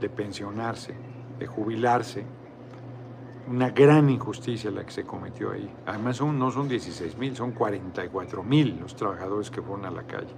de 0.00 0.08
pensionarse, 0.08 0.94
de 1.38 1.46
jubilarse 1.46 2.24
una 3.52 3.68
gran 3.68 4.08
injusticia 4.08 4.70
la 4.70 4.82
que 4.84 4.92
se 4.92 5.04
cometió 5.04 5.50
ahí. 5.50 5.70
Además 5.84 6.22
no 6.22 6.50
son 6.50 6.68
16 6.68 7.18
mil, 7.18 7.36
son 7.36 7.52
44 7.52 8.42
mil 8.42 8.78
los 8.80 8.96
trabajadores 8.96 9.50
que 9.50 9.60
fueron 9.60 9.84
a 9.84 9.90
la 9.90 10.04
calle. 10.04 10.32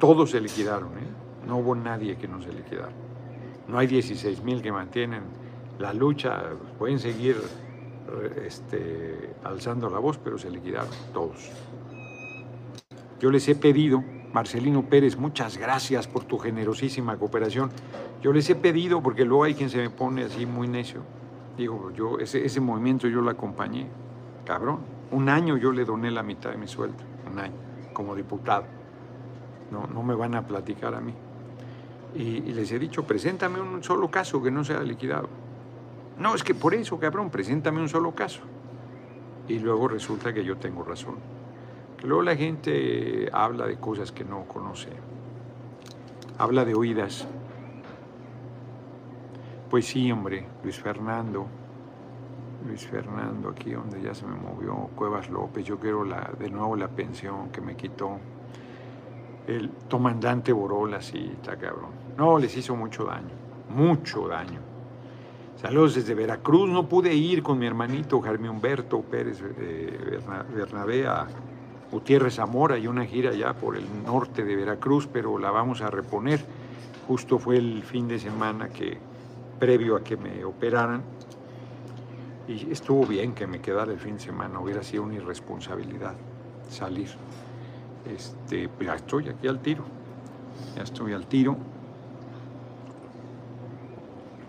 Todos 0.00 0.32
se 0.32 0.40
liquidaron, 0.40 0.88
¿eh? 0.98 1.46
no 1.46 1.58
hubo 1.58 1.76
nadie 1.76 2.16
que 2.16 2.26
no 2.26 2.42
se 2.42 2.52
liquidara. 2.52 2.90
No 3.68 3.78
hay 3.78 3.86
16 3.86 4.42
mil 4.42 4.60
que 4.60 4.72
mantienen 4.72 5.22
la 5.78 5.92
lucha, 5.92 6.42
pueden 6.78 6.98
seguir 6.98 7.36
este, 8.44 9.34
alzando 9.44 9.88
la 9.88 10.00
voz, 10.00 10.18
pero 10.18 10.36
se 10.36 10.50
liquidaron 10.50 10.90
todos. 11.12 11.50
Yo 13.20 13.30
les 13.30 13.48
he 13.48 13.54
pedido, 13.54 14.02
Marcelino 14.32 14.82
Pérez, 14.88 15.16
muchas 15.16 15.58
gracias 15.58 16.08
por 16.08 16.24
tu 16.24 16.38
generosísima 16.38 17.16
cooperación. 17.18 17.70
Yo 18.20 18.32
les 18.32 18.50
he 18.50 18.56
pedido, 18.56 19.00
porque 19.00 19.24
luego 19.24 19.44
hay 19.44 19.54
quien 19.54 19.70
se 19.70 19.78
me 19.78 19.90
pone 19.90 20.24
así 20.24 20.44
muy 20.44 20.66
necio, 20.66 21.02
Digo, 21.58 21.90
yo, 21.90 22.20
ese, 22.20 22.46
ese 22.46 22.60
movimiento 22.60 23.08
yo 23.08 23.20
lo 23.20 23.30
acompañé, 23.30 23.88
cabrón. 24.46 24.78
Un 25.10 25.28
año 25.28 25.56
yo 25.56 25.72
le 25.72 25.84
doné 25.84 26.10
la 26.10 26.22
mitad 26.22 26.50
de 26.50 26.56
mi 26.56 26.68
sueldo, 26.68 27.02
un 27.30 27.38
año, 27.38 27.54
como 27.92 28.14
diputado. 28.14 28.64
No, 29.72 29.88
no 29.88 30.04
me 30.04 30.14
van 30.14 30.36
a 30.36 30.46
platicar 30.46 30.94
a 30.94 31.00
mí. 31.00 31.12
Y, 32.14 32.40
les 32.52 32.70
he 32.72 32.78
dicho, 32.78 33.02
preséntame 33.04 33.60
un 33.60 33.82
solo 33.82 34.08
caso 34.10 34.42
que 34.42 34.50
no 34.50 34.64
sea 34.64 34.80
liquidado. 34.82 35.28
No, 36.18 36.34
es 36.34 36.42
que 36.42 36.54
por 36.54 36.74
eso, 36.74 36.98
cabrón, 36.98 37.28
preséntame 37.28 37.80
un 37.80 37.88
solo 37.88 38.14
caso. 38.14 38.40
Y 39.48 39.58
luego 39.58 39.88
resulta 39.88 40.32
que 40.32 40.44
yo 40.44 40.56
tengo 40.56 40.84
razón. 40.84 41.16
Luego 42.02 42.22
la 42.22 42.36
gente 42.36 43.28
habla 43.32 43.66
de 43.66 43.78
cosas 43.78 44.12
que 44.12 44.24
no 44.24 44.44
conoce. 44.44 44.88
Habla 46.38 46.64
de 46.64 46.74
oídas. 46.74 47.26
Pues 49.70 49.86
sí, 49.86 50.10
hombre, 50.10 50.46
Luis 50.62 50.78
Fernando. 50.78 51.46
Luis 52.66 52.86
Fernando, 52.86 53.50
aquí 53.50 53.70
donde 53.70 54.00
ya 54.02 54.14
se 54.14 54.26
me 54.26 54.34
movió, 54.34 54.88
Cuevas 54.96 55.30
López, 55.30 55.64
yo 55.64 55.78
quiero 55.78 56.04
la, 56.04 56.32
de 56.38 56.50
nuevo 56.50 56.74
la 56.74 56.88
pensión 56.88 57.50
que 57.50 57.60
me 57.60 57.76
quitó. 57.76 58.18
El 59.46 59.70
comandante 59.88 60.52
Borola, 60.52 61.00
sí, 61.00 61.32
está 61.34 61.56
cabrón. 61.56 61.90
No, 62.16 62.38
les 62.38 62.56
hizo 62.56 62.74
mucho 62.74 63.04
daño, 63.04 63.30
mucho 63.70 64.26
daño. 64.26 64.60
Saludos 65.56 65.94
desde 65.96 66.14
Veracruz, 66.14 66.68
no 66.68 66.88
pude 66.88 67.14
ir 67.14 67.42
con 67.42 67.58
mi 67.58 67.66
hermanito 67.66 68.20
Jaime 68.20 68.48
Humberto 68.48 69.00
Pérez 69.02 69.42
eh, 69.58 70.20
Bernabé 70.54 71.06
Gutiérrez 71.90 72.34
Zamora 72.36 72.78
y 72.78 72.86
una 72.86 73.04
gira 73.04 73.32
ya 73.32 73.54
por 73.54 73.76
el 73.76 73.84
norte 74.04 74.44
de 74.44 74.56
Veracruz, 74.56 75.08
pero 75.12 75.38
la 75.38 75.50
vamos 75.50 75.80
a 75.80 75.90
reponer. 75.90 76.44
Justo 77.06 77.38
fue 77.38 77.56
el 77.56 77.82
fin 77.82 78.06
de 78.06 78.18
semana 78.18 78.68
que 78.68 78.98
previo 79.58 79.96
a 79.96 80.04
que 80.04 80.16
me 80.16 80.44
operaran. 80.44 81.02
Y 82.46 82.70
estuvo 82.70 83.04
bien 83.04 83.34
que 83.34 83.46
me 83.46 83.60
quedara 83.60 83.92
el 83.92 83.98
fin 83.98 84.14
de 84.14 84.20
semana, 84.20 84.58
hubiera 84.58 84.82
sido 84.82 85.02
una 85.02 85.16
irresponsabilidad 85.16 86.14
salir. 86.70 87.08
Este, 88.06 88.68
pues 88.68 88.86
ya 88.86 88.94
estoy 88.94 89.28
aquí 89.28 89.48
al 89.48 89.60
tiro, 89.60 89.84
ya 90.74 90.82
estoy 90.82 91.12
al 91.12 91.26
tiro. 91.26 91.56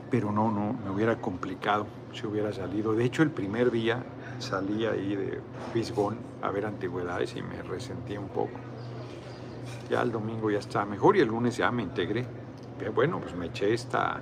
Pero 0.10 0.32
no, 0.32 0.52
no, 0.52 0.74
me 0.74 0.90
hubiera 0.90 1.20
complicado 1.20 1.86
si 2.14 2.26
hubiera 2.26 2.54
salido. 2.54 2.94
De 2.94 3.04
hecho, 3.04 3.22
el 3.22 3.32
primer 3.32 3.70
día 3.70 4.04
salí 4.40 4.86
ahí 4.86 5.16
de 5.16 5.42
Fisgón 5.74 6.18
a 6.42 6.50
ver 6.52 6.66
antigüedades 6.66 7.36
y 7.36 7.42
me 7.42 7.62
resentí 7.62 8.18
un 8.18 8.30
poco. 8.30 8.58
Ya 9.90 10.02
el 10.02 10.12
domingo 10.12 10.50
ya 10.50 10.60
estaba 10.60 10.86
mejor 10.86 11.18
y 11.18 11.20
el 11.20 11.28
lunes 11.28 11.58
ya 11.58 11.70
me 11.70 11.84
integré. 11.84 12.26
Pero 12.78 12.94
bueno, 12.94 13.20
pues 13.20 13.36
me 13.36 13.48
eché 13.48 13.74
esta 13.74 14.22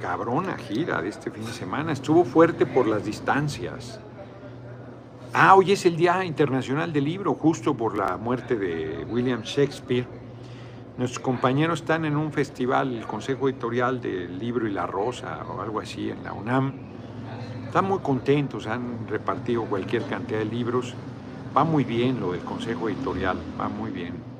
cabrona 0.00 0.56
gira 0.56 1.00
de 1.00 1.08
este 1.08 1.30
fin 1.30 1.44
de 1.44 1.52
semana. 1.52 1.92
Estuvo 1.92 2.24
fuerte 2.24 2.66
por 2.66 2.86
las 2.86 3.04
distancias. 3.04 4.00
Ah, 5.32 5.54
hoy 5.54 5.72
es 5.72 5.84
el 5.86 5.96
Día 5.96 6.24
Internacional 6.24 6.92
del 6.92 7.04
Libro, 7.04 7.34
justo 7.34 7.76
por 7.76 7.96
la 7.96 8.16
muerte 8.16 8.56
de 8.56 9.04
William 9.10 9.42
Shakespeare. 9.42 10.06
Nuestros 10.96 11.18
compañeros 11.18 11.80
están 11.80 12.04
en 12.04 12.16
un 12.16 12.32
festival, 12.32 12.96
el 12.96 13.06
Consejo 13.06 13.48
Editorial 13.48 14.00
del 14.00 14.38
Libro 14.38 14.68
y 14.68 14.70
la 14.70 14.86
Rosa 14.86 15.44
o 15.48 15.60
algo 15.60 15.80
así 15.80 16.10
en 16.10 16.22
la 16.22 16.32
UNAM. 16.32 16.72
Están 17.66 17.86
muy 17.86 17.98
contentos, 17.98 18.68
han 18.68 19.08
repartido 19.08 19.64
cualquier 19.64 20.04
cantidad 20.04 20.38
de 20.38 20.44
libros. 20.44 20.94
Va 21.56 21.64
muy 21.64 21.82
bien 21.82 22.20
lo 22.20 22.30
del 22.32 22.42
Consejo 22.42 22.88
Editorial, 22.88 23.36
va 23.60 23.68
muy 23.68 23.90
bien. 23.90 24.33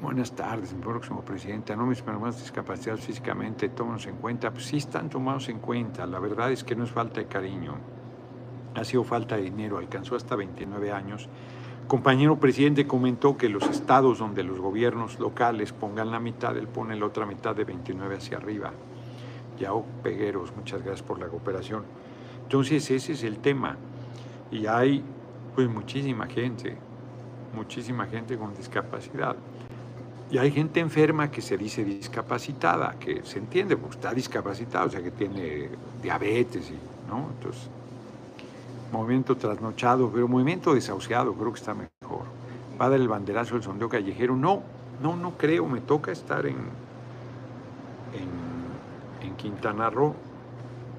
Buenas 0.00 0.32
tardes, 0.32 0.72
mi 0.72 0.80
próximo 0.80 1.22
presidente. 1.22 1.76
No 1.76 1.86
mis 1.86 2.00
hermanos 2.00 2.38
discapacitados 2.38 3.00
físicamente, 3.00 3.68
tómanos 3.68 4.06
en 4.06 4.16
cuenta. 4.16 4.50
Pues 4.50 4.66
sí 4.66 4.76
están 4.76 5.08
tomados 5.08 5.48
en 5.48 5.58
cuenta. 5.58 6.06
La 6.06 6.18
verdad 6.18 6.52
es 6.52 6.62
que 6.62 6.76
no 6.76 6.84
es 6.84 6.90
falta 6.90 7.20
de 7.20 7.26
cariño. 7.26 7.74
Ha 8.74 8.84
sido 8.84 9.02
falta 9.02 9.36
de 9.36 9.42
dinero. 9.42 9.78
Alcanzó 9.78 10.14
hasta 10.14 10.36
29 10.36 10.92
años 10.92 11.28
compañero 11.88 12.38
presidente 12.38 12.86
comentó 12.86 13.38
que 13.38 13.48
los 13.48 13.66
estados 13.66 14.18
donde 14.18 14.44
los 14.44 14.60
gobiernos 14.60 15.18
locales 15.18 15.72
pongan 15.72 16.10
la 16.10 16.20
mitad, 16.20 16.54
él 16.56 16.68
pone 16.68 16.94
la 16.94 17.06
otra 17.06 17.24
mitad 17.24 17.56
de 17.56 17.64
29 17.64 18.16
hacia 18.16 18.36
arriba. 18.36 18.72
Yao 19.58 19.84
Pegueros, 20.02 20.54
muchas 20.54 20.82
gracias 20.82 21.02
por 21.02 21.18
la 21.18 21.28
cooperación. 21.28 21.84
Entonces 22.42 22.90
ese 22.90 23.14
es 23.14 23.24
el 23.24 23.38
tema. 23.38 23.76
Y 24.50 24.66
hay 24.66 25.02
pues 25.54 25.68
muchísima 25.68 26.26
gente, 26.26 26.76
muchísima 27.56 28.06
gente 28.06 28.36
con 28.36 28.54
discapacidad. 28.54 29.36
Y 30.30 30.36
hay 30.36 30.50
gente 30.50 30.80
enferma 30.80 31.30
que 31.30 31.40
se 31.40 31.56
dice 31.56 31.84
discapacitada, 31.84 32.96
que 33.00 33.22
se 33.24 33.38
entiende, 33.38 33.76
porque 33.76 33.96
está 33.96 34.12
discapacitada, 34.12 34.84
o 34.84 34.90
sea, 34.90 35.02
que 35.02 35.10
tiene 35.10 35.70
diabetes, 36.02 36.70
y, 36.70 37.08
¿no? 37.08 37.30
Entonces, 37.36 37.70
movimiento 38.92 39.36
trasnochado, 39.36 40.10
pero 40.12 40.28
movimiento 40.28 40.74
desahuciado 40.74 41.32
creo 41.32 41.52
que 41.52 41.58
está 41.58 41.74
mejor. 41.74 42.24
Va 42.80 42.86
a 42.86 42.88
dar 42.90 43.00
el 43.00 43.08
banderazo 43.08 43.56
el 43.56 43.62
sondeo 43.62 43.88
callejero. 43.88 44.36
No, 44.36 44.62
no, 45.02 45.16
no 45.16 45.38
creo, 45.38 45.66
me 45.66 45.80
toca 45.80 46.12
estar 46.12 46.44
en, 46.44 46.56
en, 48.12 49.26
en 49.26 49.34
Quintana 49.36 49.88
Roo. 49.88 50.14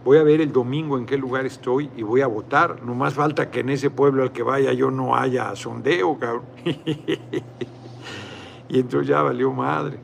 Voy 0.04 0.18
a 0.18 0.24
ver 0.24 0.42
el 0.42 0.52
domingo 0.52 0.98
en 0.98 1.06
qué 1.06 1.18
lugar 1.18 1.46
estoy 1.46 1.92
y 1.96 2.02
voy 2.02 2.22
a 2.22 2.28
votar. 2.28 2.82
No 2.84 2.96
más 2.96 3.14
falta 3.14 3.52
que 3.52 3.60
en 3.60 3.70
ese 3.70 3.92
pueblo 3.92 4.24
al 4.24 4.32
que 4.32 4.42
vaya 4.42 4.74
yo 4.74 4.90
no 4.90 5.16
haya 5.16 5.56
sondeo, 5.56 6.18
cabrón. 6.18 6.46
y 8.70 8.80
entonces 8.80 9.08
ya 9.08 9.22
valió 9.22 9.52
madre. 9.52 10.00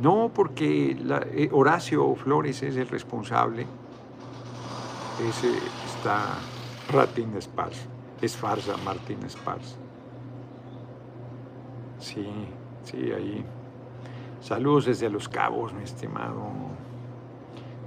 No, 0.00 0.30
porque 0.34 0.98
eh, 1.32 1.48
Horacio 1.52 2.14
Flores 2.16 2.62
es 2.62 2.76
el 2.76 2.88
responsable. 2.88 3.64
Ese 5.28 5.56
está 5.86 6.24
Ratín 6.90 7.40
Spars. 7.40 7.86
Es 8.20 8.36
farsa 8.36 8.76
Martín 8.84 9.18
Spars. 9.28 9.76
Sí, 12.00 12.26
sí, 12.82 13.12
ahí. 13.12 13.44
Saludos 14.40 14.86
desde 14.86 15.08
Los 15.08 15.28
Cabos, 15.28 15.72
mi 15.72 15.84
estimado 15.84 16.42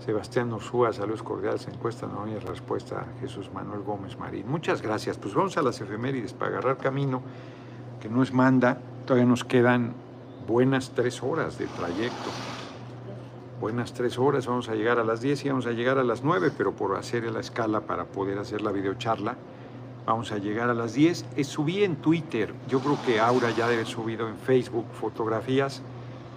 Sebastián 0.08 0.54
Orsúa, 0.54 0.94
saludos 0.94 1.22
cordiales, 1.22 1.68
encuesta 1.68 2.08
no 2.08 2.24
hay 2.24 2.40
respuesta 2.40 3.06
Jesús 3.20 3.52
Manuel 3.54 3.82
Gómez 3.82 4.18
Marín. 4.18 4.48
Muchas 4.48 4.82
gracias. 4.82 5.18
Pues 5.18 5.34
vamos 5.34 5.58
a 5.58 5.62
las 5.62 5.82
efemérides 5.82 6.34
para 6.34 6.52
agarrar 6.52 6.78
camino, 6.78 7.22
que 8.00 8.08
no 8.08 8.24
es 8.24 8.32
manda. 8.32 8.78
Todavía 9.08 9.26
nos 9.26 9.44
quedan 9.44 9.94
buenas 10.48 10.92
tres 10.94 11.24
horas 11.24 11.58
de 11.58 11.66
trayecto 11.66 12.30
buenas 13.60 13.94
tres 13.94 14.20
horas, 14.20 14.46
vamos 14.46 14.70
a 14.70 14.76
llegar 14.76 15.00
a 15.00 15.04
las 15.04 15.22
10 15.22 15.46
y 15.46 15.50
vamos 15.50 15.66
a 15.66 15.72
llegar 15.72 15.98
a 15.98 16.04
las 16.04 16.24
9, 16.24 16.52
pero 16.56 16.74
por 16.74 16.96
hacer 16.96 17.24
la 17.32 17.40
escala 17.40 17.82
para 17.82 18.06
poder 18.06 18.38
hacer 18.38 18.62
la 18.62 18.72
videocharla, 18.72 19.36
vamos 20.06 20.32
a 20.32 20.38
llegar 20.38 20.70
a 20.70 20.74
las 20.74 20.94
10. 20.94 21.26
Eh, 21.36 21.44
subí 21.44 21.84
en 21.84 21.96
Twitter, 21.96 22.54
yo 22.68 22.80
creo 22.80 22.98
que 23.06 23.20
Aura 23.20 23.50
ya 23.50 23.66
debe 23.66 23.82
haber 23.82 23.88
subido 23.88 24.30
en 24.30 24.38
Facebook 24.38 24.86
fotografías, 24.94 25.82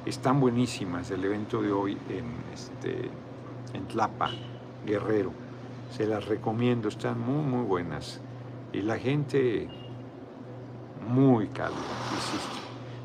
están 0.07 0.41
buenísimas 0.41 1.11
del 1.11 1.25
evento 1.25 1.61
de 1.61 1.73
hoy 1.73 1.99
en, 2.09 2.25
este, 2.55 3.11
en 3.75 3.87
Tlapa, 3.87 4.31
Guerrero. 4.87 5.33
Se 5.95 6.07
las 6.07 6.25
recomiendo, 6.25 6.89
están 6.89 7.21
muy, 7.21 7.45
muy 7.45 7.67
buenas. 7.67 8.21
Y 8.73 8.81
la 8.81 8.97
gente 8.97 9.69
muy 11.09 11.49
cálida, 11.49 11.79
insisto. 12.15 12.57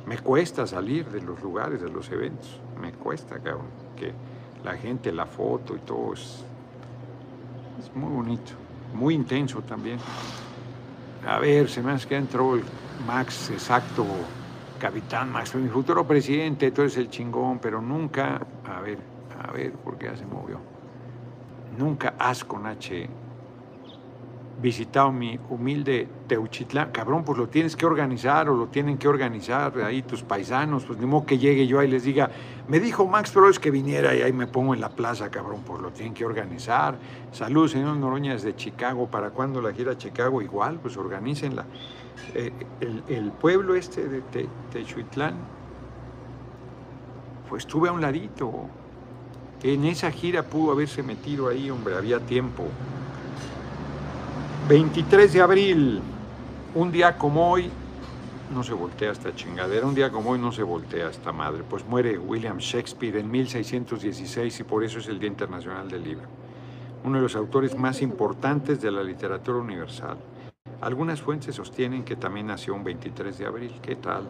Me 0.06 0.20
cuesta 0.20 0.68
salir 0.68 1.08
de 1.10 1.22
los 1.22 1.42
lugares, 1.42 1.82
de 1.82 1.90
los 1.90 2.10
eventos, 2.12 2.60
me 2.80 2.92
cuesta, 2.92 3.40
cabrón 3.40 3.86
que 3.96 4.14
la 4.64 4.76
gente, 4.76 5.12
la 5.12 5.26
foto 5.26 5.76
y 5.76 5.80
todo 5.80 6.14
es, 6.14 6.44
muy 7.94 8.12
bonito, 8.14 8.52
muy 8.94 9.14
intenso 9.14 9.62
también. 9.62 10.00
A 11.28 11.40
ver, 11.40 11.70
se 11.70 11.82
me 11.82 11.92
hace 11.92 12.08
que 12.08 12.18
entró 12.18 12.56
el 12.56 12.64
Max, 13.08 13.50
exacto, 13.52 14.06
capitán 14.80 15.32
Max, 15.32 15.56
mi 15.56 15.70
futuro 15.70 16.06
presidente, 16.06 16.72
tú 16.72 16.82
eres 16.82 16.98
el 16.98 17.10
chingón, 17.10 17.60
pero 17.60 17.82
nunca, 17.82 18.42
a 18.66 18.82
ver, 18.82 19.00
a 19.44 19.52
ver, 19.52 19.72
¿por 19.74 19.98
qué 19.98 20.08
ya 20.08 20.18
se 20.18 20.26
movió? 20.26 20.60
Nunca 21.78 22.16
has 22.20 22.44
con 22.44 22.66
H 22.66 23.10
visitado 24.62 25.12
mi 25.12 25.40
humilde 25.50 26.08
Teuchitlán, 26.28 26.92
cabrón, 26.92 27.24
pues 27.24 27.38
lo 27.38 27.48
tienes 27.48 27.76
que 27.76 27.86
organizar 27.86 28.50
o 28.50 28.56
lo 28.56 28.68
tienen 28.68 28.98
que 28.98 29.08
organizar 29.08 29.78
ahí 29.82 30.02
tus 30.02 30.24
paisanos, 30.24 30.86
pues 30.86 30.98
ni 30.98 31.06
modo 31.06 31.26
que 31.26 31.38
llegue 31.38 31.68
yo 31.68 31.80
ahí 31.80 31.88
y 31.88 31.92
les 31.92 32.04
diga, 32.04 32.30
me 32.68 32.80
dijo 32.80 33.06
Max 33.06 33.32
Flores 33.32 33.60
que 33.60 33.70
viniera 33.70 34.16
y 34.16 34.22
ahí 34.22 34.34
me 34.34 34.48
pongo 34.48 34.74
en 34.74 34.82
la 34.82 34.90
plaza, 34.90 35.30
cabrón, 35.30 35.62
pues 35.66 35.82
lo 35.82 35.92
tienen 35.92 36.14
que 36.14 36.26
organizar. 36.26 36.98
Salud, 37.32 37.68
señor 37.70 37.98
Noroña, 37.98 38.34
desde 38.34 38.56
Chicago, 38.56 39.08
¿para 39.08 39.30
cuándo 39.32 39.62
la 39.62 39.74
gira 39.74 39.92
a 39.92 39.98
Chicago? 39.98 40.42
Igual, 40.42 40.80
pues 40.82 40.96
organícenla. 40.98 41.66
Eh, 42.34 42.52
el, 43.10 43.32
pueblo 43.32 43.76
este 43.76 44.08
de 44.08 44.22
Techuitlán, 44.72 45.36
pues 47.50 47.64
estuve 47.64 47.90
a 47.90 47.92
un 47.92 48.02
ladito. 48.02 48.52
En 49.64 49.86
esa 49.86 50.12
gira 50.12 50.44
pudo 50.44 50.72
haberse 50.72 51.04
metido 51.04 51.50
ahí, 51.50 51.70
hombre, 51.70 51.96
había 51.96 52.20
tiempo. 52.20 52.64
23 54.68 55.32
de 55.32 55.42
abril, 55.42 56.02
un 56.74 56.92
día 56.92 57.20
como 57.20 57.52
hoy, 57.52 57.70
no 58.52 58.64
se 58.64 58.74
voltea 58.74 59.12
esta 59.12 59.36
chingadera, 59.36 59.86
un 59.86 59.94
día 59.94 60.10
como 60.10 60.32
hoy 60.32 60.40
no 60.40 60.52
se 60.52 60.64
voltea 60.64 61.12
esta 61.12 61.32
madre, 61.32 61.64
pues 61.70 61.86
muere 61.86 62.18
William 62.18 62.58
Shakespeare 62.58 63.18
en 63.18 63.30
1616 63.30 64.62
y 64.62 64.64
por 64.64 64.84
eso 64.84 64.98
es 64.98 65.08
el 65.08 65.20
Día 65.20 65.28
Internacional 65.28 65.88
del 65.88 66.04
Libro, 66.04 66.26
uno 67.04 67.18
de 67.18 67.22
los 67.22 67.36
autores 67.36 67.78
más 67.78 68.02
importantes 68.02 68.82
de 68.82 68.90
la 68.90 69.04
literatura 69.04 69.60
universal. 69.60 70.18
Algunas 70.82 71.22
fuentes 71.22 71.54
sostienen 71.54 72.04
que 72.04 72.16
también 72.16 72.48
nació 72.48 72.74
un 72.74 72.84
23 72.84 73.38
de 73.38 73.46
abril, 73.46 73.80
¿qué 73.84 73.98
tal? 73.98 74.24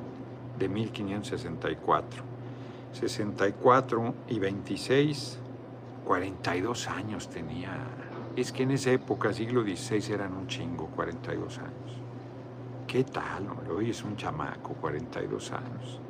De 0.60 0.68
1564. 0.68 2.24
64 2.92 4.14
y 4.28 4.40
26, 4.40 5.40
42 6.04 6.90
años 6.90 7.30
tenía 7.30 7.72
es 8.36 8.52
que 8.52 8.64
en 8.64 8.72
esa 8.72 8.92
época, 8.92 9.32
siglo 9.32 9.64
XVI, 9.64 10.14
eran 10.14 10.34
un 10.34 10.48
chingo, 10.48 10.88
42 10.88 11.58
años. 11.60 12.02
¿Qué 12.86 13.04
tal? 13.06 13.48
No? 13.48 13.56
Hoy 13.74 13.92
es 13.92 14.04
un 14.04 14.16
chamaco, 14.16 14.74
42 14.74 15.52
años. 15.52 16.02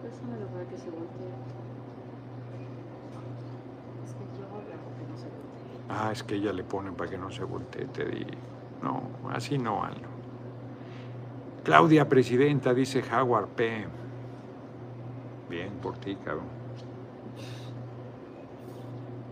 Pues 0.00 0.22
no 0.22 0.68
que 0.68 0.76
se 0.76 0.90
voltee. 0.90 1.28
Es 4.04 4.12
que 4.12 4.24
yo 4.38 4.46
que 4.98 5.10
no 5.10 5.16
se 5.16 5.24
voltee. 5.24 5.86
Ah, 5.88 6.10
es 6.12 6.22
que 6.22 6.34
ella 6.34 6.52
le 6.52 6.64
pone 6.64 6.92
para 6.92 7.10
que 7.10 7.18
no 7.18 7.30
se 7.30 7.44
voltee, 7.44 7.86
te 7.86 8.04
digo. 8.04 8.30
No, 8.82 9.08
así 9.30 9.56
no, 9.56 9.82
Aldo. 9.82 10.08
Claudia, 11.64 12.06
presidenta, 12.06 12.74
dice 12.74 13.02
Howard 13.10 13.48
P. 13.48 13.86
Bien, 15.48 15.72
por 15.80 15.96
ti, 15.96 16.16
cabrón. 16.16 16.48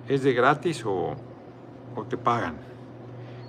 ¿Es 0.08 0.22
de 0.22 0.32
gratis 0.32 0.84
o...? 0.86 1.14
O 1.94 2.04
te 2.04 2.16
pagan. 2.16 2.56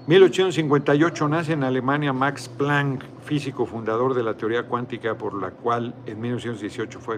1858 0.05 1.29
nace 1.29 1.53
en 1.53 1.63
Alemania 1.63 2.11
Max 2.11 2.49
Planck, 2.49 3.05
físico 3.23 3.65
fundador 3.65 4.13
de 4.13 4.23
la 4.23 4.35
teoría 4.35 4.63
cuántica 4.63 5.17
por 5.17 5.33
la 5.33 5.51
cual 5.51 5.95
en 6.05 6.19
1918 6.19 6.99
fue 6.99 7.17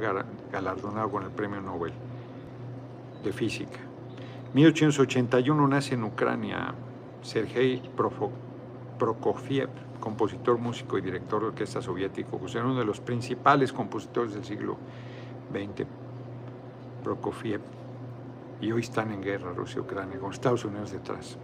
galardonado 0.52 1.10
con 1.10 1.24
el 1.24 1.32
Premio 1.32 1.62
Nobel 1.62 1.94
de 3.24 3.34
Física. 3.34 3.80
1881 4.54 5.68
nace 5.68 5.96
en 5.96 6.04
Ucrania 6.04 6.76
Sergei 7.24 7.82
Prokofiev, 9.00 9.70
compositor, 10.00 10.60
músico 10.60 11.00
y 11.00 11.02
director 11.02 11.42
de 11.42 11.48
orquesta 11.48 11.82
soviético, 11.82 12.40
que 12.40 12.60
uno 12.60 12.78
de 12.78 12.86
los 12.86 13.00
principales 13.00 13.74
compositores 13.74 14.36
del 14.36 14.46
siglo 14.46 14.78
XX. 15.52 15.88
Prokofiev 17.04 17.62
y 18.62 18.72
hoy 18.72 18.82
están 18.82 19.12
en 19.12 19.22
guerra 19.22 19.54
Rusia 19.54 19.78
y 19.78 19.82
Ucrania, 19.82 20.20
con 20.20 20.32
Estados 20.32 20.66
Unidos 20.66 20.92
detrás. 20.92 21.38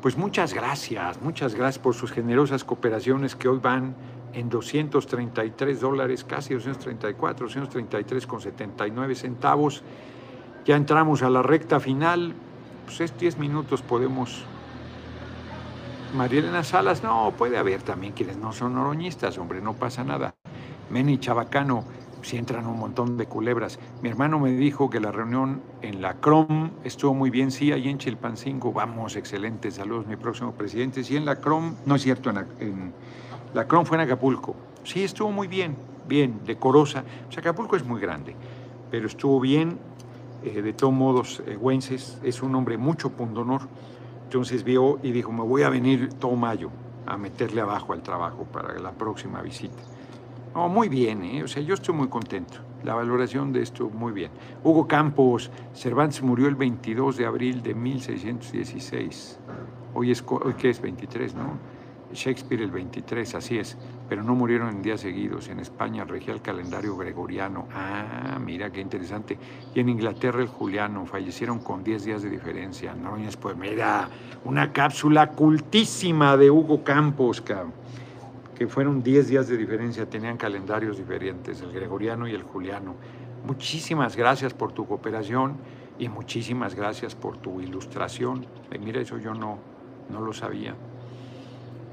Pues 0.03 0.17
muchas 0.17 0.55
gracias, 0.55 1.21
muchas 1.21 1.55
gracias 1.55 1.83
por 1.83 1.95
sus 1.95 2.13
generosas 2.13 2.65
cooperaciones 2.65 3.35
que 3.35 3.49
hoy 3.49 3.59
van 3.59 3.95
en 4.35 4.49
233 4.49 5.81
dólares, 5.81 6.23
casi 6.23 6.55
234, 6.55 7.47
233 7.47 8.27
con 8.27 8.41
79 8.41 9.15
centavos. 9.15 9.83
Ya 10.67 10.75
entramos 10.75 11.23
a 11.23 11.31
la 11.31 11.43
recta 11.43 11.79
final, 11.79 12.35
pues 12.85 13.01
es 13.01 13.17
10 13.17 13.39
minutos 13.39 13.83
podemos... 13.83 14.45
María 16.13 16.65
Salas, 16.65 17.05
no, 17.05 17.33
puede 17.39 17.57
haber 17.57 17.83
también 17.83 18.13
quienes 18.15 18.37
no 18.37 18.53
son 18.53 18.77
oroñistas, 18.77 19.39
hombre, 19.39 19.61
no 19.61 19.75
pasa 19.75 20.03
nada. 20.03 20.35
Meni 20.91 21.19
Chabacano, 21.19 21.85
si 22.23 22.37
entran 22.37 22.67
un 22.67 22.81
montón 22.81 23.17
de 23.17 23.27
culebras. 23.27 23.79
Mi 24.03 24.09
hermano 24.09 24.41
me 24.41 24.51
dijo 24.51 24.91
que 24.91 24.99
la 24.99 25.13
reunión 25.13 25.63
en 25.83 26.03
la 26.03 26.15
CROM 26.15 26.71
estuvo 26.83 27.15
muy 27.15 27.31
bien, 27.31 27.53
sí, 27.53 27.71
ahí 27.71 27.89
en 27.89 27.99
Chilpancingo, 27.99 28.73
vamos, 28.73 29.15
excelentes, 29.15 29.75
saludos, 29.75 30.09
mi 30.09 30.17
próximo 30.17 30.51
presidente. 30.51 31.05
Sí, 31.05 31.17
en 31.17 31.27
la 31.27 31.37
CROM, 31.37 31.77
no 31.87 31.95
es 31.95 32.03
cierto, 32.03 32.31
en, 32.31 32.93
la 33.55 33.69
CROM 33.69 33.85
fue 33.85 33.99
en 33.99 34.01
Acapulco. 34.01 34.57
Sí, 34.83 35.05
estuvo 35.05 35.31
muy 35.31 35.47
bien, 35.47 35.77
bien, 36.09 36.41
decorosa. 36.45 37.05
O 37.31 37.39
Acapulco 37.39 37.77
es 37.77 37.85
muy 37.85 38.01
grande, 38.01 38.35
pero 38.91 39.07
estuvo 39.07 39.39
bien. 39.39 39.79
Eh, 40.45 40.63
de 40.63 40.73
todos 40.73 40.93
modos, 40.93 41.43
eh, 41.47 41.59
es 42.23 42.43
un 42.43 42.55
hombre 42.55 42.77
mucho 42.77 43.11
pundonor. 43.11 43.63
Entonces 44.25 44.65
vio 44.65 44.99
y 45.03 45.13
dijo, 45.13 45.33
me 45.33 45.43
voy 45.43 45.63
a 45.63 45.69
venir 45.69 46.13
todo 46.15 46.35
mayo 46.37 46.71
a 47.07 47.17
meterle 47.17 47.61
abajo 47.61 47.93
al 47.93 48.03
trabajo 48.03 48.45
para 48.45 48.79
la 48.79 48.93
próxima 48.93 49.41
visita. 49.41 49.83
No, 50.55 50.69
muy 50.69 50.89
bien, 50.89 51.23
¿eh? 51.23 51.45
o 51.45 51.49
sea, 51.49 51.63
yo 51.63 51.75
estoy 51.75 51.95
muy 51.95 52.09
contento. 52.09 52.59
La 52.83 52.95
valoración 52.95 53.53
de 53.53 53.63
esto, 53.63 53.89
muy 53.91 54.13
bien. 54.13 54.31
Hugo 54.63 54.87
Campos, 54.87 55.51
Cervantes 55.75 56.23
murió 56.23 56.49
el 56.49 56.55
22 56.55 57.17
de 57.17 57.27
abril 57.27 57.63
de 57.63 57.75
1616. 57.75 59.39
Hoy 59.95 60.11
es, 60.11 60.25
hoy 60.27 60.55
que 60.55 60.71
es 60.71 60.81
23, 60.81 61.35
¿no? 61.35 61.76
Shakespeare 62.13 62.63
el 62.63 62.71
23, 62.71 63.35
así 63.35 63.59
es, 63.59 63.77
pero 64.09 64.23
no 64.23 64.35
murieron 64.35 64.69
en 64.69 64.83
días 64.83 65.01
seguidos. 65.01 65.49
En 65.49 65.59
España 65.59 66.05
regía 66.05 66.33
el 66.35 66.41
calendario 66.41 66.97
gregoriano. 66.97 67.67
Ah, 67.75 68.39
mira 68.41 68.71
qué 68.71 68.81
interesante. 68.81 69.39
Y 69.75 69.81
en 69.81 69.89
Inglaterra 69.89 70.41
el 70.41 70.49
juliano. 70.49 71.07
Fallecieron 71.07 71.59
con 71.59 71.83
10 71.83 72.05
días 72.05 72.23
de 72.23 72.31
diferencia. 72.31 72.95
No, 72.95 73.17
pues 73.41 73.57
mira, 73.57 74.09
una 74.45 74.73
cápsula 74.73 75.31
cultísima 75.31 76.37
de 76.37 76.51
Hugo 76.51 76.85
Campos, 76.85 77.43
que 78.55 78.67
fueron 78.69 79.03
10 79.03 79.29
días 79.29 79.49
de 79.49 79.57
diferencia. 79.57 80.09
Tenían 80.09 80.37
calendarios 80.37 80.97
diferentes, 80.97 81.61
el 81.61 81.73
gregoriano 81.73 82.29
y 82.29 82.35
el 82.35 82.43
juliano. 82.43 82.95
Muchísimas 83.45 84.17
gracias 84.17 84.55
por 84.55 84.73
tu 84.73 84.87
cooperación 84.87 85.57
y 85.99 86.09
muchísimas 86.09 86.75
gracias 86.75 87.15
por 87.15 87.39
tu 87.39 87.61
ilustración. 87.61 88.47
mira, 88.81 89.01
eso 89.01 89.19
yo 89.19 89.35
no, 89.35 89.59
no 90.11 90.21
lo 90.21 90.33
sabía. 90.33 90.75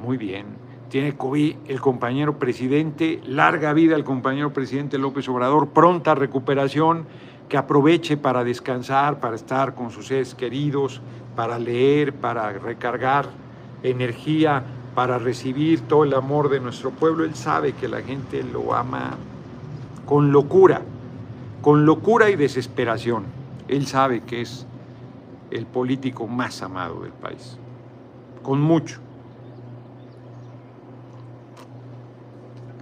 Muy 0.04 0.18
bien. 0.18 0.48
Tiene 0.90 1.16
COVID 1.16 1.56
el 1.70 1.80
compañero 1.80 2.38
presidente, 2.38 3.22
larga 3.26 3.72
vida 3.72 3.96
el 3.96 4.04
compañero 4.04 4.52
presidente 4.52 4.98
López 4.98 5.30
Obrador, 5.30 5.70
pronta 5.70 6.14
recuperación, 6.14 7.06
que 7.48 7.56
aproveche 7.56 8.18
para 8.18 8.44
descansar, 8.44 9.22
para 9.22 9.38
estar 9.38 9.76
con 9.76 9.92
sus 9.92 10.08
seres 10.08 10.36
queridos, 10.36 11.02
para 11.38 11.58
leer, 11.58 12.12
para 12.14 12.52
recargar 12.52 13.30
energía, 13.82 14.62
para 14.94 15.18
recibir 15.20 15.80
todo 15.88 16.04
el 16.04 16.14
amor 16.14 16.50
de 16.50 16.60
nuestro 16.60 16.92
pueblo. 16.92 17.24
Él 17.24 17.36
sabe 17.36 17.72
que 17.72 17.88
la 17.88 18.02
gente 18.02 18.44
lo 18.44 18.74
ama 18.74 19.16
con 20.06 20.34
locura, 20.34 20.82
con 21.62 21.86
locura 21.86 22.30
y 22.30 22.36
desesperación. 22.36 23.24
Él 23.70 23.88
sabe 23.88 24.24
que 24.24 24.42
es 24.42 24.68
el 25.50 25.66
político 25.66 26.28
más 26.28 26.62
amado 26.62 27.04
del 27.04 27.14
país, 27.14 27.58
con 28.42 28.60
mucho. 28.60 29.00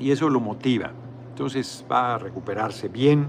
Y 0.02 0.12
eso 0.12 0.30
lo 0.30 0.40
motiva. 0.40 0.92
Entonces 1.30 1.86
va 1.90 2.16
a 2.16 2.18
recuperarse 2.18 2.90
bien, 2.90 3.28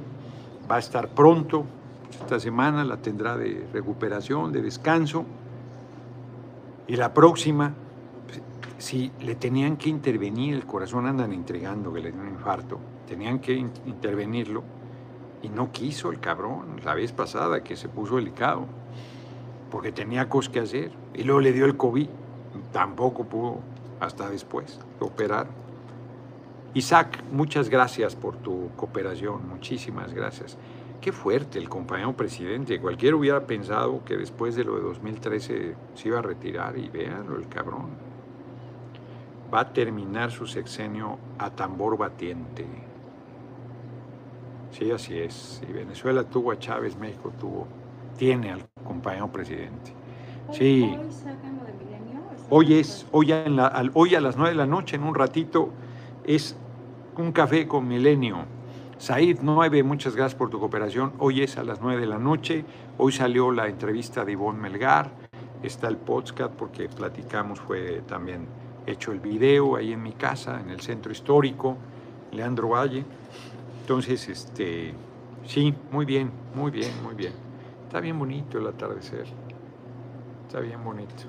va 0.71 0.77
a 0.77 0.79
estar 0.79 1.09
pronto, 1.09 1.65
esta 2.11 2.41
semana 2.41 2.85
la 2.85 2.97
tendrá 2.97 3.37
de 3.37 3.67
recuperación, 3.73 4.53
de 4.53 4.63
descanso, 4.63 5.25
y 6.89 6.97
la 6.97 7.13
próxima, 7.13 7.75
si 8.79 9.13
le 9.21 9.35
tenían 9.35 9.77
que 9.77 9.91
intervenir, 9.91 10.55
el 10.55 10.67
corazón 10.67 11.07
andan 11.07 11.33
entregando 11.33 11.93
que 11.93 12.01
le 12.01 12.11
dio 12.11 12.21
un 12.21 12.29
infarto, 12.29 12.79
tenían 13.07 13.39
que 13.39 13.53
intervenirlo, 13.53 14.63
y 15.43 15.49
no 15.49 15.73
quiso 15.73 16.11
el 16.11 16.21
cabrón 16.21 16.81
la 16.85 16.95
vez 16.95 17.13
pasada 17.13 17.63
que 17.63 17.77
se 17.77 17.89
puso 17.89 18.17
delicado, 18.17 18.67
porque 19.71 19.93
tenía 19.93 20.29
cosas 20.29 20.53
que 20.53 20.61
hacer, 20.61 20.93
y 21.15 21.23
luego 21.23 21.41
le 21.41 21.53
dio 21.53 21.67
el 21.67 21.77
COVID, 21.77 22.09
tampoco 22.73 23.25
pudo 23.25 23.59
hasta 24.01 24.29
después 24.31 24.81
operar. 25.01 25.62
Isaac, 26.75 27.23
muchas 27.31 27.69
gracias 27.69 28.17
por 28.17 28.37
tu 28.37 28.71
cooperación, 28.77 29.47
muchísimas 29.47 30.15
gracias. 30.15 30.57
Qué 31.03 31.13
fuerte 31.13 31.59
el 31.59 31.69
compañero 31.69 32.17
presidente. 32.17 32.81
Cualquiera 32.81 33.17
hubiera 33.17 33.47
pensado 33.47 34.03
que 34.05 34.17
después 34.17 34.55
de 34.55 34.65
lo 34.65 34.77
de 34.77 34.83
2013 34.83 35.75
se 35.95 36.09
iba 36.09 36.21
a 36.21 36.23
retirar 36.23 36.79
y 36.79 36.89
véanlo, 36.89 37.37
el 37.37 37.49
cabrón. 37.49 37.91
Va 39.53 39.61
a 39.61 39.73
terminar 39.73 40.31
su 40.31 40.47
sexenio 40.47 41.19
a 41.39 41.51
tambor 41.51 41.99
batiente. 41.99 42.65
Sí, 44.71 44.91
así 44.91 45.19
es. 45.19 45.61
Si 45.61 45.71
Venezuela 45.71 46.25
tuvo 46.25 46.53
a 46.53 46.59
Chávez, 46.59 46.97
México 46.97 47.33
tuvo, 47.39 47.67
tiene 48.17 48.53
al 48.53 48.65
compañero 48.83 49.31
presidente. 49.31 49.93
Sí. 50.53 50.97
Hoy 52.49 52.75
es, 52.75 53.07
hoy, 53.11 53.35
hoy 53.93 54.15
a 54.15 54.21
las 54.21 54.37
nueve 54.37 54.51
de 54.51 54.57
la 54.57 54.67
noche, 54.67 54.97
en 54.97 55.03
un 55.03 55.15
ratito, 55.15 55.71
es 56.25 56.57
un 57.17 57.33
café 57.33 57.67
con 57.67 57.87
Milenio. 57.87 58.47
Said 58.99 59.39
9, 59.43 59.83
muchas 59.83 60.15
gracias 60.17 60.39
por 60.39 60.49
tu 60.49 60.59
cooperación. 60.59 61.13
Hoy 61.19 61.43
es 61.43 61.59
a 61.59 61.65
las 61.65 61.81
9 61.81 62.01
de 62.01 62.07
la 62.07 62.19
noche. 62.19 62.65
Hoy 62.99 63.13
salió 63.13 63.51
la 63.51 63.67
entrevista 63.67 64.25
de 64.25 64.33
Ivonne 64.33 64.61
Melgar. 64.61 65.11
Está 65.63 65.89
el 65.89 65.97
podcast 65.97 66.55
porque 66.55 66.89
platicamos, 66.89 67.61
fue 67.61 68.03
también 68.07 68.47
hecho 68.87 69.13
el 69.13 69.21
video 69.21 69.77
ahí 69.77 69.93
en 69.93 70.03
mi 70.03 70.13
casa, 70.13 70.61
en 70.61 70.71
el 70.71 70.81
centro 70.81 71.13
histórico, 71.13 71.77
Leandro 72.33 72.71
Valle. 72.71 73.05
Entonces, 73.81 74.29
este, 74.29 74.95
sí, 75.45 75.75
muy 75.91 76.05
bien, 76.05 76.31
muy 76.55 76.71
bien, 76.71 76.91
muy 77.03 77.15
bien. 77.15 77.33
Está 77.87 78.01
bien 78.01 78.19
bonito 78.19 78.59
el 78.59 78.67
atardecer. 78.67 79.27
Está 80.47 80.61
bien 80.61 80.83
bonito. 80.83 81.25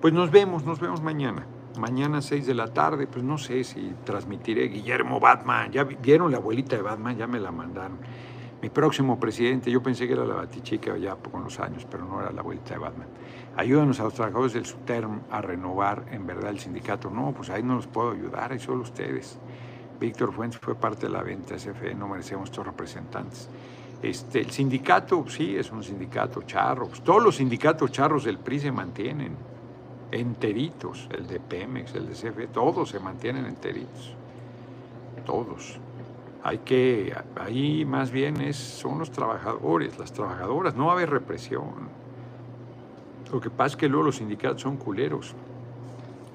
Pues 0.00 0.12
nos 0.12 0.30
vemos, 0.30 0.64
nos 0.64 0.78
vemos 0.78 1.00
mañana 1.02 1.46
mañana 1.78 2.22
6 2.22 2.46
de 2.46 2.54
la 2.54 2.68
tarde, 2.68 3.06
pues 3.06 3.24
no 3.24 3.38
sé 3.38 3.64
si 3.64 3.94
transmitiré 4.04 4.68
Guillermo 4.68 5.20
Batman. 5.20 5.70
Ya 5.72 5.84
vieron 5.84 6.30
la 6.30 6.38
abuelita 6.38 6.76
de 6.76 6.82
Batman, 6.82 7.16
ya 7.16 7.26
me 7.26 7.40
la 7.40 7.50
mandaron. 7.50 7.98
Mi 8.60 8.68
próximo 8.68 9.18
presidente, 9.18 9.70
yo 9.70 9.82
pensé 9.82 10.06
que 10.06 10.12
era 10.12 10.24
la 10.24 10.36
Batichica 10.36 10.96
ya 10.96 11.16
con 11.16 11.42
los 11.42 11.58
años, 11.58 11.86
pero 11.90 12.04
no 12.04 12.20
era 12.20 12.30
la 12.30 12.40
abuelita 12.40 12.74
de 12.74 12.78
Batman. 12.78 13.08
Ayúdanos 13.56 13.98
a 13.98 14.04
los 14.04 14.14
trabajadores 14.14 14.52
del 14.52 14.66
SUTERM 14.66 15.22
a 15.30 15.40
renovar 15.40 16.04
en 16.12 16.26
verdad 16.26 16.50
el 16.50 16.60
sindicato. 16.60 17.10
No, 17.10 17.32
pues 17.32 17.50
ahí 17.50 17.62
no 17.62 17.74
los 17.74 17.88
puedo 17.88 18.12
ayudar, 18.12 18.52
ahí 18.52 18.60
solo 18.60 18.82
ustedes. 18.82 19.38
Víctor 19.98 20.32
Fuentes 20.32 20.60
fue 20.60 20.74
parte 20.74 21.06
de 21.06 21.12
la 21.12 21.22
venta 21.22 21.58
SFE, 21.58 21.94
no 21.94 22.08
merecemos 22.08 22.50
estos 22.50 22.64
representantes. 22.66 23.48
Este, 24.02 24.40
el 24.40 24.50
sindicato, 24.50 25.24
sí, 25.28 25.56
es 25.56 25.70
un 25.70 25.82
sindicato 25.82 26.42
charro. 26.42 26.88
Pues 26.88 27.02
todos 27.02 27.22
los 27.22 27.36
sindicatos 27.36 27.92
charros 27.92 28.24
del 28.24 28.38
PRI 28.38 28.60
se 28.60 28.72
mantienen 28.72 29.36
enteritos, 30.12 31.08
el 31.10 31.26
de 31.26 31.40
Pemex, 31.40 31.94
el 31.94 32.06
de 32.06 32.12
CFE, 32.12 32.46
todos 32.48 32.90
se 32.90 33.00
mantienen 33.00 33.46
enteritos, 33.46 34.14
todos. 35.24 35.78
Hay 36.44 36.58
que, 36.58 37.14
ahí 37.36 37.84
más 37.84 38.10
bien 38.10 38.40
es, 38.40 38.56
son 38.56 38.98
los 38.98 39.10
trabajadores, 39.10 39.98
las 39.98 40.12
trabajadoras, 40.12 40.76
no 40.76 40.86
va 40.86 40.92
a 40.92 40.94
haber 40.96 41.10
represión. 41.10 41.88
Lo 43.32 43.40
que 43.40 43.48
pasa 43.48 43.68
es 43.68 43.76
que 43.76 43.88
luego 43.88 44.06
los 44.06 44.16
sindicatos 44.16 44.62
son 44.62 44.76
culeros. 44.76 45.34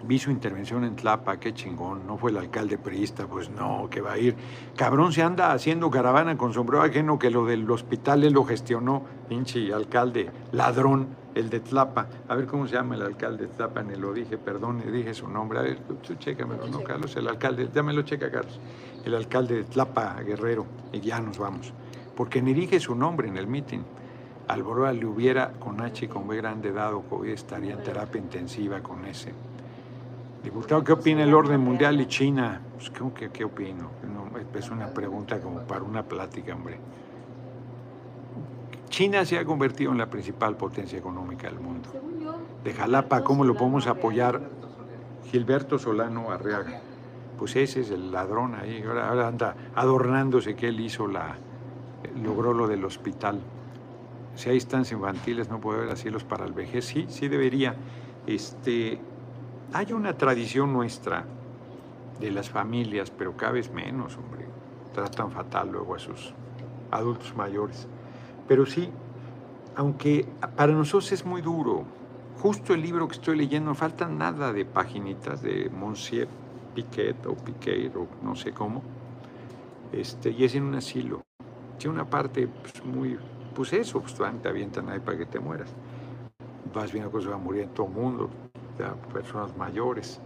Vi 0.03 0.17
su 0.19 0.31
intervención 0.31 0.83
en 0.83 0.95
Tlapa, 0.95 1.37
qué 1.37 1.53
chingón, 1.53 2.07
no 2.07 2.17
fue 2.17 2.31
el 2.31 2.37
alcalde 2.37 2.77
priista, 2.77 3.27
pues 3.27 3.49
no, 3.49 3.89
que 3.89 3.99
va 3.99 4.13
a 4.13 4.17
ir. 4.17 4.35
Cabrón 4.75 5.11
se 5.11 5.21
anda 5.21 5.51
haciendo 5.51 5.91
caravana 5.91 6.37
con 6.37 6.53
sombrero 6.53 6.83
ajeno 6.83 7.19
que 7.19 7.29
lo 7.29 7.45
del 7.45 7.69
hospital 7.69 8.23
él 8.23 8.33
lo 8.33 8.45
gestionó, 8.45 9.03
pinche 9.27 9.73
alcalde, 9.73 10.31
ladrón 10.53 11.09
el 11.39 11.49
de 11.49 11.59
Tlapa. 11.59 12.07
A 12.27 12.35
ver 12.35 12.45
cómo 12.45 12.67
se 12.67 12.75
llama 12.75 12.95
el 12.95 13.01
alcalde 13.01 13.47
de 13.47 13.53
Tlapa, 13.53 13.83
ni 13.83 13.95
lo 13.95 14.13
dije, 14.13 14.37
perdón, 14.37 14.81
ni 14.83 14.91
dije 14.91 15.13
su 15.13 15.27
nombre. 15.27 15.59
A 15.59 15.61
ver, 15.61 15.79
tú 16.05 16.15
chécamelo, 16.15 16.67
¿no, 16.67 16.83
Carlos? 16.83 17.15
El 17.15 17.27
alcalde, 17.27 17.69
ya 17.73 17.83
me 17.83 17.93
lo 17.93 18.01
checa, 18.01 18.31
Carlos. 18.31 18.59
El 19.05 19.15
alcalde 19.15 19.55
de 19.55 19.63
Tlapa, 19.63 20.15
Guerrero, 20.21 20.65
y 20.91 20.99
ya 20.99 21.19
nos 21.19 21.37
vamos. 21.37 21.73
Porque 22.15 22.41
ni 22.41 22.53
dije 22.53 22.79
su 22.79 22.95
nombre 22.95 23.27
en 23.27 23.37
el 23.37 23.47
mitin. 23.47 23.83
Alborada 24.47 24.93
le 24.93 25.05
hubiera 25.05 25.51
con 25.53 25.81
H 25.81 26.05
y 26.05 26.07
con 26.07 26.27
B 26.27 26.37
grande 26.37 26.71
dado 26.71 27.01
COVID, 27.01 27.29
estaría 27.29 27.73
en 27.73 27.83
terapia 27.83 28.21
intensiva 28.21 28.81
con 28.81 29.05
ese. 29.05 29.33
Diputado, 30.41 30.83
¿qué 30.83 30.93
opina 30.93 31.23
el 31.23 31.33
orden 31.33 31.59
mundial 31.59 31.99
y 31.99 32.07
China? 32.07 32.61
Pues, 32.75 32.89
¿qué, 33.15 33.29
qué 33.29 33.43
opino? 33.43 33.97
es 34.57 34.69
una 34.69 34.87
pregunta 34.87 35.39
como 35.39 35.59
para 35.61 35.83
una 35.83 36.03
plática, 36.03 36.55
hombre. 36.55 36.79
China 38.89 39.25
se 39.25 39.37
ha 39.37 39.45
convertido 39.45 39.91
en 39.91 39.97
la 39.97 40.09
principal 40.09 40.55
potencia 40.55 40.97
económica 40.97 41.49
del 41.49 41.59
mundo. 41.59 41.89
De 42.63 42.73
Jalapa, 42.73 43.23
¿cómo 43.23 43.43
lo 43.43 43.55
podemos 43.55 43.87
apoyar? 43.87 44.41
Gilberto 45.31 45.77
Solano 45.77 46.31
Arriaga. 46.31 46.81
Pues 47.37 47.55
ese 47.55 47.81
es 47.81 47.91
el 47.91 48.11
ladrón 48.11 48.55
ahí, 48.55 48.81
ahora, 48.81 49.27
anda 49.27 49.55
adornándose 49.75 50.55
que 50.55 50.69
él 50.69 50.79
hizo 50.79 51.05
la, 51.07 51.37
logró 52.23 52.53
lo 52.53 52.67
del 52.67 52.83
hospital. 52.83 53.39
Si 54.35 54.49
hay 54.49 54.57
estancias 54.57 54.97
infantiles, 54.97 55.49
no 55.49 55.59
puede 55.59 55.79
haber 55.79 55.91
asilos 55.91 56.23
para 56.23 56.45
el 56.45 56.53
vejez. 56.53 56.85
Sí, 56.85 57.05
sí 57.09 57.27
debería. 57.27 57.75
Este, 58.25 58.99
hay 59.73 59.93
una 59.93 60.13
tradición 60.17 60.73
nuestra 60.73 61.25
de 62.19 62.31
las 62.31 62.49
familias, 62.49 63.11
pero 63.11 63.35
cada 63.35 63.53
vez 63.53 63.71
menos, 63.71 64.17
hombre. 64.17 64.45
Tratan 64.93 65.31
fatal 65.31 65.69
luego 65.71 65.95
a 65.95 65.99
sus 65.99 66.33
adultos 66.89 67.35
mayores. 67.35 67.87
Pero 68.47 68.65
sí, 68.65 68.89
aunque 69.75 70.25
para 70.55 70.73
nosotros 70.73 71.11
es 71.11 71.25
muy 71.25 71.41
duro, 71.41 71.83
justo 72.41 72.73
el 72.73 72.81
libro 72.81 73.07
que 73.07 73.15
estoy 73.15 73.37
leyendo, 73.37 73.71
no 73.71 73.75
falta 73.75 74.07
nada 74.07 74.53
de 74.53 74.65
paginitas 74.65 75.41
de 75.41 75.69
Monsieur 75.69 76.27
Piquet 76.73 77.25
o 77.25 77.35
Piquet 77.35 77.95
o 77.95 78.07
no 78.23 78.35
sé 78.35 78.51
cómo, 78.51 78.81
este, 79.91 80.31
y 80.31 80.43
es 80.43 80.55
en 80.55 80.63
un 80.63 80.75
asilo. 80.75 81.21
Tiene 81.77 81.95
una 81.95 82.09
parte 82.09 82.47
pues, 82.47 82.83
muy, 82.83 83.17
pues 83.55 83.73
eso, 83.73 84.01
pues 84.01 84.15
te 84.15 84.49
avientan 84.49 84.89
ahí 84.89 84.99
para 84.99 85.17
que 85.17 85.25
te 85.25 85.39
mueras. 85.39 85.69
Vas 86.73 86.91
viendo 86.91 87.11
que 87.11 87.21
se 87.21 87.27
va 87.27 87.35
a 87.35 87.39
morir 87.39 87.63
en 87.63 87.69
todo 87.69 87.87
el 87.87 87.93
mundo, 87.93 88.29
ya, 88.77 88.93
personas 89.13 89.55
mayores. 89.57 90.19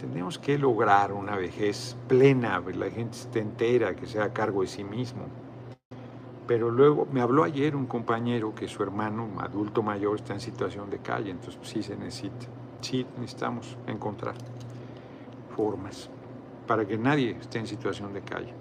Tenemos 0.00 0.38
que 0.38 0.56
lograr 0.58 1.12
una 1.12 1.36
vejez 1.36 1.96
plena, 2.08 2.62
que 2.64 2.74
la 2.74 2.90
gente 2.90 3.16
esté 3.16 3.40
entera, 3.40 3.94
que 3.94 4.06
sea 4.06 4.24
a 4.24 4.32
cargo 4.32 4.62
de 4.62 4.68
sí 4.68 4.84
mismo. 4.84 5.24
Pero 6.50 6.68
luego 6.68 7.06
me 7.12 7.20
habló 7.20 7.44
ayer 7.44 7.76
un 7.76 7.86
compañero 7.86 8.52
que 8.52 8.66
su 8.66 8.82
hermano, 8.82 9.28
adulto 9.38 9.84
mayor, 9.84 10.16
está 10.16 10.34
en 10.34 10.40
situación 10.40 10.90
de 10.90 10.98
calle, 10.98 11.30
entonces 11.30 11.54
pues, 11.54 11.68
sí 11.68 11.80
se 11.80 11.94
necesita, 11.94 12.46
sí 12.80 13.06
necesitamos 13.20 13.78
encontrar 13.86 14.34
formas 15.54 16.10
para 16.66 16.84
que 16.84 16.98
nadie 16.98 17.36
esté 17.40 17.60
en 17.60 17.68
situación 17.68 18.12
de 18.12 18.22
calle. 18.22 18.52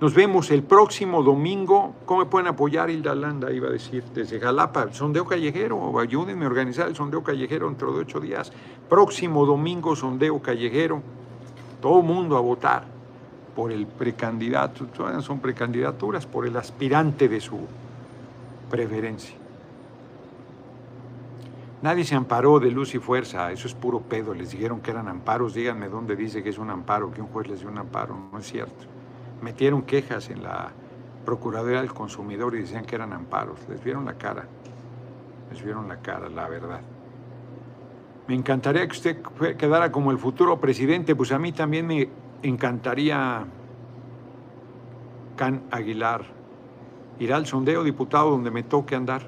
Nos 0.00 0.14
vemos 0.14 0.50
el 0.50 0.62
próximo 0.62 1.22
domingo. 1.22 1.94
¿Cómo 2.06 2.20
me 2.20 2.26
pueden 2.26 2.46
apoyar? 2.46 2.88
Hilda 2.88 3.14
Landa 3.14 3.52
iba 3.52 3.68
a 3.68 3.72
decir 3.72 4.02
desde 4.14 4.40
Jalapa, 4.40 4.90
sondeo 4.90 5.26
callejero. 5.26 6.00
Ayúdenme 6.00 6.46
a 6.46 6.48
organizar 6.48 6.88
el 6.88 6.96
sondeo 6.96 7.22
callejero 7.22 7.66
dentro 7.66 7.92
de 7.92 8.00
ocho 8.00 8.18
días. 8.18 8.50
Próximo 8.88 9.44
domingo, 9.44 9.94
sondeo 9.94 10.40
callejero. 10.40 11.02
Todo 11.82 12.00
mundo 12.00 12.38
a 12.38 12.40
votar 12.40 12.99
por 13.54 13.72
el 13.72 13.86
precandidato, 13.86 14.86
todavía 14.86 15.20
son 15.20 15.40
precandidaturas, 15.40 16.26
por 16.26 16.46
el 16.46 16.56
aspirante 16.56 17.28
de 17.28 17.40
su 17.40 17.58
preferencia. 18.70 19.36
Nadie 21.82 22.04
se 22.04 22.14
amparó 22.14 22.60
de 22.60 22.70
luz 22.70 22.94
y 22.94 22.98
fuerza, 22.98 23.50
eso 23.52 23.66
es 23.66 23.74
puro 23.74 24.00
pedo. 24.00 24.34
Les 24.34 24.50
dijeron 24.50 24.80
que 24.80 24.90
eran 24.90 25.08
amparos, 25.08 25.54
díganme 25.54 25.88
dónde 25.88 26.14
dice 26.14 26.42
que 26.42 26.50
es 26.50 26.58
un 26.58 26.68
amparo, 26.68 27.10
que 27.10 27.22
un 27.22 27.28
juez 27.28 27.48
les 27.48 27.60
dio 27.60 27.70
un 27.70 27.78
amparo, 27.78 28.16
no 28.30 28.38
es 28.38 28.46
cierto. 28.46 28.84
Metieron 29.40 29.82
quejas 29.82 30.28
en 30.28 30.42
la 30.42 30.70
Procuraduría 31.24 31.80
del 31.80 31.92
Consumidor 31.92 32.54
y 32.54 32.60
decían 32.60 32.84
que 32.84 32.96
eran 32.96 33.12
amparos, 33.12 33.58
les 33.68 33.82
vieron 33.82 34.04
la 34.04 34.14
cara, 34.14 34.44
les 35.50 35.62
vieron 35.62 35.88
la 35.88 35.96
cara, 35.96 36.28
la 36.28 36.48
verdad. 36.48 36.80
Me 38.26 38.34
encantaría 38.34 38.86
que 38.86 38.92
usted 38.92 39.22
quedara 39.56 39.90
como 39.90 40.10
el 40.10 40.18
futuro 40.18 40.60
presidente, 40.60 41.16
pues 41.16 41.32
a 41.32 41.38
mí 41.38 41.52
también 41.52 41.86
me 41.86 42.08
encantaría 42.42 43.44
Can 45.36 45.62
Aguilar. 45.70 46.24
Ir 47.18 47.32
al 47.32 47.46
sondeo, 47.46 47.84
diputado, 47.84 48.30
donde 48.30 48.50
me 48.50 48.62
toque 48.62 48.94
andar. 48.94 49.22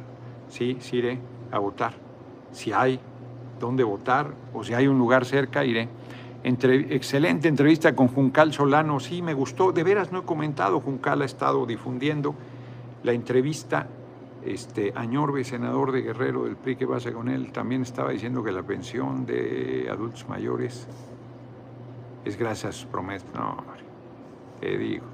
Sí, 0.48 0.78
sí 0.80 0.98
iré 0.98 1.18
a 1.50 1.58
votar. 1.58 1.94
Si 2.52 2.72
hay 2.72 3.00
dónde 3.58 3.84
votar 3.84 4.32
o 4.52 4.64
si 4.64 4.74
hay 4.74 4.86
un 4.86 4.98
lugar 4.98 5.24
cerca, 5.24 5.64
iré. 5.64 5.88
Excelente 6.42 7.48
entrevista 7.48 7.94
con 7.94 8.08
Juncal 8.08 8.52
Solano. 8.52 8.98
Sí, 8.98 9.22
me 9.22 9.34
gustó. 9.34 9.72
De 9.72 9.84
veras 9.84 10.10
no 10.10 10.20
he 10.20 10.22
comentado. 10.24 10.80
Juncal 10.80 11.22
ha 11.22 11.24
estado 11.24 11.64
difundiendo 11.66 12.34
la 13.02 13.12
entrevista. 13.12 13.86
Este, 14.44 14.92
Añorbe, 14.96 15.44
senador 15.44 15.92
de 15.92 16.02
Guerrero 16.02 16.44
del 16.44 16.56
PRI, 16.56 16.74
que 16.74 16.86
pasa 16.86 17.12
con 17.12 17.28
él, 17.28 17.52
también 17.52 17.82
estaba 17.82 18.10
diciendo 18.10 18.42
que 18.42 18.50
la 18.50 18.64
pensión 18.64 19.24
de 19.24 19.88
adultos 19.88 20.28
mayores 20.28 20.88
es 22.24 22.36
gracias 22.36 22.76
a 22.76 22.78
sus 22.78 22.86
promesas. 22.86 23.28
No, 23.34 23.56
te 24.60 24.76
digo. 24.78 25.04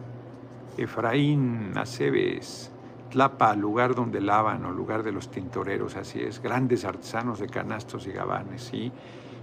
Efraín 0.76 1.72
Aceves, 1.76 2.70
Tlapa, 3.10 3.54
lugar 3.54 3.94
donde 3.94 4.20
lavan 4.20 4.64
o 4.64 4.70
lugar 4.70 5.02
de 5.02 5.12
los 5.12 5.30
tintoreros, 5.30 5.96
así 5.96 6.20
es. 6.20 6.40
Grandes 6.40 6.84
artesanos 6.84 7.40
de 7.40 7.48
canastos 7.48 8.06
y 8.06 8.12
gabanes, 8.12 8.62
¿sí? 8.62 8.92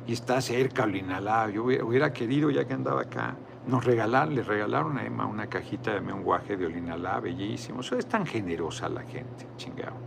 Y 0.07 0.13
está 0.13 0.39
cerca 0.39 0.83
Olinalá. 0.83 1.49
Yo 1.49 1.63
hubiera 1.63 2.13
querido, 2.13 2.51
ya 2.51 2.65
que 2.65 2.73
andaba 2.73 3.01
acá, 3.01 3.35
nos 3.67 3.83
regalaron, 3.83 4.35
le 4.35 4.43
regalaron 4.43 4.97
a 4.97 5.05
Emma 5.05 5.25
una 5.25 5.47
cajita 5.47 5.93
de 5.93 6.01
menguaje 6.01 6.55
de 6.55 6.67
Olinalá, 6.67 7.19
bellísimo. 7.19 7.81
Eso 7.81 7.97
es 7.97 8.05
tan 8.05 8.25
generosa 8.25 8.87
la 8.87 9.01
gente, 9.01 9.47
chingado. 9.57 9.97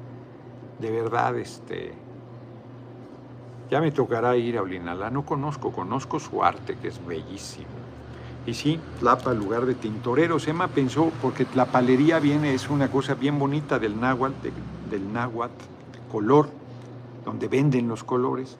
De 0.78 0.90
verdad, 0.90 1.36
este 1.36 1.92
ya 3.70 3.80
me 3.80 3.90
tocará 3.90 4.36
ir 4.36 4.56
a 4.56 4.62
Olinalá, 4.62 5.10
no 5.10 5.24
conozco, 5.24 5.72
conozco 5.72 6.18
su 6.18 6.42
arte, 6.42 6.76
que 6.76 6.88
es 6.88 7.04
bellísimo. 7.04 7.66
Y 8.46 8.54
sí, 8.54 8.80
Tlapa, 8.98 9.34
lugar 9.34 9.66
de 9.66 9.74
tintoreros. 9.74 10.48
Emma 10.48 10.68
pensó, 10.68 11.12
porque 11.20 11.46
la 11.54 11.66
palería 11.66 12.18
viene, 12.18 12.54
es 12.54 12.70
una 12.70 12.90
cosa 12.90 13.14
bien 13.14 13.38
bonita 13.38 13.78
del 13.78 14.00
náhuatl, 14.00 14.48
del 14.90 15.12
náhuatl, 15.12 15.64
color, 16.10 16.48
donde 17.26 17.46
venden 17.48 17.88
los 17.88 18.04
colores. 18.04 18.56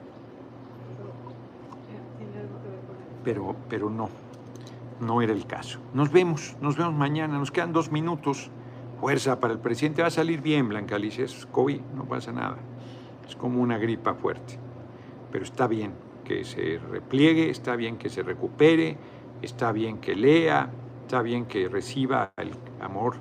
Pero, 3.23 3.55
pero 3.67 3.89
no, 3.89 4.09
no 5.01 5.23
era 5.23 5.33
el 5.33 5.47
caso. 5.47 5.79
Nos 5.93 6.11
vemos, 6.11 6.55
nos 6.61 6.77
vemos 6.77 6.93
mañana, 6.93 7.39
nos 7.39 7.49
quedan 7.49 7.73
dos 7.73 7.91
minutos. 7.91 8.51
Fuerza 8.99 9.39
para 9.39 9.53
el 9.53 9.59
presidente, 9.59 10.01
va 10.01 10.09
a 10.09 10.11
salir 10.11 10.41
bien, 10.41 10.67
Blanca 10.67 10.97
Alicia, 10.97 11.23
es 11.23 11.47
COVID, 11.47 11.79
no 11.95 12.03
pasa 12.03 12.31
nada. 12.31 12.57
Es 13.27 13.35
como 13.35 13.61
una 13.61 13.77
gripa 13.77 14.13
fuerte 14.13 14.68
pero 15.31 15.43
está 15.43 15.67
bien 15.67 15.93
que 16.23 16.43
se 16.43 16.79
repliegue, 16.91 17.49
está 17.49 17.75
bien 17.75 17.97
que 17.97 18.09
se 18.09 18.23
recupere, 18.23 18.97
está 19.41 19.71
bien 19.71 19.99
que 19.99 20.15
lea, 20.15 20.69
está 21.01 21.21
bien 21.21 21.45
que 21.45 21.67
reciba 21.67 22.31
el 22.37 22.51
amor 22.79 23.15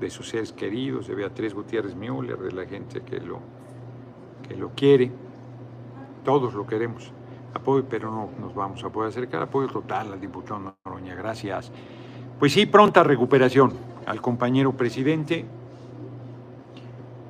de 0.00 0.10
sus 0.10 0.28
seres 0.30 0.52
queridos, 0.52 1.06
de 1.06 1.14
Beatriz 1.14 1.52
Gutiérrez 1.52 1.94
Müller, 1.94 2.38
de 2.38 2.52
la 2.52 2.64
gente 2.64 3.02
que 3.02 3.20
lo, 3.20 3.40
que 4.48 4.56
lo 4.56 4.70
quiere. 4.70 5.12
Todos 6.24 6.54
lo 6.54 6.66
queremos. 6.66 7.12
Apoyo, 7.52 7.84
pero 7.88 8.10
no 8.10 8.30
nos 8.40 8.54
vamos 8.54 8.82
a 8.84 8.90
poder 8.90 9.10
acercar. 9.10 9.42
Apoyo 9.42 9.68
total 9.68 10.12
al 10.12 10.20
diputado 10.20 10.76
Noroña. 10.84 11.14
Gracias. 11.14 11.70
Pues 12.38 12.52
sí, 12.52 12.64
pronta 12.64 13.02
recuperación 13.02 13.72
al 14.06 14.22
compañero 14.22 14.72
presidente 14.72 15.44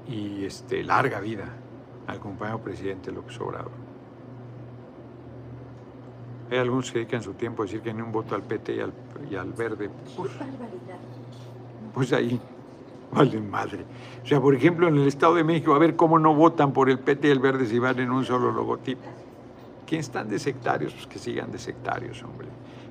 y 0.09 0.45
este, 0.45 0.85
larga 0.85 1.21
vida 1.21 1.47
al 2.07 2.21
compañero 2.21 2.61
presidente 2.61 3.11
López 3.11 3.41
Obrador. 3.41 3.90
Hay 6.51 6.59
algunos 6.59 6.91
que 6.91 6.99
dedican 6.99 7.23
su 7.23 7.35
tiempo 7.35 7.63
a 7.63 7.67
decir 7.67 7.81
que 7.81 7.95
ni 7.95 8.03
un 8.03 8.11
voto 8.11 8.35
al 8.35 8.43
PT 8.43 8.75
y 8.75 8.81
al, 8.81 8.93
y 9.31 9.37
al 9.37 9.53
verde. 9.53 9.89
Pues, 10.17 10.33
pues 11.95 12.13
ahí, 12.13 12.41
vale 13.13 13.41
madre. 13.41 13.85
O 14.23 14.27
sea, 14.27 14.41
por 14.41 14.55
ejemplo, 14.55 14.89
en 14.89 14.97
el 14.97 15.07
Estado 15.07 15.37
de 15.37 15.45
México, 15.45 15.75
a 15.75 15.79
ver 15.79 15.95
cómo 15.95 16.19
no 16.19 16.35
votan 16.35 16.73
por 16.73 16.91
el 16.91 16.99
PT 16.99 17.29
y 17.29 17.31
el 17.31 17.39
verde 17.39 17.67
si 17.67 17.79
van 17.79 18.01
en 18.01 18.11
un 18.11 18.25
solo 18.25 18.51
logotipo. 18.51 19.03
¿Quién 19.87 20.01
están 20.01 20.29
de 20.29 20.39
sectarios? 20.39 20.93
Pues 20.93 21.07
que 21.07 21.19
sigan 21.19 21.53
de 21.53 21.59
sectarios, 21.59 22.23
hombre. 22.23 22.49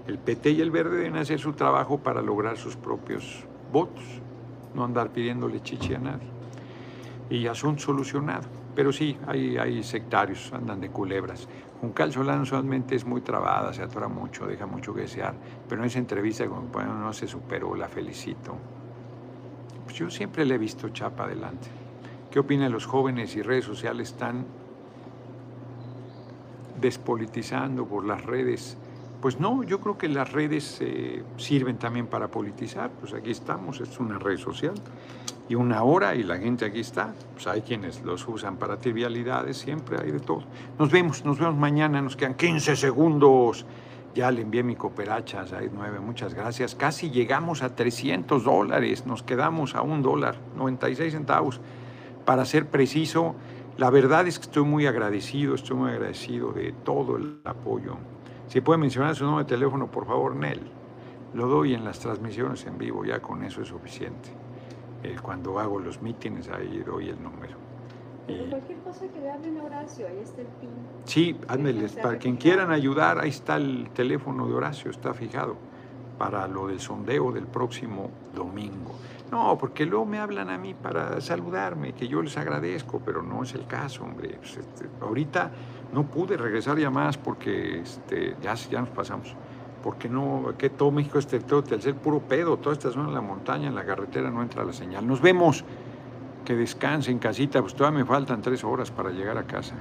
El 0.08 0.18
PT 0.18 0.52
y 0.52 0.62
el 0.62 0.72
verde 0.72 0.98
deben 0.98 1.18
hacer 1.18 1.40
su 1.40 1.54
trabajo 1.54 1.98
para 2.00 2.22
lograr 2.22 2.58
sus 2.58 2.76
propios 2.76 3.46
votos, 3.72 4.04
no 4.74 4.86
andar 4.86 5.10
pidiéndole 5.10 5.62
chichi 5.62 5.94
a 5.94 6.00
nadie. 6.00 6.28
Y 7.30 7.46
asunto 7.48 7.84
solucionado. 7.84 8.48
Pero 8.74 8.92
sí, 8.94 9.18
hay, 9.28 9.58
hay 9.58 9.84
sectarios, 9.84 10.52
andan 10.54 10.80
de 10.80 10.90
culebras. 10.90 11.48
Juncal 11.82 12.12
Solano 12.12 12.46
solamente 12.46 12.96
es 12.96 13.06
muy 13.06 13.22
trabada, 13.22 13.72
se 13.72 13.82
atora 13.82 14.10
mucho, 14.10 14.46
deja 14.46 14.66
mucho 14.66 14.94
que 14.94 15.02
desear, 15.02 15.34
pero 15.68 15.82
en 15.82 15.88
esa 15.88 16.00
entrevista 16.00 16.46
con 16.48 16.70
no 16.72 17.14
se 17.14 17.28
superó, 17.28 17.76
la 17.76 17.88
felicito. 17.88 18.56
Pues 19.86 19.96
yo 19.96 20.10
siempre 20.10 20.46
le 20.46 20.56
he 20.56 20.58
visto 20.58 20.90
chapa 20.90 21.24
adelante. 21.24 21.70
¿Qué 22.30 22.40
opinan 22.40 22.72
los 22.72 22.86
jóvenes 22.86 23.36
y 23.36 23.42
redes 23.42 23.66
sociales 23.66 24.10
están 24.10 24.46
despolitizando 26.80 27.86
por 27.86 28.06
las 28.06 28.24
redes? 28.26 28.78
Pues 29.22 29.40
no, 29.40 29.64
yo 29.64 29.80
creo 29.80 29.98
que 29.98 30.10
las 30.10 30.32
redes 30.32 30.80
eh, 30.82 31.24
sirven 31.38 31.78
también 31.78 32.08
para 32.08 32.28
politizar, 32.28 32.90
pues 32.92 33.14
aquí 33.14 33.32
estamos, 33.32 33.80
es 33.80 34.00
una 34.00 34.20
red 34.20 34.38
social. 34.38 34.76
Y 35.50 35.56
una 35.56 35.82
hora 35.84 36.14
y 36.16 36.24
la 36.24 36.38
gente 36.38 36.64
aquí 36.66 36.80
está. 36.80 37.14
Pues 37.34 37.48
hay 37.48 37.62
quienes 37.62 38.04
los 38.04 38.26
usan 38.28 38.58
para 38.58 38.78
trivialidades, 38.78 39.58
siempre 39.58 39.98
hay 40.00 40.12
de 40.12 40.20
todo. 40.20 40.44
Nos 40.78 40.92
vemos, 40.92 41.26
nos 41.26 41.40
vemos 41.40 41.56
mañana, 41.56 42.02
nos 42.02 42.16
quedan 42.16 42.36
15 42.36 42.76
segundos. 42.76 43.66
Ya 44.14 44.32
le 44.32 44.42
envié 44.42 44.64
mi 44.64 44.76
cooperacha 44.76 45.42
a 45.42 45.46
nueve, 45.74 46.00
muchas 46.00 46.34
gracias. 46.34 46.76
Casi 46.76 47.10
llegamos 47.10 47.64
a 47.64 47.76
300 47.76 48.44
dólares, 48.44 49.06
nos 49.06 49.24
quedamos 49.24 49.76
a 49.76 49.82
un 49.82 50.02
dólar, 50.02 50.36
96 50.56 51.14
centavos. 51.14 51.60
Para 52.26 52.46
ser 52.46 52.68
preciso, 52.68 53.36
la 53.78 53.90
verdad 53.90 54.28
es 54.28 54.38
que 54.38 54.46
estoy 54.46 54.64
muy 54.64 54.86
agradecido, 54.86 55.56
estoy 55.56 55.78
muy 55.78 55.92
agradecido 55.92 56.52
de 56.52 56.74
todo 56.84 57.18
el 57.18 57.40
apoyo. 57.44 57.98
Si 58.48 58.62
puede 58.62 58.78
mencionar 58.78 59.16
su 59.16 59.26
número 59.26 59.44
de 59.46 59.50
teléfono, 59.50 59.90
por 59.90 60.06
favor, 60.06 60.36
Nel. 60.36 60.60
Lo 61.34 61.48
doy 61.48 61.76
en 61.76 61.86
las 61.86 62.00
transmisiones 62.00 62.66
en 62.66 62.78
vivo, 62.78 63.06
ya 63.06 63.22
con 63.22 63.44
eso 63.44 63.62
es 63.62 63.68
suficiente. 63.68 64.39
Eh, 65.04 65.16
cuando 65.22 65.60
hago 65.60 65.80
los 65.80 66.02
mítines, 66.02 66.50
ahí 66.50 66.84
doy 66.86 67.10
el 67.10 67.22
número. 67.22 67.56
Pero 68.28 68.46
cualquier 68.50 68.78
cosa 68.80 69.08
que 69.08 69.20
le 69.20 69.32
hablen 69.32 69.58
a 69.58 69.64
Horacio, 69.64 70.08
ahí 70.08 70.20
está 70.22 70.42
el 70.42 70.48
PIN. 70.48 70.70
Sí, 71.06 71.40
ándeles, 71.48 71.94
para 71.94 72.18
quien 72.18 72.36
quieran 72.36 72.72
ayudar, 72.72 73.20
ahí 73.20 73.30
está 73.30 73.56
el 73.56 73.90
teléfono 73.92 74.48
de 74.48 74.54
Horacio, 74.54 74.92
está 74.92 75.14
fijado, 75.14 75.56
para 76.18 76.48
lo 76.48 76.68
del 76.68 76.80
sondeo 76.80 77.32
del 77.32 77.48
próximo 77.48 78.12
domingo. 78.36 78.92
No, 79.32 79.58
porque 79.58 79.86
luego 79.86 80.06
me 80.06 80.20
hablan 80.20 80.50
a 80.50 80.58
mí 80.58 80.74
para 80.74 81.22
saludarme, 81.22 81.94
que 81.94 82.08
yo 82.08 82.22
les 82.22 82.38
agradezco, 82.38 83.02
pero 83.04 83.24
no 83.24 83.44
es 83.44 83.54
el 83.54 83.66
caso, 83.68 84.04
hombre. 84.04 84.38
Pues, 84.38 84.58
este, 84.58 84.88
ahorita 85.02 85.52
no 85.94 86.04
pude 86.04 86.36
regresar 86.36 86.78
llamadas 86.78 87.18
porque 87.18 87.80
este, 87.80 88.36
ya, 88.42 88.54
ya 88.56 88.82
nos 88.82 88.90
pasamos 88.90 89.36
porque 89.84 90.10
no, 90.10 90.54
que 90.58 90.70
todo 90.70 90.92
México 90.92 91.20
es 91.20 91.28
territorio 91.28 91.78
de 91.78 91.82
ser 91.82 91.96
puro 91.96 92.20
pedo, 92.20 92.58
toda 92.58 92.74
esta 92.74 92.92
zona 92.92 93.10
en 93.10 93.14
la 93.14 93.22
montaña, 93.22 93.68
en 93.68 93.76
la 93.76 93.86
carretera 93.86 94.30
no 94.30 94.42
entra 94.42 94.64
la 94.64 94.74
señal. 94.74 95.06
Nos 95.08 95.22
vemos, 95.22 95.64
que 96.46 96.56
descansen 96.56 97.20
casita, 97.20 97.62
pues 97.62 97.76
todavía 97.76 98.00
me 98.00 98.06
faltan 98.06 98.42
tres 98.42 98.64
horas 98.64 98.90
para 98.90 99.12
llegar 99.12 99.38
a 99.38 99.44
casa. 99.44 99.76